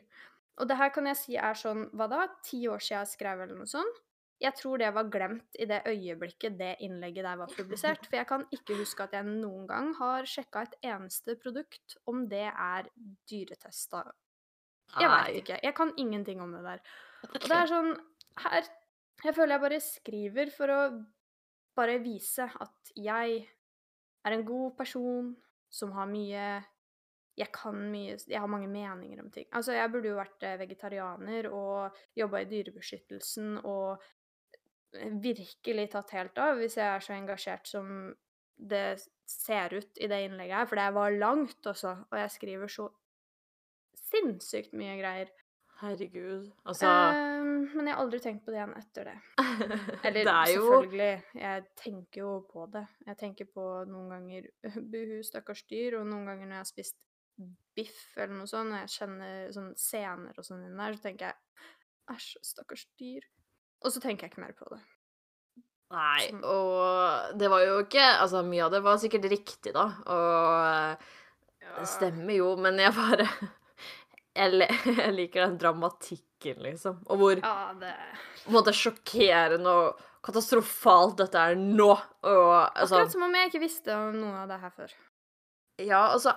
Og 0.60 0.68
det 0.70 0.78
her 0.78 0.92
kan 0.94 1.08
jeg 1.10 1.18
si 1.18 1.36
er 1.36 1.58
sånn, 1.58 1.88
hva 1.98 2.06
da, 2.10 2.26
ti 2.46 2.62
år 2.70 2.82
siden 2.82 3.00
jeg 3.02 3.14
skrev 3.16 3.44
eller 3.44 3.58
noe 3.58 3.70
sånt? 3.70 4.02
Jeg 4.42 4.54
tror 4.58 4.80
det 4.82 4.90
var 4.92 5.08
glemt 5.08 5.56
i 5.62 5.66
det 5.70 5.80
øyeblikket 5.88 6.58
det 6.58 6.74
innlegget 6.84 7.24
der 7.24 7.38
var 7.40 7.52
publisert. 7.54 8.06
For 8.06 8.18
jeg 8.18 8.28
kan 8.28 8.44
ikke 8.54 8.76
huske 8.76 9.06
at 9.06 9.14
jeg 9.16 9.26
noen 9.30 9.64
gang 9.70 9.92
har 9.98 10.28
sjekka 10.28 10.66
et 10.66 10.76
eneste 10.90 11.38
produkt, 11.40 11.96
om 12.10 12.26
det 12.28 12.48
er 12.50 12.90
dyretesta 13.30 14.04
jeg 15.00 15.10
veit 15.10 15.40
ikke. 15.40 15.58
Jeg 15.62 15.74
kan 15.74 15.92
ingenting 15.98 16.42
om 16.42 16.52
det 16.54 16.62
der. 16.64 16.82
Og 17.26 17.36
det 17.48 17.56
er 17.56 17.70
sånn 17.70 17.92
her 18.44 18.66
Jeg 19.24 19.34
føler 19.36 19.54
jeg 19.54 19.62
bare 19.62 19.80
skriver 19.80 20.50
for 20.52 20.70
å 20.74 20.80
bare 21.78 21.98
vise 22.02 22.44
at 22.44 22.90
jeg 22.98 23.38
er 24.24 24.34
en 24.34 24.44
god 24.44 24.74
person 24.76 25.30
som 25.74 25.92
har 25.96 26.08
mye 26.10 26.46
jeg 27.34 27.50
kan 27.50 27.78
mye 27.90 28.14
Jeg 28.28 28.38
har 28.38 28.50
mange 28.50 28.68
meninger 28.70 29.18
om 29.22 29.30
ting. 29.34 29.46
Altså, 29.50 29.74
jeg 29.74 29.90
burde 29.90 30.12
jo 30.12 30.18
vært 30.18 30.44
eh, 30.46 30.58
vegetarianer 30.60 31.48
og 31.50 31.96
jobba 32.14 32.44
i 32.44 32.50
dyrebeskyttelsen 32.50 33.56
og 33.66 34.04
eh, 34.94 35.16
virkelig 35.24 35.88
tatt 35.96 36.14
helt 36.14 36.38
av 36.38 36.60
hvis 36.60 36.78
jeg 36.78 36.86
er 36.86 37.02
så 37.02 37.16
engasjert 37.16 37.66
som 37.66 37.88
det 38.54 39.02
ser 39.26 39.74
ut 39.74 39.98
i 39.98 40.06
det 40.06 40.20
innlegget 40.28 40.60
her, 40.60 40.68
for 40.70 40.78
det 40.78 40.90
var 40.94 41.16
langt 41.18 41.66
også, 41.66 41.96
og 42.06 42.18
jeg 42.20 42.30
skriver 42.30 42.70
så 42.70 42.86
sinnssykt 43.98 44.76
mye 44.78 44.94
greier. 45.00 45.32
Herregud. 45.80 46.50
Altså 46.70 46.86
um, 46.88 47.64
men 47.74 47.88
jeg 47.88 47.96
har 47.96 48.02
aldri 48.04 48.20
tenkt 48.22 48.44
på 48.46 48.52
det 48.52 48.60
igjen 48.60 48.74
etter 48.78 49.08
det. 49.10 49.16
Eller 50.06 50.28
Det 50.28 50.36
jo 50.54 50.68
selvfølgelig, 50.68 51.10
jeg 51.40 51.64
tenker 51.80 52.20
jo 52.20 52.34
på 52.50 52.66
det. 52.72 52.84
Jeg 53.08 53.18
tenker 53.20 53.48
på 53.50 53.66
noen 53.90 54.12
ganger 54.14 54.48
buhu, 54.92 55.18
stakkars 55.26 55.64
dyr, 55.70 55.98
og 56.00 56.06
noen 56.10 56.28
ganger 56.30 56.46
når 56.46 56.58
jeg 56.58 56.64
har 56.64 56.70
spist 56.70 56.98
biff 57.74 58.02
eller 58.14 58.36
noe 58.36 58.46
sånt, 58.46 58.70
og 58.70 58.84
jeg 58.84 58.92
kjenner 58.94 59.48
sånn 59.50 59.72
sener 59.80 60.36
og 60.38 60.46
sånn 60.46 60.60
inni 60.68 60.78
der, 60.78 60.94
så 60.94 61.02
tenker 61.08 61.32
jeg 61.32 62.14
æsj, 62.14 62.28
stakkars 62.46 62.84
dyr. 63.00 63.26
Og 63.82 63.90
så 63.90 64.02
tenker 64.04 64.28
jeg 64.28 64.34
ikke 64.34 64.44
mer 64.44 64.54
på 64.54 64.68
det. 64.70 64.78
Nei, 65.94 66.28
Sånn. 66.28 66.40
og 66.46 67.34
det 67.38 67.50
var 67.52 67.60
jo 67.62 67.74
ikke 67.84 68.02
Altså, 68.02 68.40
mye 68.46 68.64
av 68.64 68.72
det 68.72 68.80
var 68.82 68.96
sikkert 69.02 69.26
riktig, 69.30 69.74
da, 69.76 69.84
og 70.10 71.04
det 71.74 71.90
stemmer 71.90 72.38
jo, 72.38 72.54
men 72.60 72.78
jeg 72.80 72.94
bare 72.96 73.26
Jeg, 74.34 74.68
jeg 75.00 75.12
liker 75.14 75.44
den 75.46 75.58
dramatikken, 75.62 76.58
liksom, 76.64 77.00
og 77.06 77.20
hvor 77.20 77.38
Ja, 77.38 77.72
det 77.80 77.92
på 78.44 78.50
en 78.50 78.56
måte 78.58 78.74
sjokkerende 78.76 79.70
og 79.70 80.00
katastrofalt 80.24 81.16
dette 81.20 81.38
er 81.40 81.54
nå. 81.56 81.90
Og 82.24 82.50
altså 82.56 82.98
Akkurat 82.98 83.12
som 83.14 83.22
om 83.28 83.36
jeg 83.38 83.52
ikke 83.52 83.62
visste 83.62 83.94
om 83.94 84.18
noe 84.18 84.42
av 84.42 84.50
det 84.50 84.58
her 84.60 84.72
før. 84.74 84.92
Ja, 85.82 86.00
altså 86.14 86.34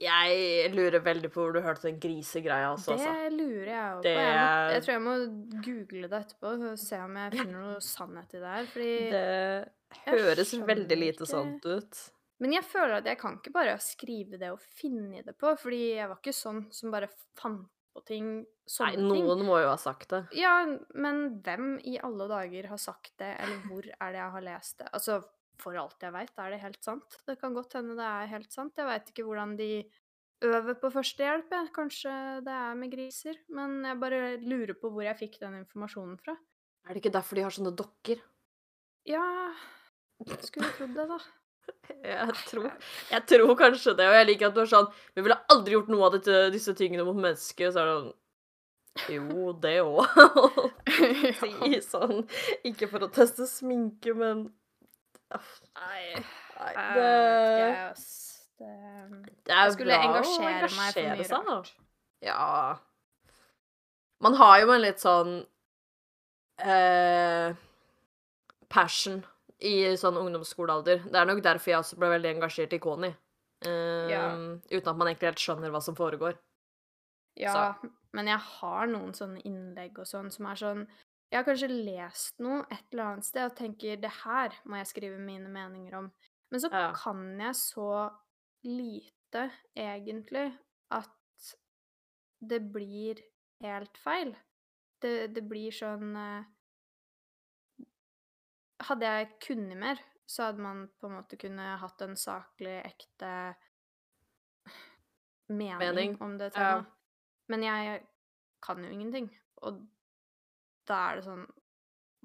Jeg 0.00 0.70
lurer 0.74 1.00
veldig 1.00 1.30
på 1.32 1.40
hvor 1.44 1.54
du 1.56 1.60
hørte 1.64 1.86
den 1.88 2.00
grisegreia 2.02 2.72
også, 2.74 2.96
Det 2.96 3.06
altså. 3.06 3.36
lurer 3.36 3.70
jeg 3.70 3.84
jo 3.92 3.96
på. 3.96 4.02
Det 4.04 4.14
Jeg, 4.16 4.34
må, 4.36 4.72
jeg 4.74 4.82
tror 4.84 4.92
jeg 4.96 5.04
må 5.06 5.14
google 5.64 6.10
det 6.12 6.18
etterpå 6.24 6.52
og 6.56 6.82
se 6.82 6.98
om 7.04 7.16
jeg 7.22 7.32
finner 7.38 7.62
noe 7.62 7.78
sannhet 7.84 8.34
i 8.36 8.42
det 8.42 8.52
her. 8.56 8.68
Fordi 8.74 8.90
Det 9.14 10.02
høres 10.10 10.52
veldig 10.68 10.98
lite 11.00 11.24
ikke. 11.24 11.30
sant 11.32 11.64
ut. 11.72 12.02
Men 12.42 12.52
jeg 12.52 12.66
føler 12.68 12.98
at 12.98 13.06
jeg 13.08 13.18
kan 13.20 13.38
ikke 13.38 13.54
bare 13.54 13.78
skrive 13.80 14.38
det 14.40 14.50
og 14.52 14.60
finne 14.60 15.22
det 15.24 15.36
på, 15.40 15.54
fordi 15.60 15.96
jeg 15.96 16.10
var 16.10 16.18
ikke 16.20 16.36
sånn 16.36 16.66
som 16.74 16.92
bare 16.92 17.08
fant 17.38 17.64
på 17.96 18.02
ting. 18.04 18.26
Nei, 18.82 18.90
noen 19.00 19.38
ting. 19.38 19.46
må 19.48 19.60
jo 19.62 19.70
ha 19.70 19.78
sagt 19.80 20.10
det. 20.12 20.22
Ja, 20.36 20.58
men 20.98 21.40
hvem 21.46 21.76
i 21.86 21.96
alle 22.04 22.26
dager 22.28 22.68
har 22.72 22.80
sagt 22.82 23.14
det, 23.22 23.32
eller 23.40 23.62
hvor 23.70 23.86
er 23.88 24.12
det 24.12 24.20
jeg 24.20 24.34
har 24.34 24.44
lest 24.50 24.82
det? 24.82 24.90
Altså, 24.98 25.20
for 25.62 25.78
alt 25.80 26.02
jeg 26.04 26.12
veit, 26.12 26.34
er 26.36 26.52
det 26.52 26.60
helt 26.60 26.82
sant. 26.84 27.16
Det 27.24 27.38
kan 27.40 27.56
godt 27.56 27.78
hende 27.78 27.96
det 27.96 28.08
er 28.08 28.34
helt 28.34 28.52
sant. 28.52 28.76
Jeg 28.76 28.88
veit 28.90 29.08
ikke 29.12 29.24
hvordan 29.24 29.54
de 29.56 29.70
øver 30.44 30.76
på 30.82 30.90
førstehjelp, 30.92 31.54
jeg. 31.56 31.70
Kanskje 31.72 32.12
det 32.44 32.52
er 32.52 32.76
med 32.76 32.92
griser. 32.92 33.40
Men 33.48 33.78
jeg 33.86 34.00
bare 34.02 34.20
lurer 34.44 34.76
på 34.76 34.92
hvor 34.92 35.06
jeg 35.06 35.16
fikk 35.22 35.40
den 35.40 35.56
informasjonen 35.62 36.18
fra. 36.20 36.36
Er 36.86 36.92
det 36.92 37.00
ikke 37.00 37.16
derfor 37.16 37.38
de 37.38 37.46
har 37.46 37.54
sånne 37.54 37.72
dokker? 37.74 38.20
Ja 39.06 39.22
Skulle 40.42 40.68
trodd 40.74 40.94
det, 40.98 41.06
da. 41.10 41.18
Jeg 42.06 42.34
tror, 42.46 42.66
jeg 43.10 43.22
tror 43.26 43.56
kanskje 43.58 43.94
det, 43.98 44.06
og 44.06 44.14
jeg 44.14 44.26
liker 44.28 44.48
at 44.48 44.54
du 44.54 44.60
er 44.62 44.68
sånn 44.70 44.86
Vi 45.16 45.24
ville 45.24 45.38
aldri 45.50 45.74
gjort 45.74 45.88
noe 45.90 46.06
av 46.06 46.14
dette, 46.14 46.36
disse 46.54 46.74
tingene 46.78 47.06
mot 47.06 47.18
mennesker. 47.18 47.72
Så 47.74 47.82
er 47.82 47.88
det 47.90 47.96
sånn 47.96 49.16
Jo, 49.16 49.50
det 49.62 49.74
òg. 49.82 50.04
Si 51.40 51.80
sånn 51.82 52.22
Ikke 52.68 52.88
for 52.90 53.06
å 53.06 53.10
teste 53.12 53.48
sminke, 53.50 54.14
men 54.14 54.46
Nei, 55.34 56.22
det. 56.94 57.96
Det 58.56 58.70
det 59.44 59.52
er 59.52 59.74
bra 59.76 59.96
å 60.00 60.46
engasjere 60.48 61.24
seg, 61.28 61.48
da. 61.48 61.56
Ja 62.24 62.78
Man 64.24 64.38
har 64.40 64.60
jo 64.62 64.70
en 64.72 64.80
litt 64.80 65.02
sånn 65.02 65.34
eh, 66.64 67.52
passion 68.72 69.20
i 69.60 69.96
sånn 69.96 70.16
ungdomsskolealder. 70.20 71.04
Det 71.10 71.16
er 71.20 71.26
nok 71.26 71.42
derfor 71.44 71.70
jeg 71.72 71.78
også 71.80 71.96
ble 71.98 72.10
veldig 72.12 72.34
engasjert 72.36 72.72
i 72.76 72.78
Koni. 72.78 73.08
Eh, 73.64 74.08
Ja. 74.10 74.26
Uten 74.70 74.88
at 74.88 74.96
man 74.96 75.08
egentlig 75.08 75.30
helt 75.30 75.38
skjønner 75.40 75.70
hva 75.72 75.80
som 75.82 75.94
foregår. 75.96 76.36
Ja, 77.36 77.74
men 78.12 78.26
jeg 78.26 78.38
har 78.38 78.86
noen 78.86 79.12
sånne 79.12 79.42
innlegg 79.44 79.98
og 79.98 80.06
sånn 80.08 80.30
som 80.32 80.46
er 80.46 80.54
sånn 80.56 80.86
Jeg 81.32 81.42
har 81.42 81.44
kanskje 81.44 81.68
lest 81.84 82.38
noe 82.38 82.60
et 82.70 82.84
eller 82.92 83.02
annet 83.04 83.24
sted 83.24 83.44
og 83.50 83.56
tenker 83.56 83.96
det 84.00 84.12
her 84.22 84.52
må 84.64 84.76
jeg 84.78 84.86
skrive 84.86 85.18
mine 85.18 85.48
meninger 85.50 85.94
om. 85.98 86.12
Men 86.52 86.60
så 86.60 86.70
Ja. 86.70 86.92
kan 86.94 87.38
jeg 87.40 87.54
så 87.54 88.12
lite, 88.64 89.50
egentlig, 89.76 90.56
at 90.90 91.10
det 92.40 92.72
blir 92.72 93.16
helt 93.60 93.96
feil. 93.98 94.36
Det, 95.02 95.34
det 95.34 95.42
blir 95.48 95.70
sånn 95.72 96.14
eh, 96.16 96.44
Hadde 98.84 99.08
jeg 99.08 99.28
kunnet 99.40 99.78
mer, 99.80 100.00
så 100.28 100.48
hadde 100.48 100.60
man 100.60 100.82
på 101.00 101.08
en 101.08 101.16
måte 101.16 101.38
kunne 101.40 101.76
hatt 101.80 102.02
en 102.04 102.16
saklig, 102.18 102.76
ekte 102.84 103.30
mening, 105.48 105.78
Mening, 105.78 106.16
om 106.20 106.36
det 106.38 106.50
ja. 106.50 106.58
temaet. 106.58 106.92
Men 107.46 107.62
jeg 107.62 108.00
kan 108.66 108.82
jo 108.82 108.90
ingenting, 108.90 109.30
og 109.62 109.84
da 110.88 111.04
er 111.10 111.20
det 111.20 111.28
sånn 111.28 111.46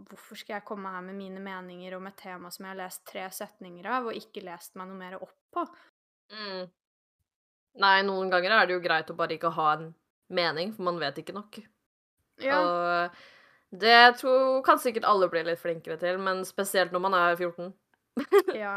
Hvorfor 0.01 0.39
skal 0.39 0.55
jeg 0.55 0.65
komme 0.65 0.89
her 0.89 1.03
med 1.05 1.13
mine 1.13 1.37
meninger 1.43 1.93
om 1.93 2.07
et 2.09 2.15
tema 2.17 2.49
som 2.49 2.65
jeg 2.65 2.71
har 2.71 2.77
lest 2.79 3.03
tre 3.05 3.25
setninger 3.29 3.85
av, 3.85 4.07
og 4.09 4.17
ikke 4.17 4.41
lest 4.47 4.73
meg 4.79 4.87
noe 4.89 4.97
mer 4.97 5.17
opp 5.19 5.35
på? 5.53 5.61
Mm. 6.33 6.63
Nei, 7.83 7.97
noen 8.07 8.31
ganger 8.33 8.55
er 8.55 8.65
det 8.65 8.73
jo 8.79 8.81
greit 8.81 9.11
å 9.13 9.17
bare 9.19 9.35
ikke 9.37 9.51
ha 9.53 9.67
en 9.75 9.91
mening, 10.33 10.73
for 10.73 10.87
man 10.87 10.97
vet 11.03 11.21
ikke 11.21 11.35
nok. 11.37 11.59
Ja, 12.41 12.57
Og 12.57 13.19
det 13.71 14.17
tror, 14.19 14.61
kan 14.65 14.79
sikkert 14.79 15.05
alle 15.07 15.29
bli 15.31 15.43
litt 15.47 15.59
flinkere 15.61 15.97
til, 16.01 16.17
men 16.19 16.43
spesielt 16.45 16.91
når 16.91 17.03
man 17.05 17.13
er 17.17 17.35
14. 17.39 17.71
ja. 18.63 18.73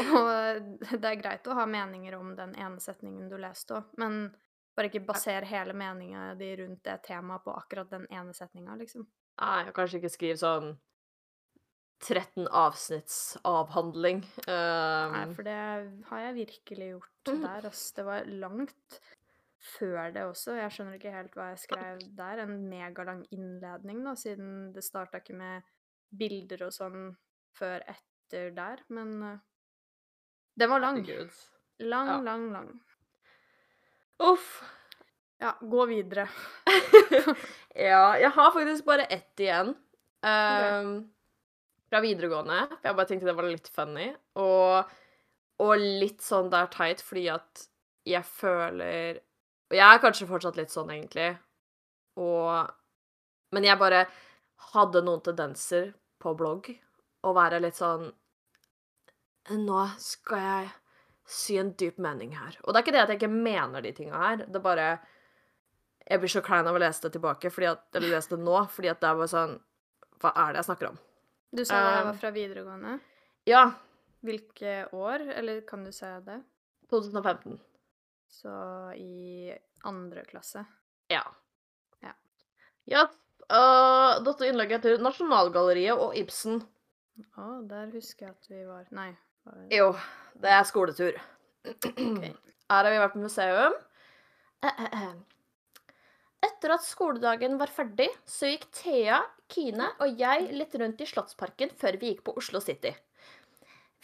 Og 0.00 0.70
det 0.90 1.04
er 1.10 1.20
greit 1.20 1.46
å 1.46 1.56
ha 1.58 1.66
meninger 1.68 2.16
om 2.16 2.32
den 2.38 2.54
ene 2.56 2.80
setningen 2.80 3.28
du 3.30 3.36
leste 3.38 3.76
òg, 3.78 3.90
men 4.00 4.32
bare 4.74 4.88
ikke 4.90 5.04
basere 5.06 5.46
hele 5.46 5.74
meninga 5.76 6.32
di 6.38 6.48
rundt 6.58 6.82
det 6.88 6.96
temaet 7.06 7.44
på 7.44 7.52
akkurat 7.54 7.90
den 7.92 8.08
ene 8.10 8.32
setninga, 8.34 8.74
liksom. 8.80 9.04
Nei, 9.42 9.60
og 9.68 9.74
kanskje 9.76 10.00
ikke 10.00 10.10
skrive 10.14 10.38
sånn 10.40 10.72
13 12.04 12.48
avsnitts 12.50 13.36
avhandling. 13.48 14.24
Nei, 14.48 15.22
Um, 15.24 15.34
for 15.34 15.46
det 15.46 15.54
har 16.10 16.18
jeg 16.26 16.34
virkelig 16.40 16.88
gjort 16.90 17.30
Mhm. 17.30 17.42
der, 17.44 17.66
ass. 17.70 17.92
Det 17.92 18.04
var 18.04 18.24
langt 18.26 18.98
før 19.64 20.12
det 20.14 20.24
også. 20.28 20.56
Jeg 20.58 20.72
skjønner 20.74 20.98
ikke 20.98 21.14
helt 21.14 21.36
hva 21.38 21.50
jeg 21.52 21.62
skrev 21.64 22.02
der. 22.18 22.42
En 22.44 22.56
megalang 22.68 23.22
innledning, 23.34 24.02
da, 24.04 24.14
siden 24.18 24.72
det 24.74 24.84
starta 24.84 25.22
ikke 25.22 25.36
med 25.38 25.64
bilder 26.14 26.66
og 26.66 26.74
sånn 26.76 27.08
før 27.58 27.82
etter 27.90 28.50
der, 28.54 28.82
men 28.94 29.14
uh, 29.22 29.38
Den 30.58 30.70
var 30.70 30.82
lang. 30.82 31.00
Lang, 31.82 32.08
Ja. 32.12 32.18
lang, 32.22 32.44
lang. 32.52 32.68
Uff. 34.22 34.62
Ja, 35.42 35.56
gå 35.60 35.86
videre. 35.90 36.28
ja, 37.74 38.14
jeg 38.20 38.30
har 38.36 38.52
faktisk 38.54 38.86
bare 38.86 39.08
ett 39.10 39.40
igjen. 39.42 39.74
Um, 40.24 40.92
fra 41.90 42.00
videregående. 42.00 42.60
For 42.70 42.88
jeg 42.88 42.96
bare 43.00 43.10
tenkte 43.10 43.28
det 43.28 43.36
var 43.36 43.48
litt 43.50 43.68
funny. 43.74 44.06
Og, 44.40 44.94
og 45.64 45.74
litt 45.82 46.22
sånn 46.24 46.48
det 46.52 46.62
er 46.62 46.70
teit, 46.72 47.02
fordi 47.04 47.26
at 47.34 47.66
jeg 48.08 48.24
føler 48.28 49.20
Og 49.74 49.78
jeg 49.80 49.90
er 49.90 50.02
kanskje 50.04 50.28
fortsatt 50.30 50.58
litt 50.60 50.70
sånn, 50.70 50.92
egentlig. 50.94 51.32
Og 52.22 52.70
Men 53.54 53.66
jeg 53.66 53.78
bare 53.78 54.04
hadde 54.70 55.02
noen 55.02 55.22
tendenser 55.22 55.88
på 56.22 56.32
blogg 56.38 56.68
å 57.26 57.32
være 57.34 57.58
litt 57.62 57.74
sånn 57.78 58.12
Nå 59.50 59.80
skal 60.00 60.40
jeg 60.40 60.68
si 61.28 61.58
en 61.58 61.72
dyp 61.74 61.98
mening 61.98 62.32
her. 62.38 62.56
Og 62.62 62.72
det 62.72 62.78
er 62.78 62.84
ikke 62.84 62.94
det 62.94 63.02
at 63.02 63.10
jeg 63.12 63.18
ikke 63.18 63.34
mener 63.34 63.82
de 63.84 63.92
tinga 63.96 64.20
her. 64.20 64.44
Det 64.46 64.56
er 64.60 64.64
bare 64.64 64.86
Jeg 66.06 66.20
blir 66.20 66.32
så 66.32 66.42
klein 66.44 66.68
av 66.70 66.76
å 66.76 66.80
lese 66.80 67.02
det 67.02 67.14
tilbake, 67.16 67.50
fordi 67.50 67.66
at, 67.72 67.84
eller 67.96 68.14
lese 68.14 68.30
det 68.36 68.40
nå, 68.44 68.56
fordi 68.70 68.92
at 68.92 69.02
det 69.02 69.10
er 69.10 69.18
bare 69.18 69.32
sånn 69.34 69.58
Hva 70.22 70.32
er 70.44 70.54
det 70.54 70.62
jeg 70.62 70.70
snakker 70.70 70.92
om? 70.92 71.02
Du 71.50 71.64
sa 71.64 71.82
det 71.82 71.98
Um, 71.98 72.06
var 72.12 72.18
fra 72.22 72.30
videregående. 72.34 72.98
Ja, 73.46 73.64
Hvilke 74.24 74.88
år, 74.96 75.20
eller 75.36 75.60
kan 75.68 75.84
du 75.84 75.92
si 75.92 76.08
det? 76.24 76.38
2015. 76.88 77.58
Så 78.34 78.54
i 78.98 79.54
andre 79.86 80.24
klasse. 80.24 80.64
Ja. 81.12 81.22
Ja. 82.02 82.14
Ja, 82.90 83.04
uh, 83.52 84.22
dette 84.26 84.48
innlegget 84.48 84.82
heter 84.82 85.04
Nasjonalgalleriet 85.04 86.00
og 86.00 86.16
Ibsen. 86.18 86.62
Å, 87.38 87.60
der 87.70 87.92
husker 87.94 88.26
jeg 88.28 88.34
at 88.34 88.50
vi 88.50 88.64
var 88.66 88.88
Nei. 88.94 89.12
Var... 89.46 89.60
Jo, 89.72 89.92
det 90.42 90.50
er 90.56 90.66
skoletur. 90.66 91.20
ok. 91.68 91.86
Her 92.72 92.80
har 92.80 92.90
vi 92.90 93.00
vært 93.02 93.14
på 93.14 93.22
museum. 93.22 93.74
Etter 96.44 96.74
at 96.74 96.84
skoledagen 96.84 97.58
var 97.60 97.70
ferdig, 97.72 98.08
så 98.28 98.50
gikk 98.50 98.66
Thea, 98.74 99.20
Kine 99.52 99.90
og 100.02 100.18
jeg 100.20 100.48
litt 100.56 100.74
rundt 100.80 101.00
i 101.04 101.08
Slottsparken 101.08 101.72
før 101.78 102.00
vi 102.00 102.10
gikk 102.12 102.24
på 102.26 102.34
Oslo 102.40 102.60
City. 102.64 102.92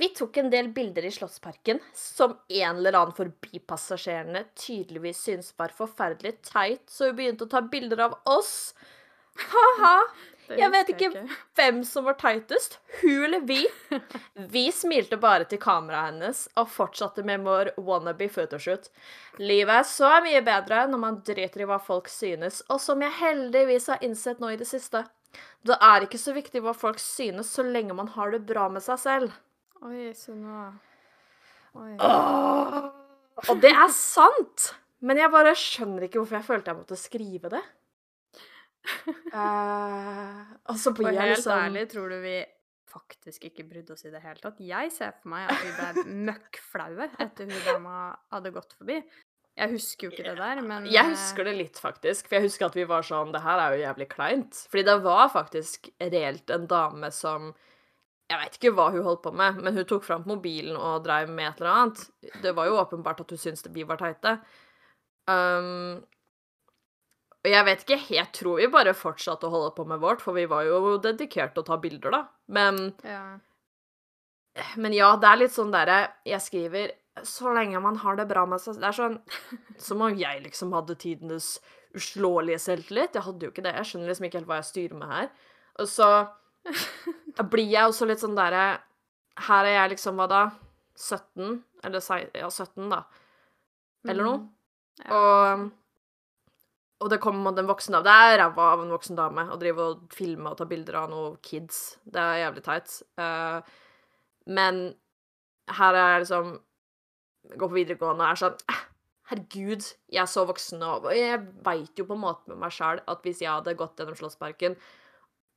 Vi 0.01 0.09
tok 0.17 0.37
en 0.41 0.51
del 0.51 0.69
bilder 0.73 1.05
i 1.05 1.11
Slottsparken 1.13 1.79
som 1.95 2.39
en 2.49 2.77
eller 2.77 2.97
annen 2.97 3.13
forbipassasjerene 3.13 4.41
tydeligvis 4.57 5.19
syntes 5.27 5.51
var 5.59 5.75
forferdelig 5.77 6.39
teit, 6.49 6.87
så 6.89 7.11
hun 7.11 7.19
begynte 7.19 7.45
å 7.45 7.51
ta 7.53 7.61
bilder 7.61 8.01
av 8.07 8.15
oss. 8.25 8.73
Ha-ha. 9.51 9.97
Jeg 10.63 10.73
vet 10.73 10.89
ikke 10.95 11.11
hvem 11.59 11.83
som 11.85 12.09
var 12.09 12.17
teitest, 12.23 12.79
hun 13.03 13.27
eller 13.27 13.45
vi. 13.45 13.59
Vi 14.55 14.63
smilte 14.73 15.21
bare 15.21 15.45
til 15.51 15.61
kameraet 15.61 16.15
hennes 16.15 16.41
og 16.57 16.73
fortsatte 16.73 17.27
med 17.29 17.45
vår 17.45 17.75
wannabe 17.77 18.31
photoshoot. 18.33 18.89
Livet 19.37 19.83
er 19.83 19.87
så 19.93 20.15
mye 20.25 20.41
bedre 20.49 20.87
når 20.89 21.05
man 21.05 21.21
driter 21.29 21.61
i 21.61 21.69
hva 21.69 21.77
folk 21.77 22.09
synes, 22.09 22.63
og 22.73 22.81
som 22.81 23.05
jeg 23.05 23.19
heldigvis 23.21 23.93
har 23.93 24.09
innsett 24.09 24.41
nå 24.41 24.55
i 24.55 24.59
det 24.65 24.71
siste. 24.73 25.05
Det 25.61 25.77
er 25.77 26.09
ikke 26.09 26.25
så 26.25 26.33
viktig 26.41 26.65
hva 26.65 26.73
folk 26.73 27.05
synes, 27.05 27.53
så 27.53 27.69
lenge 27.69 28.01
man 28.01 28.09
har 28.17 28.33
det 28.33 28.47
bra 28.49 28.71
med 28.73 28.89
seg 28.89 29.05
selv. 29.05 29.39
Oi, 29.81 30.11
så 30.12 30.35
nå 30.37 30.62
Oi. 31.81 31.95
Åh, 32.03 32.89
og 33.49 33.61
det 33.62 33.70
er 33.72 33.93
sant! 33.95 34.72
Men 35.01 35.16
jeg 35.16 35.33
bare 35.33 35.53
skjønner 35.57 36.05
ikke 36.05 36.20
hvorfor 36.20 36.41
jeg 36.41 36.49
følte 36.49 36.72
jeg 36.72 36.81
måtte 36.81 36.99
skrive 37.01 37.51
det. 37.53 37.62
Uh, 39.33 40.41
og 40.68 40.76
så 40.81 40.93
blir 40.97 41.14
jeg 41.14 41.22
helt 41.22 41.39
liksom 41.39 41.62
ærlig, 41.62 41.85
tror 41.93 42.12
du 42.12 42.18
vi 42.24 42.35
faktisk 42.91 43.47
ikke 43.49 43.64
brydde 43.70 43.95
oss 43.95 44.05
i 44.05 44.12
det 44.12 44.20
hele 44.24 44.43
tatt? 44.43 44.61
Jeg 44.66 44.93
ser 44.93 45.14
for 45.16 45.33
meg 45.33 45.49
at 45.49 45.62
vi 45.62 45.72
ble 45.78 46.05
møkkflaue 46.28 47.09
etter 47.22 47.49
hun 47.49 47.66
dama 47.68 47.97
hadde 48.35 48.53
gått 48.57 48.76
forbi. 48.76 48.99
Jeg 49.61 49.74
husker 49.74 50.07
jo 50.07 50.12
ikke 50.12 50.28
det 50.28 50.37
der, 50.39 50.61
men 50.64 50.87
Jeg 50.89 51.11
husker 51.11 51.49
det 51.49 51.57
litt, 51.57 51.81
faktisk. 51.81 52.28
For 52.28 52.39
jeg 52.39 52.49
husker 52.49 52.68
at 52.70 52.76
vi 52.78 52.87
var 52.89 53.05
sånn 53.05 53.33
Det 53.35 53.43
her 53.45 53.61
er 53.61 53.74
jo 53.74 53.83
jævlig 53.83 54.07
kleint. 54.12 54.61
Fordi 54.72 54.85
det 54.89 54.99
var 55.05 55.26
faktisk 55.33 55.91
reelt 56.01 56.55
en 56.55 56.68
dame 56.70 57.11
som 57.14 57.51
Jeg 58.31 58.39
veit 58.39 58.57
ikke 58.57 58.70
hva 58.76 58.87
hun 58.95 59.03
holdt 59.03 59.24
på 59.24 59.33
med, 59.35 59.59
men 59.64 59.74
hun 59.74 59.87
tok 59.91 60.05
fram 60.07 60.22
mobilen 60.28 60.76
og 60.78 61.03
dreiv 61.03 61.33
med 61.35 61.49
et 61.49 61.61
eller 61.61 61.72
annet. 61.72 62.05
Det 62.45 62.55
var 62.55 62.68
jo 62.68 62.78
åpenbart 62.78 63.24
at 63.24 63.35
hun 63.35 63.41
syntes 63.43 63.66
vi 63.74 63.83
var 63.89 63.99
teite. 63.99 64.37
Um, 65.26 65.99
og 67.41 67.49
jeg 67.51 67.66
vet 67.66 67.83
ikke, 67.85 67.99
jeg 68.14 68.31
tror 68.37 68.61
vi 68.61 68.70
bare 68.70 68.95
fortsatte 68.95 69.49
å 69.49 69.53
holde 69.55 69.72
på 69.74 69.87
med 69.89 70.03
vårt, 70.03 70.22
for 70.22 70.37
vi 70.37 70.47
var 70.51 70.66
jo 70.68 70.97
dedikert 71.03 71.57
til 71.57 71.64
å 71.64 71.68
ta 71.72 71.81
bilder, 71.81 72.14
da. 72.14 72.22
Men 72.53 72.81
ja. 73.03 73.24
men 74.76 74.95
ja, 74.95 75.14
det 75.18 75.31
er 75.31 75.43
litt 75.45 75.55
sånn 75.55 75.70
derre 75.70 76.01
Jeg 76.26 76.43
skriver 76.43 76.91
så 77.26 77.53
lenge 77.55 77.81
man 77.83 77.99
har 78.03 78.16
det 78.18 78.26
bra 78.31 78.43
med 78.49 78.62
seg 78.62 78.78
Det 78.81 78.89
er 78.89 78.97
sånn 78.97 79.16
Som 79.87 80.03
om 80.07 80.16
jeg 80.16 80.43
liksom 80.45 80.74
hadde 80.76 80.99
tidenes 81.01 81.59
uslåelige 81.97 82.61
selvtillit. 82.62 83.16
Jeg 83.16 83.26
hadde 83.26 83.47
jo 83.47 83.51
ikke 83.51 83.64
det. 83.66 83.72
Jeg 83.74 83.89
skjønner 83.89 84.12
liksom 84.12 84.26
ikke 84.28 84.39
helt 84.39 84.51
hva 84.51 84.59
jeg 84.61 84.68
styrer 84.68 84.99
med 85.01 85.11
her. 85.11 85.24
Og 85.83 85.89
så 85.91 86.11
blir 87.53 87.67
jeg 87.71 87.89
også 87.89 88.09
litt 88.09 88.21
sånn 88.21 88.37
derre 88.37 88.65
Her 89.47 89.65
er 89.65 89.77
jeg 89.79 89.93
liksom, 89.95 90.21
hva 90.21 90.27
da? 90.31 90.41
17? 91.01 91.61
Eller 91.87 92.03
16, 92.03 92.35
ja, 92.37 92.51
17, 92.51 92.91
da. 92.93 93.05
Eller 94.09 94.27
noe. 94.27 94.41
Mm. 94.43 95.05
Ja. 95.07 95.21
Og 95.21 95.69
og 97.01 97.09
det 97.09 97.21
kommer 97.25 97.57
en 97.57 97.69
voksen 97.69 97.95
dame. 97.97 98.05
Det 98.05 98.13
er 98.13 98.39
ræva 98.43 98.65
av 98.75 98.83
en 98.83 98.93
voksen 98.93 99.17
dame 99.17 99.47
å 99.49 99.57
drive 99.61 99.85
og 99.89 100.13
filme 100.13 100.51
og 100.51 100.59
ta 100.59 100.67
bilder 100.69 100.99
av 101.01 101.07
noen 101.13 101.39
kids. 101.45 101.97
Det 102.05 102.21
er 102.21 102.43
jævlig 102.43 102.65
teit. 102.67 102.97
Uh, 103.17 103.65
men 104.53 104.83
her 105.79 105.97
er 105.97 106.13
jeg 106.15 106.27
liksom 106.27 106.59
Går 107.51 107.71
på 107.71 107.75
videregående 107.75 108.27
og 108.27 108.31
er 108.31 108.39
sånn 108.39 108.59
eh, 108.69 108.81
Herregud, 109.31 109.87
jeg 110.13 110.21
er 110.23 110.29
så 110.29 110.43
voksen 110.47 110.83
og 110.85 111.07
Jeg 111.17 111.39
veit 111.65 111.99
jo 111.99 112.05
på 112.07 112.15
en 112.15 112.23
måte 112.23 112.51
med 112.51 112.61
meg 112.61 112.75
sjæl 112.75 113.01
at 113.11 113.25
hvis 113.25 113.41
jeg 113.43 113.51
hadde 113.51 113.75
gått 113.79 113.99
gjennom 113.99 114.19
Slottsparken 114.19 114.77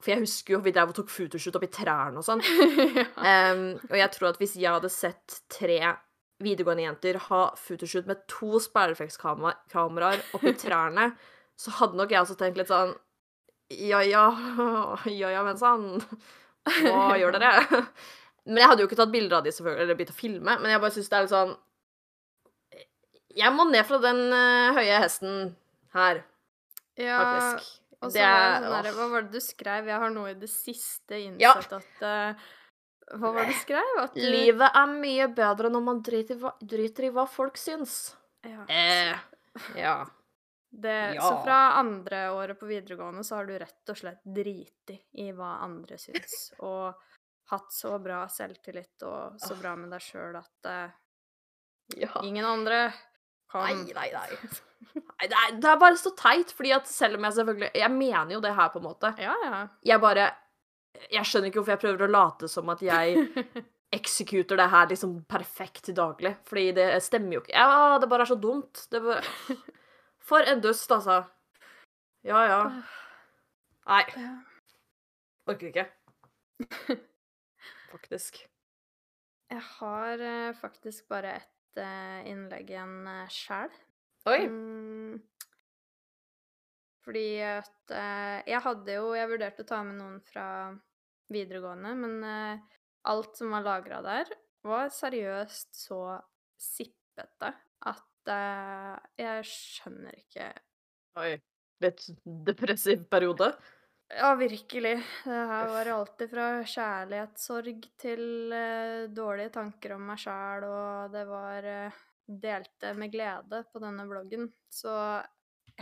For 0.04 0.12
jeg 0.12 0.24
husker 0.26 0.58
jo 0.58 0.64
vi 0.66 0.74
drev 0.76 0.91
og 0.91 0.97
tok 0.97 1.12
photoshoot 1.12 1.56
oppi 1.60 1.70
trærne 1.72 2.20
og 2.20 2.26
sånn. 2.28 2.41
ja. 2.99 3.06
um, 3.54 3.70
og 3.88 3.95
jeg 3.95 4.10
tror 4.16 4.34
at 4.34 4.41
hvis 4.41 4.58
jeg 4.60 4.76
hadde 4.76 4.91
sett 4.91 5.39
tre 5.54 5.80
videregående 6.43 6.84
jenter 6.84 7.20
ha 7.30 7.43
photoshoot 7.56 8.10
med 8.10 8.26
to 8.32 8.60
speilreflekskameraer 8.64 10.26
oppi 10.36 10.54
trærne, 10.64 11.14
så 11.56 11.72
hadde 11.80 11.99
nok 11.99 12.12
jeg 12.12 12.26
også 12.26 12.36
tenkt 12.39 12.60
litt 12.60 12.72
sånn 12.72 12.95
Ja 13.80 14.01
ja, 14.04 14.26
ja 15.08 15.30
ja, 15.32 15.43
men 15.45 15.60
sånn 15.60 15.86
Hva 16.68 17.14
gjør 17.20 17.38
dere? 17.38 17.84
Men 18.43 18.60
jeg 18.60 18.68
hadde 18.68 18.84
jo 18.84 18.88
ikke 18.89 18.97
tatt 18.99 19.12
bilder 19.14 19.38
av 19.38 19.45
de, 19.45 19.54
selvfølgelig, 19.56 19.86
eller 19.86 19.95
begynt 19.95 20.10
å 20.12 20.18
filme, 20.18 20.56
men 20.60 20.68
jeg 20.68 20.82
bare 20.84 20.91
syns 20.91 21.06
det 21.08 21.16
er 21.16 21.24
litt 21.24 21.32
sånn 21.32 21.54
Jeg 23.39 23.56
må 23.56 23.66
ned 23.70 23.88
fra 23.88 23.99
den 24.04 24.20
uh, 24.34 24.76
høye 24.76 24.97
hesten 24.99 25.38
her, 25.95 26.20
ja. 26.99 27.22
faktisk. 27.22 27.82
Og 28.04 28.12
så 28.14 28.24
var 28.24 28.43
det 28.43 28.66
sånn 28.66 28.76
der. 28.76 28.89
Hva 28.97 29.08
var 29.14 29.26
det 29.26 29.39
du 29.39 29.43
skrev? 29.43 29.88
Jeg 29.91 30.01
har 30.04 30.12
nå 30.14 30.26
i 30.30 30.36
det 30.39 30.49
siste 30.51 31.22
Ja. 31.41 31.54
at 31.58 32.04
uh, 32.04 32.49
Hva 33.14 33.32
var 33.36 33.45
det 33.45 33.54
du 33.54 33.60
skrev? 33.62 33.93
At 34.01 34.18
du 34.18 34.24
Livet 34.24 34.82
er 34.82 34.91
mye 34.91 35.30
bedre 35.36 35.72
når 35.74 35.86
man 35.86 36.01
driter 36.06 36.38
i 36.38 36.43
hva, 36.43 36.54
driter 36.60 37.08
i 37.08 37.14
hva 37.16 37.28
folk 37.30 37.60
syns. 37.60 38.16
ja. 38.47 38.66
Eh, 38.68 39.16
ja. 39.78 39.97
Det, 40.74 41.14
Ja. 41.14 41.22
Så 41.22 41.43
fra 41.45 41.58
andre 41.78 42.32
året 42.32 42.60
på 42.60 42.66
videregående 42.66 43.24
så 43.24 43.36
har 43.36 43.45
du 43.45 43.54
rett 43.60 43.89
og 43.89 43.97
slett 43.97 44.24
driti 44.26 44.95
i 45.22 45.28
hva 45.32 45.60
andre 45.62 45.99
syns, 46.01 46.47
og 46.66 46.95
hatt 47.51 47.74
så 47.76 47.99
bra 48.01 48.24
selvtillit 48.32 49.06
og 49.06 49.38
så 49.38 49.54
bra 49.60 49.76
med 49.78 49.93
deg 49.93 50.01
sjøl 50.01 50.39
at 50.39 50.70
uh, 50.70 50.89
ja. 51.99 52.24
ingen 52.24 52.45
andre 52.45 52.88
kan 53.54 53.68
Nei, 53.70 53.93
nei, 53.95 54.10
nei. 54.14 54.54
Nei, 54.93 55.28
det, 55.30 55.38
er, 55.38 55.54
det 55.62 55.70
er 55.70 55.82
bare 55.82 55.97
så 55.97 56.12
teit, 56.18 56.51
fordi 56.54 56.74
at 56.76 56.89
selv 56.89 57.18
om 57.18 57.28
jeg 57.28 57.38
selvfølgelig 57.38 57.82
Jeg 57.82 57.91
mener 57.93 58.34
jo 58.36 58.41
det 58.43 58.56
her, 58.58 58.72
på 58.74 58.82
en 58.82 58.88
måte. 58.89 59.14
Ja, 59.22 59.36
ja. 59.45 59.62
Jeg 59.86 60.01
bare 60.04 60.32
Jeg 61.10 61.26
skjønner 61.30 61.49
ikke 61.49 61.62
hvorfor 61.62 61.76
jeg 61.76 61.84
prøver 61.86 62.06
å 62.08 62.12
late 62.14 62.49
som 62.51 62.70
at 62.74 62.84
jeg 62.86 63.24
executer 63.97 64.58
det 64.58 64.70
her 64.74 64.89
liksom 64.89 65.20
perfekt 65.30 65.84
til 65.86 65.97
daglig, 65.97 66.34
fordi 66.49 66.72
det 66.80 66.88
stemmer 67.06 67.38
jo 67.38 67.43
ikke. 67.43 67.54
Ja, 67.54 67.99
det 68.01 68.10
bare 68.10 68.26
er 68.26 68.32
så 68.32 68.39
dumt. 68.41 68.88
Det 68.89 69.01
bare 69.06 69.22
For 70.24 70.49
en 70.49 70.64
dust, 70.64 70.91
altså. 70.91 71.22
Ja, 72.26 72.41
ja. 72.47 72.62
Nei, 73.91 74.04
orker 75.51 75.70
ikke. 75.70 75.86
Faktisk. 77.93 78.41
Jeg 79.54 79.62
har 79.78 80.22
eh, 80.26 80.56
faktisk 80.58 81.08
bare 81.12 81.36
ett 81.38 81.53
eh, 81.82 82.21
innlegg 82.30 82.69
igjen 82.74 82.95
uh, 83.07 83.26
sjæl. 83.32 83.74
Oi. 84.30 84.39
Mm, 84.47 85.17
fordi 87.03 87.28
at 87.43 87.91
eh, 87.91 88.39
Jeg 88.47 88.63
hadde 88.63 88.95
jo 88.95 89.11
Jeg 89.17 89.32
vurderte 89.34 89.65
å 89.65 89.69
ta 89.69 89.82
med 89.86 89.99
noen 89.99 90.19
fra 90.28 90.47
videregående, 91.34 91.93
men 91.97 92.15
eh, 92.28 92.80
alt 93.09 93.39
som 93.39 93.53
var 93.55 93.65
lagra 93.65 94.01
der, 94.05 94.30
var 94.63 94.91
seriøst 94.93 95.71
så 95.76 96.01
sippete 96.61 97.49
at 97.89 98.32
eh, 98.32 98.99
jeg 99.19 99.47
skjønner 99.49 100.19
ikke 100.19 100.51
Oi. 101.19 101.34
Litt 101.84 102.05
depressiv 102.24 103.01
periode. 103.11 103.49
Ja, 104.18 104.36
virkelig. 104.36 105.03
Det 105.24 105.45
her 105.49 105.68
var 105.74 105.89
alltid 105.89 106.30
fra 106.30 106.47
kjærlighetssorg 106.70 107.86
til 108.01 108.51
eh, 108.53 109.09
dårlige 109.09 109.49
tanker 109.55 109.95
om 109.95 110.03
meg 110.11 110.20
sjæl, 110.22 110.66
og 110.68 111.14
det 111.14 111.24
var 111.30 111.68
eh, 111.70 112.01
delte 112.28 112.93
med 112.99 113.11
glede 113.14 113.64
på 113.72 113.80
denne 113.82 114.05
bloggen. 114.09 114.51
Så 114.70 114.93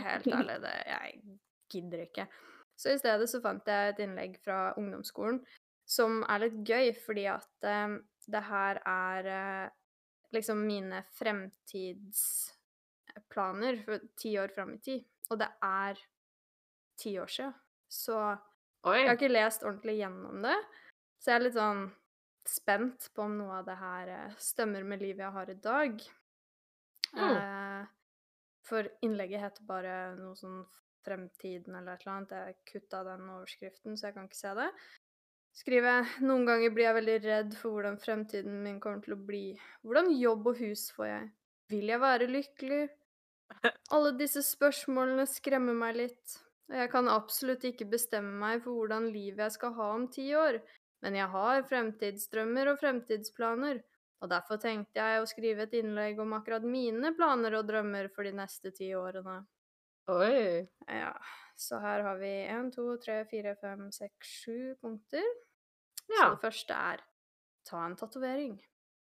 helt 0.00 0.26
ærlig, 0.38 0.56
det, 0.64 0.76
jeg 0.88 1.20
gidder 1.72 2.00
ikke. 2.06 2.26
Så 2.76 2.94
i 2.94 3.00
stedet 3.00 3.30
så 3.30 3.40
fant 3.44 3.68
jeg 3.68 3.92
et 3.92 4.02
innlegg 4.06 4.32
fra 4.44 4.58
ungdomsskolen 4.80 5.38
som 5.88 6.22
er 6.30 6.38
litt 6.46 6.58
gøy, 6.66 6.92
fordi 7.04 7.26
at 7.30 7.64
eh, 7.68 7.88
det 8.32 8.42
her 8.48 8.74
er 8.88 9.26
eh, 9.36 9.68
liksom 10.32 10.66
mine 10.66 11.02
fremtidsplaner 11.18 13.84
for 13.84 13.98
ti 14.16 14.38
år 14.40 14.48
fram 14.54 14.74
i 14.76 14.78
tid. 14.80 15.04
Og 15.30 15.38
det 15.40 15.48
er 15.66 15.94
ti 17.02 17.18
år 17.20 17.26
sia. 17.32 17.52
Så 17.92 18.16
Oi. 18.88 18.96
jeg 19.02 19.10
har 19.10 19.18
ikke 19.18 19.32
lest 19.32 19.66
ordentlig 19.66 19.98
gjennom 20.00 20.44
det. 20.44 20.56
Så 21.20 21.30
jeg 21.30 21.38
er 21.38 21.44
litt 21.46 21.58
sånn 21.58 21.82
spent 22.48 23.10
på 23.14 23.26
om 23.26 23.36
noe 23.38 23.60
av 23.60 23.66
det 23.68 23.78
her 23.78 24.10
eh, 24.10 24.38
stemmer 24.42 24.86
med 24.86 25.02
livet 25.04 25.22
jeg 25.26 25.36
har 25.36 25.50
i 25.52 25.58
dag. 25.62 26.06
Mm. 27.12 27.34
Eh, 27.36 27.82
for 28.66 28.88
innlegget 29.04 29.44
heter 29.44 29.68
bare 29.68 29.98
noe 30.18 30.38
sånn 30.38 30.62
Fremtiden 31.02 31.74
eller 31.74 31.96
et 31.96 32.04
eller 32.04 32.12
annet. 32.14 32.32
Jeg 32.32 32.58
kutta 32.70 33.00
den 33.02 33.24
overskriften, 33.26 33.96
så 33.98 34.06
jeg 34.06 34.14
kan 34.14 34.28
ikke 34.28 34.38
se 34.38 34.52
det. 34.54 34.68
Skriver 35.58 36.12
noen 36.22 36.46
ganger 36.46 36.70
blir 36.72 36.86
jeg 36.86 36.96
veldig 36.96 37.16
redd 37.24 37.56
for 37.58 37.74
hvordan 37.74 37.98
fremtiden 38.00 38.60
min 38.62 38.78
kommer 38.80 39.02
til 39.02 39.16
å 39.16 39.24
bli. 39.26 39.48
Hvordan 39.82 40.12
jobb 40.14 40.46
og 40.52 40.60
hus 40.62 40.86
får 40.94 41.08
jeg? 41.08 41.26
Vil 41.74 41.90
jeg 41.90 42.02
være 42.04 42.28
lykkelig? 42.30 42.80
Alle 43.96 44.14
disse 44.20 44.44
spørsmålene 44.46 45.26
skremmer 45.28 45.76
meg 45.76 45.98
litt. 45.98 46.38
Og 46.70 46.78
jeg 46.78 46.90
kan 46.92 47.10
absolutt 47.10 47.64
ikke 47.68 47.88
bestemme 47.90 48.32
meg 48.40 48.62
for 48.64 48.78
hvordan 48.78 49.10
livet 49.12 49.42
jeg 49.46 49.56
skal 49.56 49.74
ha 49.76 49.88
om 49.96 50.06
ti 50.12 50.28
år. 50.38 50.60
Men 51.02 51.18
jeg 51.18 51.28
har 51.32 51.64
fremtidsdrømmer 51.68 52.70
og 52.72 52.78
fremtidsplaner. 52.80 53.82
Og 54.22 54.30
derfor 54.30 54.60
tenkte 54.62 55.02
jeg 55.02 55.22
å 55.22 55.26
skrive 55.26 55.66
et 55.66 55.74
innlegg 55.74 56.20
om 56.22 56.36
akkurat 56.36 56.62
mine 56.62 57.10
planer 57.16 57.58
og 57.58 57.66
drømmer 57.66 58.06
for 58.14 58.28
de 58.28 58.34
neste 58.38 58.70
ti 58.76 58.92
årene. 58.94 59.40
Oi. 60.12 60.62
Ja, 60.86 61.14
så 61.58 61.78
her 61.82 62.04
har 62.06 62.20
vi 62.22 62.30
én, 62.50 62.70
to, 62.74 62.86
tre, 63.02 63.22
fire, 63.30 63.56
fem, 63.58 63.88
seks, 63.94 64.30
sju 64.44 64.74
punkter. 64.82 65.26
Ja. 66.06 66.28
Så 66.28 66.28
det 66.36 66.44
første 66.46 66.78
er 66.92 67.02
ta 67.66 67.82
en 67.86 67.98
tatovering. 67.98 68.56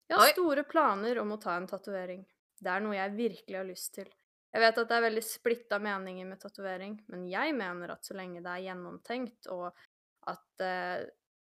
Jeg 0.09 0.17
har 0.17 0.27
Oi. 0.29 0.33
store 0.33 0.65
planer 0.69 1.21
om 1.21 1.33
å 1.33 1.39
ta 1.41 1.55
en 1.57 1.69
tatovering. 1.69 2.25
Det 2.61 2.71
er 2.71 2.83
noe 2.85 2.97
jeg 2.97 3.17
virkelig 3.17 3.57
har 3.57 3.67
lyst 3.67 3.93
til. 3.97 4.09
Jeg 4.55 4.63
vet 4.63 4.77
at 4.79 4.87
det 4.87 4.95
er 4.95 5.03
veldig 5.03 5.21
splitta 5.27 5.77
meninger 5.83 6.27
med 6.29 6.39
tatovering, 6.39 6.93
men 7.11 7.25
jeg 7.27 7.55
mener 7.57 7.91
at 7.91 8.07
så 8.07 8.15
lenge 8.15 8.39
det 8.39 8.51
er 8.53 8.69
gjennomtenkt, 8.69 9.49
og 9.51 9.65
at 10.31 10.63
eh, 10.63 11.07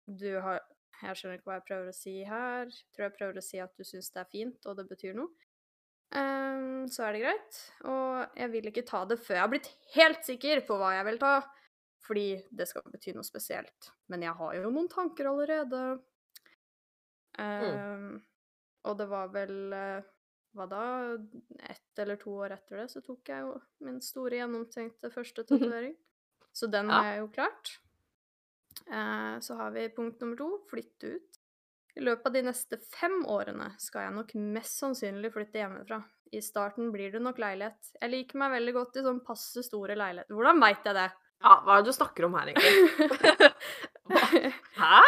du 0.09 0.31
har 0.41 0.63
Jeg 1.03 1.17
skjønner 1.19 1.37
ikke 1.37 1.49
hva 1.49 1.55
jeg 1.57 1.65
prøver 1.67 1.89
å 1.91 1.93
si 1.93 2.13
her. 2.23 2.69
Jeg 2.71 2.95
tror 2.95 3.03
jeg 3.03 3.13
prøver 3.17 3.37
å 3.37 3.43
si 3.43 3.59
at 3.59 3.73
du 3.75 3.83
syns 3.83 4.07
det 4.15 4.21
er 4.21 4.29
fint, 4.31 4.65
og 4.65 4.77
det 4.79 4.85
betyr 4.87 5.17
noe. 5.17 5.27
Um, 6.15 6.85
så 6.87 7.03
er 7.03 7.17
det 7.17 7.23
greit. 7.25 7.57
Og 7.91 8.37
jeg 8.39 8.51
vil 8.53 8.69
ikke 8.71 8.85
ta 8.87 9.01
det 9.09 9.17
før 9.19 9.35
jeg 9.35 9.43
har 9.43 9.51
blitt 9.51 9.67
helt 9.97 10.23
sikker 10.23 10.61
på 10.65 10.77
hva 10.79 10.93
jeg 10.95 11.07
vil 11.09 11.19
ta. 11.19 11.33
Fordi 12.05 12.25
det 12.47 12.69
skal 12.69 12.87
bety 12.93 13.11
noe 13.17 13.27
spesielt. 13.27 13.91
Men 14.07 14.23
jeg 14.23 14.37
har 14.39 14.55
jo 14.55 14.71
noen 14.71 14.87
tanker 14.91 15.27
allerede. 15.33 15.81
Ehm, 17.43 18.21
Og 18.87 18.97
det 18.97 19.09
var 19.11 19.31
vel 19.33 19.73
eh, 19.75 20.05
Hva 20.55 20.67
da? 20.71 20.83
Ett 21.95 21.99
eller 22.03 22.17
to 22.19 22.31
år 22.43 22.51
etter 22.51 22.81
det 22.81 22.89
så 22.91 22.99
tok 22.99 23.29
jeg 23.31 23.39
jo 23.45 23.53
min 23.87 24.01
store, 24.03 24.35
gjennomtenkte 24.41 25.07
første 25.13 25.43
tatovering. 25.47 25.93
Så 26.51 26.67
den 26.71 26.89
Ja. 26.91 26.97
har 26.99 27.05
jeg 27.13 27.19
jo 27.21 27.27
klart. 27.31 27.71
Eh, 28.91 29.39
så 29.39 29.55
har 29.55 29.71
vi 29.71 29.87
punkt 29.95 30.19
nummer 30.19 30.35
to 30.35 30.49
flytte 30.69 31.13
ut. 31.15 31.39
I 31.95 32.03
løpet 32.03 32.25
av 32.27 32.33
de 32.35 32.41
neste 32.43 32.77
fem 32.91 33.21
årene 33.31 33.69
skal 33.79 34.01
jeg 34.09 34.13
nok 34.17 34.33
mest 34.35 34.81
sannsynlig 34.81 35.31
flytte 35.31 35.61
hjemmefra. 35.61 36.01
I 36.35 36.41
starten 36.43 36.91
blir 36.91 37.13
det 37.15 37.21
nok 37.23 37.37
leilighet. 37.39 37.93
Jeg 38.01 38.11
liker 38.11 38.41
meg 38.43 38.51
veldig 38.57 38.73
godt 38.75 38.97
i 38.99 39.05
sånn 39.05 39.23
passe 39.23 39.63
store 39.63 39.95
leiligheter. 39.95 40.35
Hvordan 40.35 40.59
veit 40.59 40.83
jeg 40.83 40.97
det? 40.99 41.07
Ja, 41.45 41.53
hva 41.63 41.77
er 41.77 41.83
det 41.85 41.93
du 41.93 41.95
snakker 41.95 42.25
om 42.27 42.35
her, 42.35 42.51
egentlig? 42.51 43.53
Hæ? 44.83 44.99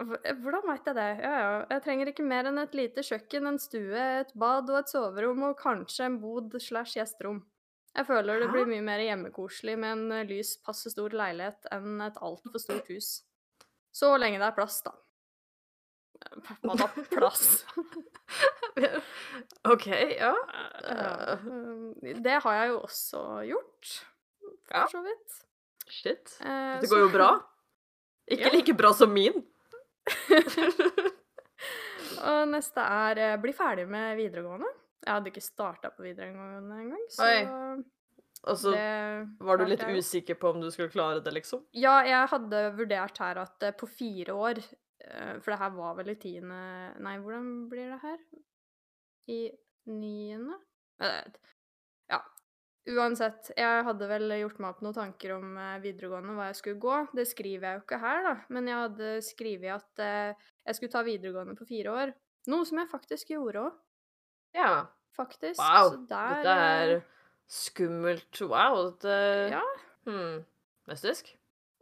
Hvor- 0.00 0.22
Hvordan 0.42 0.66
veit 0.70 0.86
jeg 0.88 0.94
det? 0.96 1.08
Ja 1.22 1.32
ja, 1.42 1.48
jeg 1.70 1.82
trenger 1.84 2.06
ikke 2.12 2.24
mer 2.24 2.44
enn 2.48 2.58
et 2.62 2.74
lite 2.78 3.02
kjøkken, 3.04 3.46
en 3.50 3.58
stue, 3.60 4.04
et 4.20 4.30
bad 4.34 4.70
og 4.70 4.78
et 4.78 4.88
soverom 4.92 5.42
og 5.50 5.58
kanskje 5.60 6.06
en 6.08 6.16
bod 6.22 6.54
slash 6.62 6.94
gjesterom. 6.96 7.42
Jeg 7.96 8.06
føler 8.06 8.38
det 8.40 8.48
blir 8.52 8.66
mye 8.70 8.84
mer 8.86 9.00
hjemmekoselig 9.02 9.74
med 9.82 9.92
en 9.96 10.12
eh, 10.20 10.24
lys, 10.30 10.54
passe 10.64 10.90
stor 10.94 11.10
leilighet 11.10 11.66
enn 11.74 12.00
et 12.06 12.16
altfor 12.22 12.58
stort 12.62 12.86
hus. 12.88 13.10
Så 13.92 14.12
lenge 14.22 14.38
det 14.38 14.46
er 14.46 14.54
plass, 14.56 14.78
da. 14.86 14.94
Hva 16.62 16.76
da, 16.78 16.86
plass? 17.10 17.64
OK, 19.72 19.86
ja. 20.18 20.34
Um, 20.84 21.94
Det 22.22 22.36
har 22.44 22.56
jeg 22.60 22.72
jo 22.72 22.80
også 22.86 23.22
gjort, 23.48 23.92
for 24.70 24.92
så 24.94 25.02
vidt. 25.04 25.38
Shit. 25.90 26.36
Eh, 26.44 26.78
Det 26.80 26.90
går 26.92 27.04
jo 27.06 27.10
bra. 27.12 27.30
Ikke 28.30 28.52
like 28.54 28.74
bra 28.78 28.92
som 28.94 29.10
min. 29.12 29.40
Og 32.30 32.48
neste 32.50 32.84
er 32.84 33.22
eh, 33.22 33.38
bli 33.40 33.52
ferdig 33.56 33.86
med 33.90 34.16
videregående. 34.18 34.68
Jeg 35.00 35.14
hadde 35.14 35.30
ikke 35.32 35.44
starta 35.44 35.90
på 35.94 36.04
videregående 36.04 36.82
engang, 36.82 37.06
så 37.12 37.28
Oi. 37.28 37.40
Og 38.48 38.56
så 38.56 38.72
det 38.72 39.44
var 39.44 39.60
du 39.60 39.66
litt 39.68 39.82
jeg 39.84 40.00
usikker 40.00 40.38
på 40.40 40.54
om 40.54 40.62
du 40.62 40.70
skulle 40.72 40.92
klare 40.92 41.20
det, 41.24 41.32
liksom? 41.36 41.60
Ja, 41.76 41.98
jeg 42.08 42.28
hadde 42.32 42.62
vurdert 42.78 43.20
her 43.20 43.42
at 43.42 43.66
eh, 43.66 43.74
på 43.76 43.88
fire 43.88 44.32
år 44.32 44.60
eh, 44.62 45.34
For 45.42 45.52
det 45.52 45.58
her 45.60 45.74
var 45.76 45.98
vel 45.98 46.14
i 46.14 46.16
tiende 46.20 46.60
Nei, 47.04 47.18
hvordan 47.20 47.50
blir 47.68 47.92
det 47.92 48.00
her? 48.00 48.22
I 49.28 49.40
niende? 49.92 50.56
Uansett, 52.88 53.50
jeg 53.60 53.82
hadde 53.84 54.06
vel 54.08 54.32
gjort 54.40 54.60
meg 54.62 54.70
opp 54.72 54.78
noen 54.84 54.96
tanker 54.96 55.34
om 55.36 55.50
eh, 55.60 55.74
videregående, 55.82 56.32
hva 56.36 56.46
jeg 56.48 56.56
skulle 56.62 56.80
gå. 56.80 56.94
Det 57.12 57.26
skriver 57.28 57.66
jeg 57.66 57.76
jo 57.76 57.82
ikke 57.84 57.98
her, 58.00 58.22
da, 58.24 58.32
men 58.56 58.70
jeg 58.70 58.78
hadde 58.80 59.10
skrevet 59.26 59.74
at 59.74 60.02
eh, 60.04 60.46
jeg 60.70 60.78
skulle 60.78 60.94
ta 60.94 61.02
videregående 61.04 61.56
på 61.58 61.66
fire 61.68 61.92
år. 61.92 62.12
Noe 62.48 62.64
som 62.64 62.80
jeg 62.80 62.88
faktisk 62.90 63.34
gjorde 63.34 63.66
òg, 63.66 63.74
Ja. 64.56 64.70
faktisk. 65.16 65.60
Wow. 65.60 65.90
Så 65.92 66.00
der 66.08 66.40
Dette 66.40 66.54
er 66.70 66.94
eh, 66.94 67.02
skummelt. 67.50 68.40
Wow. 68.48 68.78
Dette 68.94 69.18
Ja. 69.52 69.62
Hmm. 70.08 70.40
Mystisk. 70.88 71.34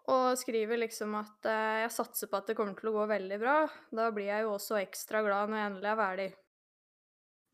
Og 0.09 0.33
skriver 0.41 0.81
liksom 0.81 1.15
at 1.21 1.47
jeg 1.47 1.91
satser 1.93 2.29
på 2.33 2.41
at 2.41 2.49
det 2.49 2.57
kommer 2.59 2.75
til 2.75 2.91
å 2.91 2.95
gå 2.97 3.07
veldig 3.11 3.39
bra. 3.39 3.57
Da 3.95 4.09
blir 4.11 4.31
jeg 4.33 4.47
jo 4.47 4.55
også 4.57 4.81
ekstra 4.81 5.21
glad 5.23 5.53
når 5.53 5.61
jeg 5.61 5.71
endelig 5.71 5.91
er 5.93 6.01
ferdig. 6.03 6.29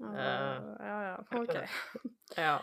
Eh. 0.01 0.70
ja, 0.88 0.97
ja, 1.11 1.16
OK. 1.42 1.55
Ja. 2.38 2.57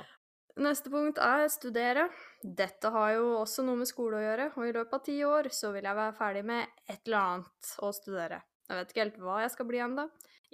Neste 0.59 0.91
punkt 0.91 1.19
er 1.23 1.45
studere. 1.51 2.09
Dette 2.43 2.91
har 2.91 3.13
jo 3.15 3.37
også 3.39 3.63
noe 3.63 3.79
med 3.79 3.87
skole 3.87 4.19
å 4.19 4.23
gjøre, 4.25 4.49
og 4.57 4.67
i 4.67 4.73
løpet 4.75 4.97
av 4.97 5.03
ti 5.05 5.15
år 5.23 5.47
så 5.55 5.71
vil 5.71 5.87
jeg 5.87 5.99
være 6.01 6.17
ferdig 6.17 6.43
med 6.49 6.83
et 6.91 6.99
eller 7.05 7.19
annet 7.21 7.71
å 7.79 7.91
studere. 7.95 8.41
Jeg 8.67 8.79
vet 8.79 8.91
ikke 8.91 9.03
helt 9.05 9.21
hva 9.23 9.39
jeg 9.43 9.53
skal 9.55 9.67
bli 9.69 9.81
ennå. 9.83 10.07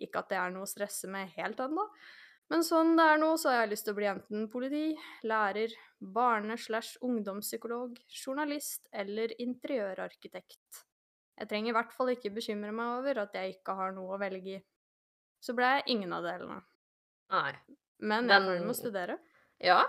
Ikke 0.05 0.21
at 0.21 0.29
det 0.29 0.37
er 0.37 0.53
noe 0.53 0.67
å 0.67 0.69
stresse 0.69 1.09
med 1.09 1.33
helt 1.37 1.59
ennå. 1.63 1.87
Men 2.53 2.63
sånn 2.63 2.93
det 2.95 3.05
er 3.11 3.19
nå, 3.19 3.33
så 3.41 3.51
har 3.51 3.63
jeg 3.63 3.71
lyst 3.73 3.87
til 3.87 3.95
å 3.95 3.97
bli 3.97 4.07
enten 4.07 4.45
politi, 4.51 4.85
lærer, 5.27 5.73
barne-slash-ungdomspsykolog, 6.15 7.97
journalist 8.13 8.85
eller 8.95 9.33
interiørarkitekt. 9.41 10.83
Jeg 11.37 11.49
trenger 11.49 11.73
i 11.73 11.75
hvert 11.75 11.91
fall 11.93 12.13
ikke 12.13 12.31
bekymre 12.33 12.71
meg 12.73 13.01
over 13.01 13.23
at 13.25 13.35
jeg 13.37 13.57
ikke 13.57 13.75
har 13.77 13.91
noe 13.97 14.15
å 14.15 14.21
velge 14.21 14.57
i. 14.57 14.61
Så 15.43 15.53
ble 15.57 15.67
jeg 15.75 15.97
ingen 15.97 16.15
av 16.15 16.25
delene. 16.25 16.61
Nei. 17.33 17.51
Men 17.99 18.29
jeg 18.29 18.39
er 18.39 18.47
ferdig 18.47 18.63
med 18.63 18.73
å 18.73 18.77
studere. 18.77 19.17
Ja. 19.63 19.81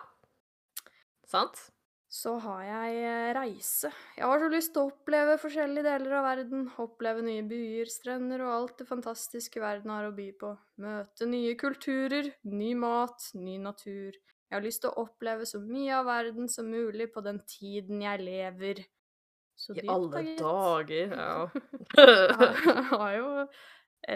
Sant? 1.28 1.68
Så 2.08 2.38
har 2.40 2.62
jeg 2.64 3.00
eh, 3.04 3.30
reise. 3.36 3.90
Jeg 4.16 4.24
har 4.24 4.40
så 4.40 4.48
lyst 4.48 4.72
til 4.72 4.86
å 4.86 4.88
oppleve 4.88 5.34
forskjellige 5.42 5.84
deler 5.84 6.14
av 6.16 6.24
verden. 6.24 6.64
Oppleve 6.80 7.24
nye 7.26 7.44
byer, 7.44 7.90
strender 7.92 8.46
og 8.46 8.54
alt 8.54 8.78
det 8.80 8.88
fantastiske 8.88 9.60
verden 9.60 9.92
har 9.92 10.08
å 10.08 10.14
by 10.16 10.30
på. 10.40 10.54
Møte 10.80 11.28
nye 11.28 11.52
kulturer, 11.60 12.30
ny 12.48 12.72
mat, 12.80 13.28
ny 13.36 13.58
natur. 13.60 14.16
Jeg 14.48 14.56
har 14.56 14.64
lyst 14.64 14.80
til 14.86 14.94
å 14.94 15.04
oppleve 15.04 15.44
så 15.44 15.60
mye 15.60 15.98
av 15.98 16.08
verden 16.08 16.48
som 16.48 16.70
mulig 16.72 17.10
på 17.12 17.20
den 17.26 17.42
tiden 17.44 18.00
jeg 18.00 18.24
lever. 18.24 18.80
Så 19.58 19.74
I 19.74 19.82
dypt, 19.82 19.90
alle 19.92 20.22
dager. 20.38 21.12
Ja. 21.12 21.48
Jeg 21.98 22.84
har 22.92 23.14
jo 23.18 23.30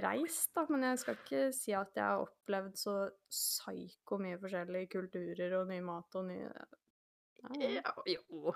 reist, 0.02 0.52
da, 0.54 0.64
men 0.70 0.86
jeg 0.86 1.00
skal 1.02 1.18
ikke 1.18 1.42
si 1.56 1.74
at 1.76 1.96
jeg 1.98 2.04
har 2.04 2.22
opplevd 2.22 2.78
så 2.78 2.96
psyko 3.32 4.18
mye 4.22 4.38
forskjellige 4.40 4.90
kulturer 4.94 5.56
og 5.58 5.68
ny 5.72 5.80
mat 5.84 6.18
og 6.20 6.28
nye 6.30 6.52
Ja. 7.58 7.94
Jo. 8.06 8.54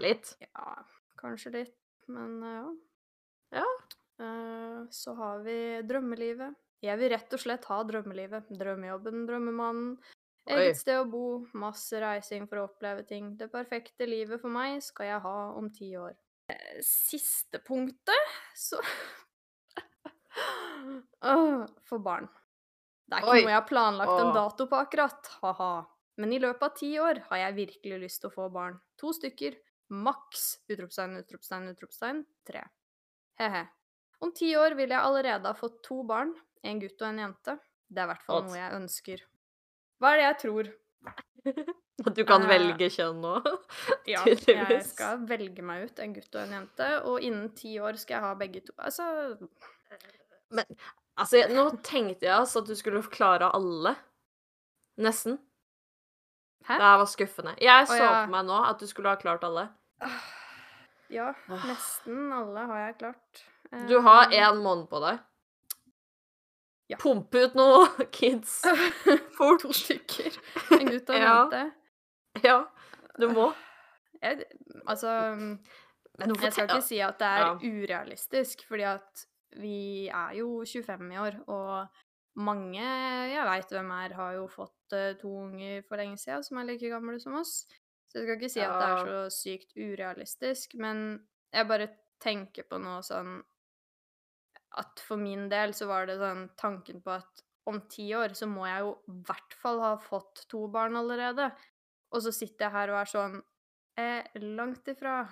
Litt. 0.00 0.36
Ja, 0.40 0.78
kanskje 1.20 1.52
litt, 1.58 1.78
men 2.08 2.38
ja. 2.40 2.66
Ja. 3.60 3.68
Uh, 4.14 4.86
så 4.94 5.14
har 5.18 5.42
vi 5.44 5.56
drømmelivet. 5.84 6.54
Jeg 6.84 7.00
vil 7.00 7.10
rett 7.12 7.32
og 7.34 7.40
slett 7.40 7.64
ha 7.70 7.78
drømmelivet. 7.86 8.50
Drømmejobben, 8.60 9.24
drømmemannen. 9.28 9.96
Eget 10.44 10.76
sted 10.76 11.00
å 11.00 11.06
bo, 11.08 11.26
masse 11.56 11.96
reising 12.02 12.44
for 12.50 12.60
å 12.60 12.66
oppleve 12.68 13.06
ting. 13.08 13.30
Det 13.40 13.48
perfekte 13.52 14.04
livet 14.08 14.42
for 14.42 14.52
meg 14.52 14.82
skal 14.84 15.08
jeg 15.08 15.22
ha 15.24 15.36
om 15.56 15.70
ti 15.72 15.94
år. 15.96 16.12
Eh, 16.52 16.80
Siste 16.84 17.62
punktet, 17.64 18.34
så 18.52 18.80
Åh, 21.24 21.66
For 21.88 21.98
barn. 22.04 22.28
Det 23.08 23.18
er 23.18 23.24
ikke 23.24 23.34
Oi. 23.34 23.42
noe 23.44 23.52
jeg 23.52 23.58
har 23.60 23.68
planlagt 23.68 24.20
en 24.20 24.32
dato 24.34 24.66
på 24.70 24.78
akkurat, 24.80 25.28
ha-ha. 25.42 25.72
Men 26.16 26.32
i 26.32 26.38
løpet 26.40 26.62
av 26.62 26.74
ti 26.78 26.92
år 27.02 27.20
har 27.28 27.40
jeg 27.42 27.56
virkelig 27.58 27.98
lyst 28.04 28.20
til 28.22 28.30
å 28.30 28.34
få 28.34 28.46
barn. 28.54 28.78
To 29.02 29.12
stykker. 29.12 29.56
Maks! 29.90 30.44
Utropstegn, 30.72 31.18
utropstegn, 31.20 31.68
utropstegn. 31.74 32.22
Tre. 32.48 32.62
He-he. 33.40 33.64
Om 34.24 34.32
ti 34.32 34.54
år 34.56 34.76
vil 34.78 34.94
jeg 34.94 35.02
allerede 35.04 35.50
ha 35.50 35.58
fått 35.58 35.82
to 35.84 36.00
barn. 36.08 36.32
En 36.64 36.80
gutt 36.80 37.02
og 37.02 37.08
en 37.10 37.18
jente. 37.26 37.58
Det 37.90 38.00
er 38.00 38.06
i 38.08 38.12
hvert 38.14 38.24
fall 38.24 38.44
noe 38.46 38.56
jeg 38.56 38.76
ønsker. 38.78 39.24
Hva 40.00 40.14
er 40.14 40.16
det 40.22 40.26
jeg 40.30 40.38
tror? 40.46 40.70
At 42.08 42.16
du 42.16 42.24
kan 42.26 42.42
Eh, 42.46 42.48
velge 42.50 42.88
kjønn 42.90 43.20
nå. 43.22 43.34
Ja, 44.10 44.22
jeg 44.24 44.80
skal 44.86 45.26
velge 45.28 45.62
meg 45.66 45.90
ut 45.90 46.00
en 46.02 46.14
gutt 46.16 46.34
og 46.34 46.40
en 46.46 46.56
jente, 46.56 46.88
og 47.10 47.20
innen 47.22 47.50
ti 47.58 47.76
år 47.82 47.98
skal 48.00 48.16
jeg 48.16 48.24
ha 48.24 48.32
begge 48.40 48.64
to. 48.66 48.72
Altså 48.78 49.04
Men 50.50 50.64
altså, 51.16 51.36
jeg- 51.38 51.50
nå 51.54 51.70
tenkte 51.82 52.26
jeg 52.26 52.34
altså 52.38 52.58
at 52.62 52.66
du 52.66 52.74
skulle 52.74 53.02
forklare 53.02 53.50
alle. 53.54 53.96
Nesten. 54.98 55.38
Hæ? 56.64 56.74
Det 56.74 56.82
her 56.82 56.96
var 56.98 57.04
skuffende. 57.04 57.54
Jeg 57.60 57.86
så 57.88 57.98
for 57.98 58.26
meg 58.30 58.44
nå 58.46 58.58
at 58.70 58.78
du 58.80 58.86
skulle 58.86 59.08
ha 59.08 59.16
klart 59.16 59.44
alle. 59.44 59.68
Ja, 61.10 61.32
Ah. 61.48 61.66
nesten 61.68 62.32
alle 62.32 62.58
har 62.66 62.78
jeg 62.86 62.98
klart. 62.98 63.44
Du 63.88 64.00
har 64.00 64.28
Eh, 64.32 64.40
én 64.48 64.62
måned 64.62 64.88
på 64.88 65.00
deg. 65.00 65.18
Ja. 66.88 66.96
Pumpe 67.00 67.44
ut 67.44 67.54
noe, 67.54 67.86
kids. 68.12 68.62
Fort. 69.38 69.60
To 69.64 69.72
stykker. 69.72 70.36
En 70.78 70.86
gutt 70.90 71.08
og 71.10 71.16
en 71.16 71.22
Ja. 71.26 71.36
jente. 71.44 71.72
Ja, 72.44 72.64
du 73.20 73.28
må. 73.28 73.52
Jeg, 74.22 74.44
altså 74.86 75.10
Men 76.18 76.34
Jeg 76.40 76.52
skal 76.52 76.68
ikke 76.68 76.82
si 76.82 76.98
at 77.00 77.18
det 77.18 77.26
er 77.26 77.38
Ja. 77.38 77.54
urealistisk, 77.54 78.66
fordi 78.68 78.82
at 78.82 79.26
vi 79.60 80.08
er 80.08 80.34
jo 80.40 80.64
25 80.66 81.14
i 81.14 81.20
år, 81.22 81.38
og 81.52 82.42
mange 82.44 82.82
jeg 82.82 83.46
veit 83.46 83.72
hvem 83.76 83.90
er, 83.94 84.14
har 84.18 84.36
jo 84.38 84.46
fått 84.50 84.94
eh, 84.96 85.14
to 85.20 85.30
unger 85.44 85.84
for 85.86 86.00
lenge 86.00 86.18
siden 86.18 86.42
som 86.46 86.58
er 86.58 86.68
like 86.72 86.90
gamle 86.90 87.20
som 87.22 87.36
oss. 87.38 87.62
Så 88.10 88.20
jeg 88.20 88.26
skal 88.26 88.38
ikke 88.38 88.52
si 88.52 88.62
at 88.62 88.74
det 88.78 88.88
er 88.88 89.08
så 89.08 89.20
sykt 89.34 89.76
urealistisk, 89.78 90.76
men 90.82 91.04
jeg 91.54 91.70
bare 91.70 91.90
tenker 92.22 92.66
på 92.68 92.78
noe 92.82 93.00
sånn 93.06 93.38
at 94.78 95.02
for 95.06 95.20
min 95.20 95.46
del 95.50 95.74
så 95.76 95.86
var 95.90 96.08
det 96.08 96.18
sånn 96.18 96.48
tanken 96.58 97.02
på 97.02 97.14
at 97.14 97.44
om 97.70 97.80
ti 97.90 98.08
år 98.16 98.34
så 98.36 98.48
må 98.50 98.66
jeg 98.68 98.84
jo 98.84 98.92
i 99.08 99.16
hvert 99.28 99.56
fall 99.60 99.80
ha 99.82 99.92
fått 100.02 100.44
to 100.50 100.66
barn 100.72 100.98
allerede. 101.00 101.48
Og 102.14 102.22
så 102.22 102.32
sitter 102.34 102.66
jeg 102.66 102.74
her 102.74 102.92
og 102.92 103.00
er 103.00 103.10
sånn 103.10 103.36
eh, 104.00 104.26
Langt 104.42 104.90
ifra. 104.90 105.22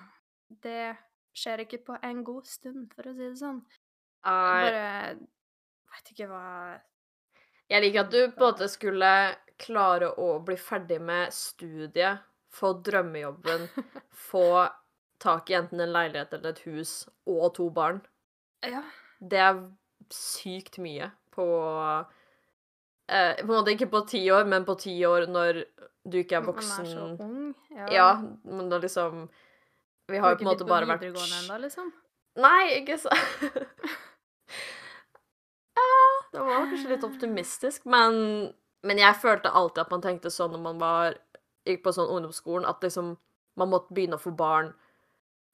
Det 0.47 0.93
skjer 1.37 1.63
ikke 1.65 1.81
på 1.87 1.97
en 2.05 2.23
god 2.25 2.47
stund, 2.49 2.87
for 2.93 3.09
å 3.09 3.13
si 3.15 3.25
det 3.25 3.39
sånn. 3.39 3.61
Jeg 4.23 4.73
bare 4.73 5.15
veit 5.91 6.11
ikke 6.13 6.27
hva 6.31 6.45
Jeg 7.71 7.83
liker 7.83 8.05
at 8.05 8.13
du 8.13 8.21
måte 8.39 8.69
skulle 8.71 9.11
klare 9.61 10.09
å 10.19 10.37
bli 10.43 10.55
ferdig 10.59 10.99
med 11.03 11.33
studiet, 11.35 12.23
få 12.53 12.73
drømmejobben, 12.85 13.67
få 14.29 14.47
tak 15.23 15.49
i 15.49 15.57
enten 15.57 15.81
en 15.83 15.93
leilighet 15.93 16.33
eller 16.35 16.53
et 16.53 16.63
hus 16.67 16.91
og 17.29 17.53
to 17.57 17.69
barn. 17.73 18.01
Ja. 18.65 18.83
Det 19.19 19.39
er 19.39 19.61
sykt 20.13 20.77
mye 20.83 21.09
på 21.33 21.45
eh, 23.07 23.39
På 23.39 23.47
en 23.47 23.55
måte 23.55 23.73
ikke 23.73 23.89
på 23.91 24.03
ti 24.09 24.21
år, 24.31 24.45
men 24.49 24.67
på 24.67 24.75
ti 24.79 24.93
år 25.07 25.27
når 25.31 25.63
du 26.03 26.19
ikke 26.19 26.41
er 26.41 26.47
voksen. 26.47 26.85
Man 26.85 26.85
er 26.85 26.91
så 26.91 27.27
ung. 27.27 27.53
Ja. 27.71 27.87
Ja, 27.91 28.09
men 28.43 28.69
da 28.71 28.79
liksom 28.83 29.27
Vi 30.11 30.19
har 30.19 30.33
jo 30.33 30.41
på 30.41 30.47
en 30.47 30.51
måte 30.51 30.67
bare 30.67 30.89
vært 30.89 31.07
ennå, 31.07 31.59
liksom. 31.63 31.93
Nei, 32.43 32.81
ikke 32.81 32.99
så 32.99 33.13
Ja, 35.77 35.89
det 36.33 36.45
var 36.45 36.69
kanskje 36.69 36.93
litt 36.93 37.05
optimistisk, 37.07 37.85
men, 37.89 38.53
men 38.85 39.01
jeg 39.01 39.19
følte 39.21 39.51
alltid 39.51 39.85
at 39.85 39.93
man 39.93 40.05
tenkte 40.05 40.31
sånn 40.33 40.53
når 40.55 40.63
man 40.63 40.81
var, 40.81 41.17
gikk 41.67 41.83
på 41.85 41.93
sånn 41.95 42.11
ungdomsskolen, 42.11 42.67
at 42.69 42.83
liksom 42.85 43.15
man 43.59 43.69
måtte 43.69 43.93
begynne 43.93 44.17
å 44.17 44.23
få 44.23 44.33
barn 44.37 44.73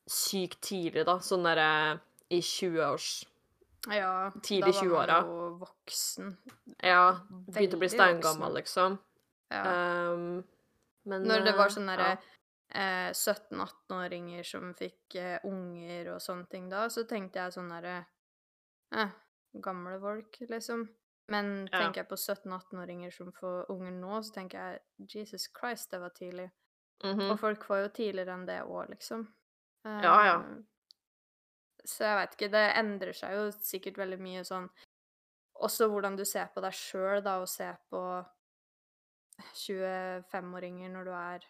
sykt 0.09 0.61
tidlig, 0.65 1.05
da. 1.07 1.19
Sånn 1.23 1.45
derre 1.45 1.99
i 2.29 2.39
20-års 2.41 3.09
Ja, 3.89 4.29
Tidlig 4.43 4.73
da 4.73 4.79
var 4.79 4.83
20-åra. 4.83 5.19
man 5.21 5.29
jo 5.29 5.49
voksen. 5.63 6.33
Ja, 6.83 7.03
begynte 7.47 7.77
å 7.77 7.83
bli 7.83 7.91
steingammal, 7.91 8.57
liksom. 8.59 8.97
Ja. 9.49 9.63
Um, 10.13 10.43
men 11.09 11.25
Når 11.25 11.45
det 11.47 11.55
var 11.57 11.69
eh, 11.69 11.73
sånn 11.73 11.89
ja. 11.89 11.95
derre 11.95 12.11
eh, 12.69 13.09
17-18-åringer 13.15 14.45
som 14.45 14.73
fikk 14.77 15.17
eh, 15.17 15.37
unger 15.47 16.13
og 16.15 16.23
sånne 16.23 16.49
ting 16.51 16.67
da, 16.71 16.85
så 16.91 17.05
tenkte 17.09 17.41
jeg 17.41 17.55
sånn 17.55 17.71
derre 17.71 18.01
eh, 18.93 19.09
Gamle 19.61 19.99
folk, 19.99 20.37
liksom. 20.49 20.87
Men 21.27 21.67
Ja. 21.71 21.79
tenker 21.79 22.01
jeg 22.01 22.09
på 22.09 22.17
17-18-åringer 22.17 23.11
som 23.13 23.31
får 23.31 23.65
unger 23.69 23.91
nå, 23.91 24.21
så 24.23 24.33
tenker 24.33 24.57
jeg 24.59 24.81
Jesus 25.15 25.47
Christ, 25.59 25.91
det 25.91 25.99
var 26.01 26.09
tidlig. 26.09 26.51
mhm. 27.03 27.31
Og 27.31 27.39
folk 27.39 27.63
får 27.63 27.83
jo 27.83 27.87
tidligere 27.89 28.33
enn 28.33 28.45
det 28.45 28.61
òg, 28.63 28.89
liksom. 28.89 29.27
Ja, 29.85 30.23
ja. 30.25 30.35
Eh, 30.39 30.63
Så 31.85 32.03
jeg 32.03 32.15
veit 32.17 32.33
ikke. 32.35 32.51
Det 32.51 32.75
endrer 32.77 33.13
seg 33.13 33.31
jo 33.33 33.51
sikkert 33.51 33.97
veldig 33.97 34.19
mye 34.19 34.41
sånn 34.43 34.69
Også 35.61 35.89
hvordan 35.89 36.15
du 36.17 36.23
ser 36.25 36.47
på 36.55 36.61
deg 36.61 36.71
sjøl, 36.73 37.21
da, 37.23 37.39
og 37.41 37.47
ser 37.49 37.77
på 37.91 38.25
25-åringer 39.55 40.89
når 40.93 41.03
du 41.05 41.11
er 41.11 41.45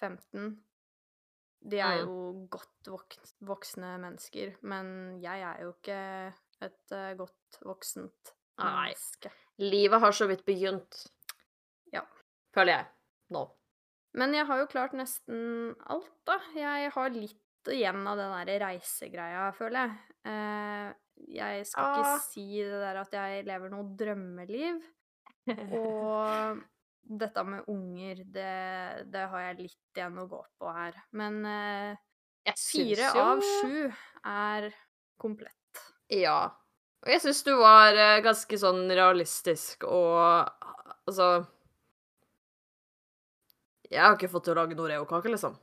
15. 0.00 0.64
De 1.60 1.78
er 1.82 2.00
jo 2.04 2.46
godt 2.50 2.86
vok 2.88 3.16
voksne 3.44 3.96
mennesker, 4.02 4.54
men 4.62 5.18
jeg 5.22 5.42
er 5.42 5.62
jo 5.64 5.72
ikke 5.74 5.98
et 6.64 6.92
eh, 6.94 7.14
godt 7.18 7.58
voksent 7.66 8.32
menneske. 8.58 9.30
Nei. 9.30 9.68
Livet 9.70 10.00
har 10.00 10.14
så 10.14 10.28
vidt 10.30 10.44
begynt. 10.46 11.00
Ja. 11.92 12.04
Føler 12.54 12.72
jeg. 12.76 12.86
Nå. 13.34 13.42
Men 14.18 14.32
jeg 14.34 14.46
har 14.48 14.58
jo 14.62 14.66
klart 14.70 14.94
nesten 14.96 15.74
alt, 15.90 16.12
da. 16.26 16.38
Jeg 16.56 16.90
har 16.94 17.10
litt 17.14 17.70
igjen 17.74 18.06
av 18.08 18.16
den 18.16 18.32
der 18.46 18.62
reisegreia, 18.64 19.48
føler 19.58 19.82
jeg. 19.84 20.14
Eh, 20.30 20.94
jeg 21.34 21.66
skal 21.66 21.84
Ah. 21.84 21.98
ikke 21.98 22.24
si 22.30 22.46
det 22.62 22.80
der 22.80 23.00
at 23.02 23.12
jeg 23.12 23.44
lever 23.50 23.70
noe 23.74 23.96
drømmeliv. 23.98 24.78
Og 25.74 26.62
dette 27.08 27.44
med 27.44 27.68
unger, 27.72 28.22
det, 28.24 28.54
det 29.12 29.24
har 29.32 29.44
jeg 29.48 29.58
litt 29.62 29.98
igjen 29.98 30.20
å 30.20 30.26
gå 30.30 30.40
på 30.60 30.72
her. 30.74 30.96
Men 31.16 31.40
eh, 31.48 32.54
fire 32.54 33.10
jo 33.14 33.24
av 33.24 33.44
sju 33.44 33.78
er 34.28 34.68
komplett. 35.20 35.82
Ja. 36.12 36.40
Og 37.04 37.12
jeg 37.12 37.22
syns 37.22 37.44
du 37.46 37.52
var 37.60 37.96
eh, 37.96 38.20
ganske 38.24 38.60
sånn 38.60 38.88
realistisk 38.90 39.86
og 39.86 40.48
altså 41.08 41.28
Jeg 43.88 44.02
har 44.02 44.16
ikke 44.16 44.28
fått 44.28 44.48
til 44.48 44.56
å 44.56 44.60
lage 44.60 44.76
noe 44.76 44.84
Oreo-kake, 44.84 45.30
liksom. 45.32 45.54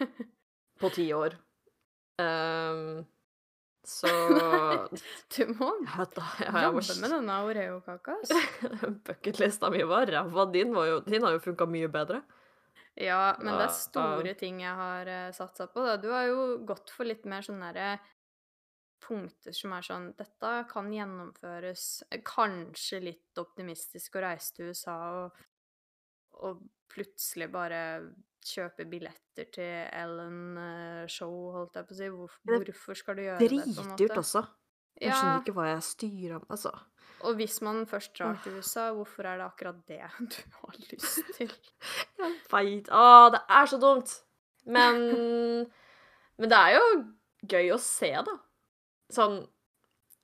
På 0.80 0.88
ti 0.94 1.10
år. 1.12 1.34
Ehm, 2.22 3.02
så 3.84 4.08
Du 5.36 5.54
må 5.58 5.70
da. 6.14 6.26
Jobbe 6.68 6.84
med 7.00 7.10
denne 7.16 7.38
Oreo-kaka. 7.48 8.16
Bucketlista 9.06 9.70
mi 9.70 9.82
var 9.88 10.06
ræva. 10.06 10.46
Din, 10.52 10.74
var 10.74 10.86
jo, 10.86 11.00
din 11.06 11.22
har 11.22 11.34
jo 11.36 11.42
funka 11.42 11.66
mye 11.66 11.90
bedre. 11.92 12.22
Ja, 12.94 13.36
men 13.40 13.56
det 13.56 13.66
er 13.66 13.74
store 13.74 14.34
ting 14.36 14.60
jeg 14.60 14.72
har 14.76 15.08
uh, 15.08 15.30
satsa 15.32 15.66
på. 15.72 15.84
Da. 15.86 15.96
Du 15.96 16.10
har 16.12 16.26
jo 16.28 16.42
gått 16.68 16.92
for 16.92 17.08
litt 17.08 17.24
mer 17.28 17.44
sånne 17.44 17.70
der, 17.74 18.02
punkter 19.02 19.54
som 19.56 19.72
er 19.74 19.86
sånn 19.86 20.10
Dette 20.18 20.50
kan 20.70 20.90
gjennomføres. 20.92 21.86
Eh, 22.10 22.20
Kanskje 22.26 23.00
litt 23.02 23.40
optimistisk 23.40 24.16
å 24.16 24.26
reise 24.26 24.54
til 24.56 24.70
USA 24.70 24.98
og, 25.24 25.40
og 26.46 26.62
plutselig 26.92 27.48
bare 27.52 27.80
kjøpe 28.46 28.84
billetter 28.90 29.46
til 29.54 29.88
Ellen-show, 29.92 31.34
holdt 31.56 31.76
jeg 31.78 31.86
på 31.88 31.94
å 31.94 31.98
si. 31.98 32.08
Hvor, 32.12 32.34
hvorfor 32.66 32.98
skal 32.98 33.18
du 33.18 33.22
gjøre 33.26 33.38
det? 33.42 33.48
Dritdyrt, 33.52 34.16
også. 34.22 34.42
Jeg 35.00 35.08
Ja, 35.10 35.16
skjønner 35.18 35.40
ikke 35.42 35.54
hva 35.56 35.66
jeg 35.70 35.82
styrer 35.86 36.34
om, 36.36 36.44
Altså. 36.52 36.72
og 37.22 37.36
hvis 37.38 37.60
man 37.64 37.86
først 37.86 38.12
drar 38.18 38.36
til 38.44 38.58
USA, 38.60 38.90
hvorfor 38.92 39.24
er 39.30 39.38
det 39.40 39.46
akkurat 39.46 39.80
det 39.88 40.00
du 40.34 40.36
har 40.60 40.76
lyst 40.90 41.32
til? 41.38 41.50
Jeg 42.22 42.36
veit 42.52 42.90
Å, 42.92 43.30
det 43.34 43.40
er 43.48 43.66
så 43.72 43.78
dumt! 43.82 44.12
Men 44.66 45.00
Men 46.38 46.48
det 46.50 46.58
er 46.58 46.76
jo 46.76 46.84
gøy 47.50 47.72
å 47.74 47.78
se, 47.82 48.12
da. 48.26 48.36
Sånn 49.12 49.40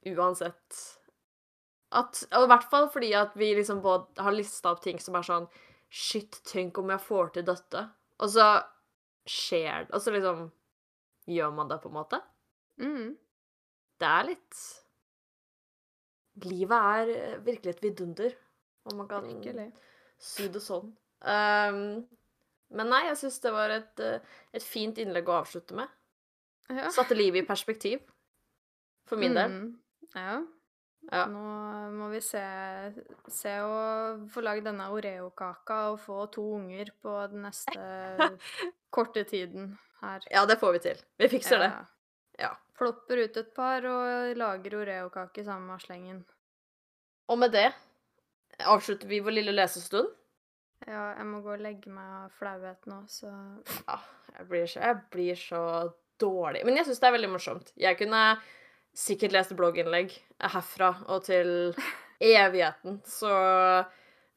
uansett. 0.08 0.78
At 1.92 2.20
Og 2.36 2.44
i 2.46 2.50
hvert 2.52 2.68
fall 2.70 2.88
fordi 2.92 3.10
at 3.16 3.34
vi 3.38 3.50
liksom 3.56 3.80
både 3.84 4.22
har 4.24 4.34
lista 4.36 4.72
opp 4.74 4.82
ting 4.84 4.98
som 5.02 5.16
er 5.18 5.26
sånn 5.26 5.48
Shit, 5.88 6.42
tenk 6.44 6.76
om 6.82 6.90
jeg 6.92 7.00
får 7.00 7.30
til 7.32 7.46
dette. 7.48 7.86
Og 8.18 8.30
så 8.32 8.48
skjer 9.28 9.86
det 9.86 9.94
Og 9.94 10.02
så 10.02 10.12
liksom 10.14 10.46
gjør 11.28 11.50
man 11.54 11.68
det, 11.70 11.80
på 11.82 11.90
en 11.90 11.96
måte. 11.98 12.20
Mm. 12.80 13.16
Det 14.00 14.08
er 14.08 14.28
litt 14.30 14.60
Livet 16.46 16.78
er 16.78 17.10
eh, 17.16 17.38
virkelig 17.42 17.72
et 17.74 17.82
vidunder, 17.82 18.34
om 18.86 19.00
man 19.00 19.08
kan 19.10 19.24
Virkelig. 19.26 19.72
si 20.22 20.46
det 20.54 20.60
sånn. 20.62 20.92
Um, 21.18 21.80
men 22.78 22.90
nei, 22.92 23.00
jeg 23.08 23.18
syns 23.18 23.40
det 23.42 23.50
var 23.50 23.74
et, 23.74 24.02
eh, 24.06 24.36
et 24.54 24.62
fint 24.62 25.00
innlegg 25.02 25.26
å 25.26 25.40
avslutte 25.40 25.74
med. 25.74 25.90
Ja. 26.70 26.92
Satte 26.94 27.16
livet 27.18 27.42
i 27.42 27.48
perspektiv. 27.48 28.04
For 29.10 29.18
min 29.18 29.34
del. 29.34 29.50
Mm, 29.50 29.68
ja. 30.14 30.36
Ja. 31.08 31.24
Nå 31.30 31.40
må 31.96 32.10
vi 32.12 32.20
se, 32.20 32.42
se 33.32 33.54
å 33.64 33.76
få 34.28 34.42
lagd 34.44 34.66
denne 34.68 34.90
Oreo-kaka 34.92 35.78
og 35.94 36.00
få 36.04 36.26
to 36.34 36.44
unger 36.58 36.90
på 37.00 37.14
den 37.32 37.46
neste 37.46 38.28
korte 38.94 39.24
tiden 39.28 39.70
her. 40.02 40.24
ja, 40.30 40.44
det 40.46 40.58
får 40.60 40.76
vi 40.76 40.82
til. 40.90 41.00
Vi 41.18 41.30
fikser 41.32 41.64
det. 41.64 41.70
Ja. 42.38 42.52
Plopper 42.78 43.24
ut 43.24 43.36
et 43.40 43.54
par 43.56 43.86
og 43.88 44.36
lager 44.38 44.76
Oreo-kake 44.82 45.44
sammen 45.46 45.72
med 45.72 45.82
slengen. 45.82 46.20
Og 47.28 47.40
med 47.40 47.56
det 47.56 47.70
avslutter 48.68 49.08
vi 49.08 49.22
vår 49.24 49.38
lille 49.40 49.54
lesestund. 49.56 50.12
Ja, 50.86 51.14
jeg 51.18 51.26
må 51.26 51.40
gå 51.42 51.56
og 51.56 51.62
legge 51.64 51.90
meg 51.90 52.06
av 52.20 52.36
flauhet 52.38 52.84
nå, 52.86 53.00
så 53.10 53.32
Ja, 53.88 53.98
jeg 54.36 54.46
blir 54.52 54.68
så, 54.70 54.84
jeg 54.84 55.00
blir 55.10 55.40
så 55.40 55.62
dårlig. 56.22 56.62
Men 56.66 56.78
jeg 56.78 56.86
syns 56.86 57.00
det 57.02 57.08
er 57.08 57.16
veldig 57.16 57.32
morsomt. 57.32 57.72
Jeg 57.78 57.98
kunne 57.98 58.22
sikkert 58.98 59.34
lest 59.34 59.54
blogginnlegg 59.58 60.12
herfra 60.42 60.92
og 61.06 61.24
til 61.28 61.72
evigheten. 62.18 63.00
Så 63.06 63.30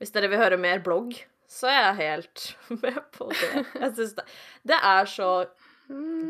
hvis 0.02 0.14
dere 0.14 0.30
vil 0.32 0.42
høre 0.42 0.60
mer 0.62 0.82
blogg, 0.86 1.16
så 1.52 1.70
er 1.72 1.82
jeg 1.82 2.00
helt 2.02 2.46
med 2.84 3.00
på 3.16 3.30
det. 3.34 3.66
Jeg 3.82 3.94
syns 3.98 4.16
det, 4.20 4.26
det 4.72 4.80
er 4.94 5.10
så 5.10 5.32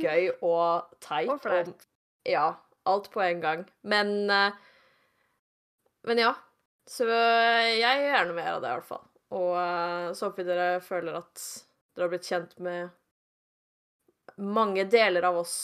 gøy 0.01 0.31
og 0.41 0.87
teit. 1.03 1.29
Og 1.29 1.41
flaut. 1.43 1.87
Ja. 2.27 2.51
Alt 2.89 3.11
på 3.13 3.21
en 3.21 3.41
gang. 3.43 3.67
Men 3.85 4.29
eh, 4.33 4.55
Men 6.09 6.17
ja. 6.17 6.31
Så 6.89 7.05
jeg 7.05 7.77
gjør 7.77 8.07
gjerne 8.07 8.33
mer 8.33 8.55
av 8.55 8.63
det, 8.63 8.71
i 8.71 8.77
hvert 8.79 8.87
fall. 8.87 9.03
Og 9.37 9.51
eh, 9.61 10.07
så 10.17 10.27
håper 10.27 10.41
vi 10.41 10.47
dere 10.49 10.81
føler 10.83 11.19
at 11.19 11.43
dere 11.93 12.07
har 12.07 12.11
blitt 12.11 12.27
kjent 12.31 12.57
med 12.63 12.89
mange 14.41 14.87
deler 14.89 15.27
av 15.29 15.37
oss. 15.43 15.55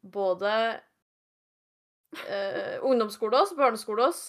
Både 0.00 0.52
eh, 2.28 2.78
ungdomsskole 2.84 3.42
oss, 3.42 3.54
barneskole 3.56 4.08
oss, 4.08 4.22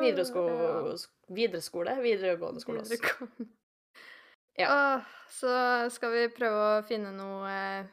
videregående 0.00 1.62
skole, 1.62 1.98
videregående 2.02 2.62
skole 2.62 2.84
oss. 2.84 2.90
Videregående. 2.94 3.50
Ja. 4.54 4.70
Åh, 4.70 5.06
så 5.34 5.52
skal 5.90 6.12
vi 6.14 6.26
prøve 6.30 6.66
å 6.76 6.82
finne 6.86 7.10
noe 7.10 7.50
eh, 7.50 7.86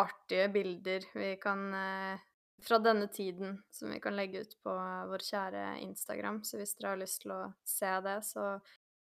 artige 0.00 0.46
bilder 0.54 1.04
vi 1.12 1.34
kan 1.40 1.66
eh, 1.76 2.22
fra 2.62 2.78
denne 2.80 3.10
tiden 3.12 3.58
som 3.70 3.90
vi 3.92 3.98
kan 4.00 4.16
legge 4.16 4.44
ut 4.46 4.54
på 4.64 4.72
vår 5.10 5.24
kjære 5.26 5.64
Instagram. 5.82 6.40
Så 6.48 6.60
hvis 6.60 6.76
dere 6.78 6.94
har 6.94 7.02
lyst 7.02 7.24
til 7.24 7.34
å 7.34 7.42
se 7.66 7.90
det, 8.06 8.16
så 8.24 8.46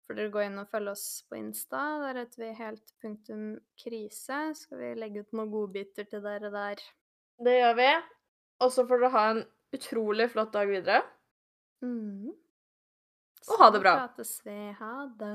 får 0.05 0.19
dere 0.19 0.33
gå 0.35 0.43
inn 0.45 0.61
og 0.61 0.69
følge 0.71 0.93
oss 0.93 1.07
på 1.29 1.39
Insta. 1.39 1.81
Der 2.03 2.21
heter 2.21 2.43
vi 2.43 2.51
helt 2.59 2.93
punktum 3.01 3.47
krise. 3.79 4.41
Skal 4.59 4.83
vi 4.83 4.93
legge 4.99 5.25
ut 5.25 5.33
noen 5.33 5.51
godbiter 5.53 6.07
til 6.11 6.23
dere 6.23 6.53
der. 6.53 6.83
Det 7.41 7.57
gjør 7.57 7.75
vi. 7.79 7.89
Og 8.63 8.73
så 8.73 8.85
får 8.87 9.03
dere 9.03 9.13
ha 9.13 9.23
en 9.33 9.43
utrolig 9.75 10.29
flott 10.33 10.53
dag 10.55 10.69
videre. 10.69 11.01
Mm. 11.85 12.33
Og 13.47 13.59
ha 13.61 13.69
det 13.71 13.81
bra. 13.83 13.93
Så 13.93 14.05
prates 14.07 14.31
vi. 14.47 14.57
Ha 14.79 14.93
det. 15.19 15.33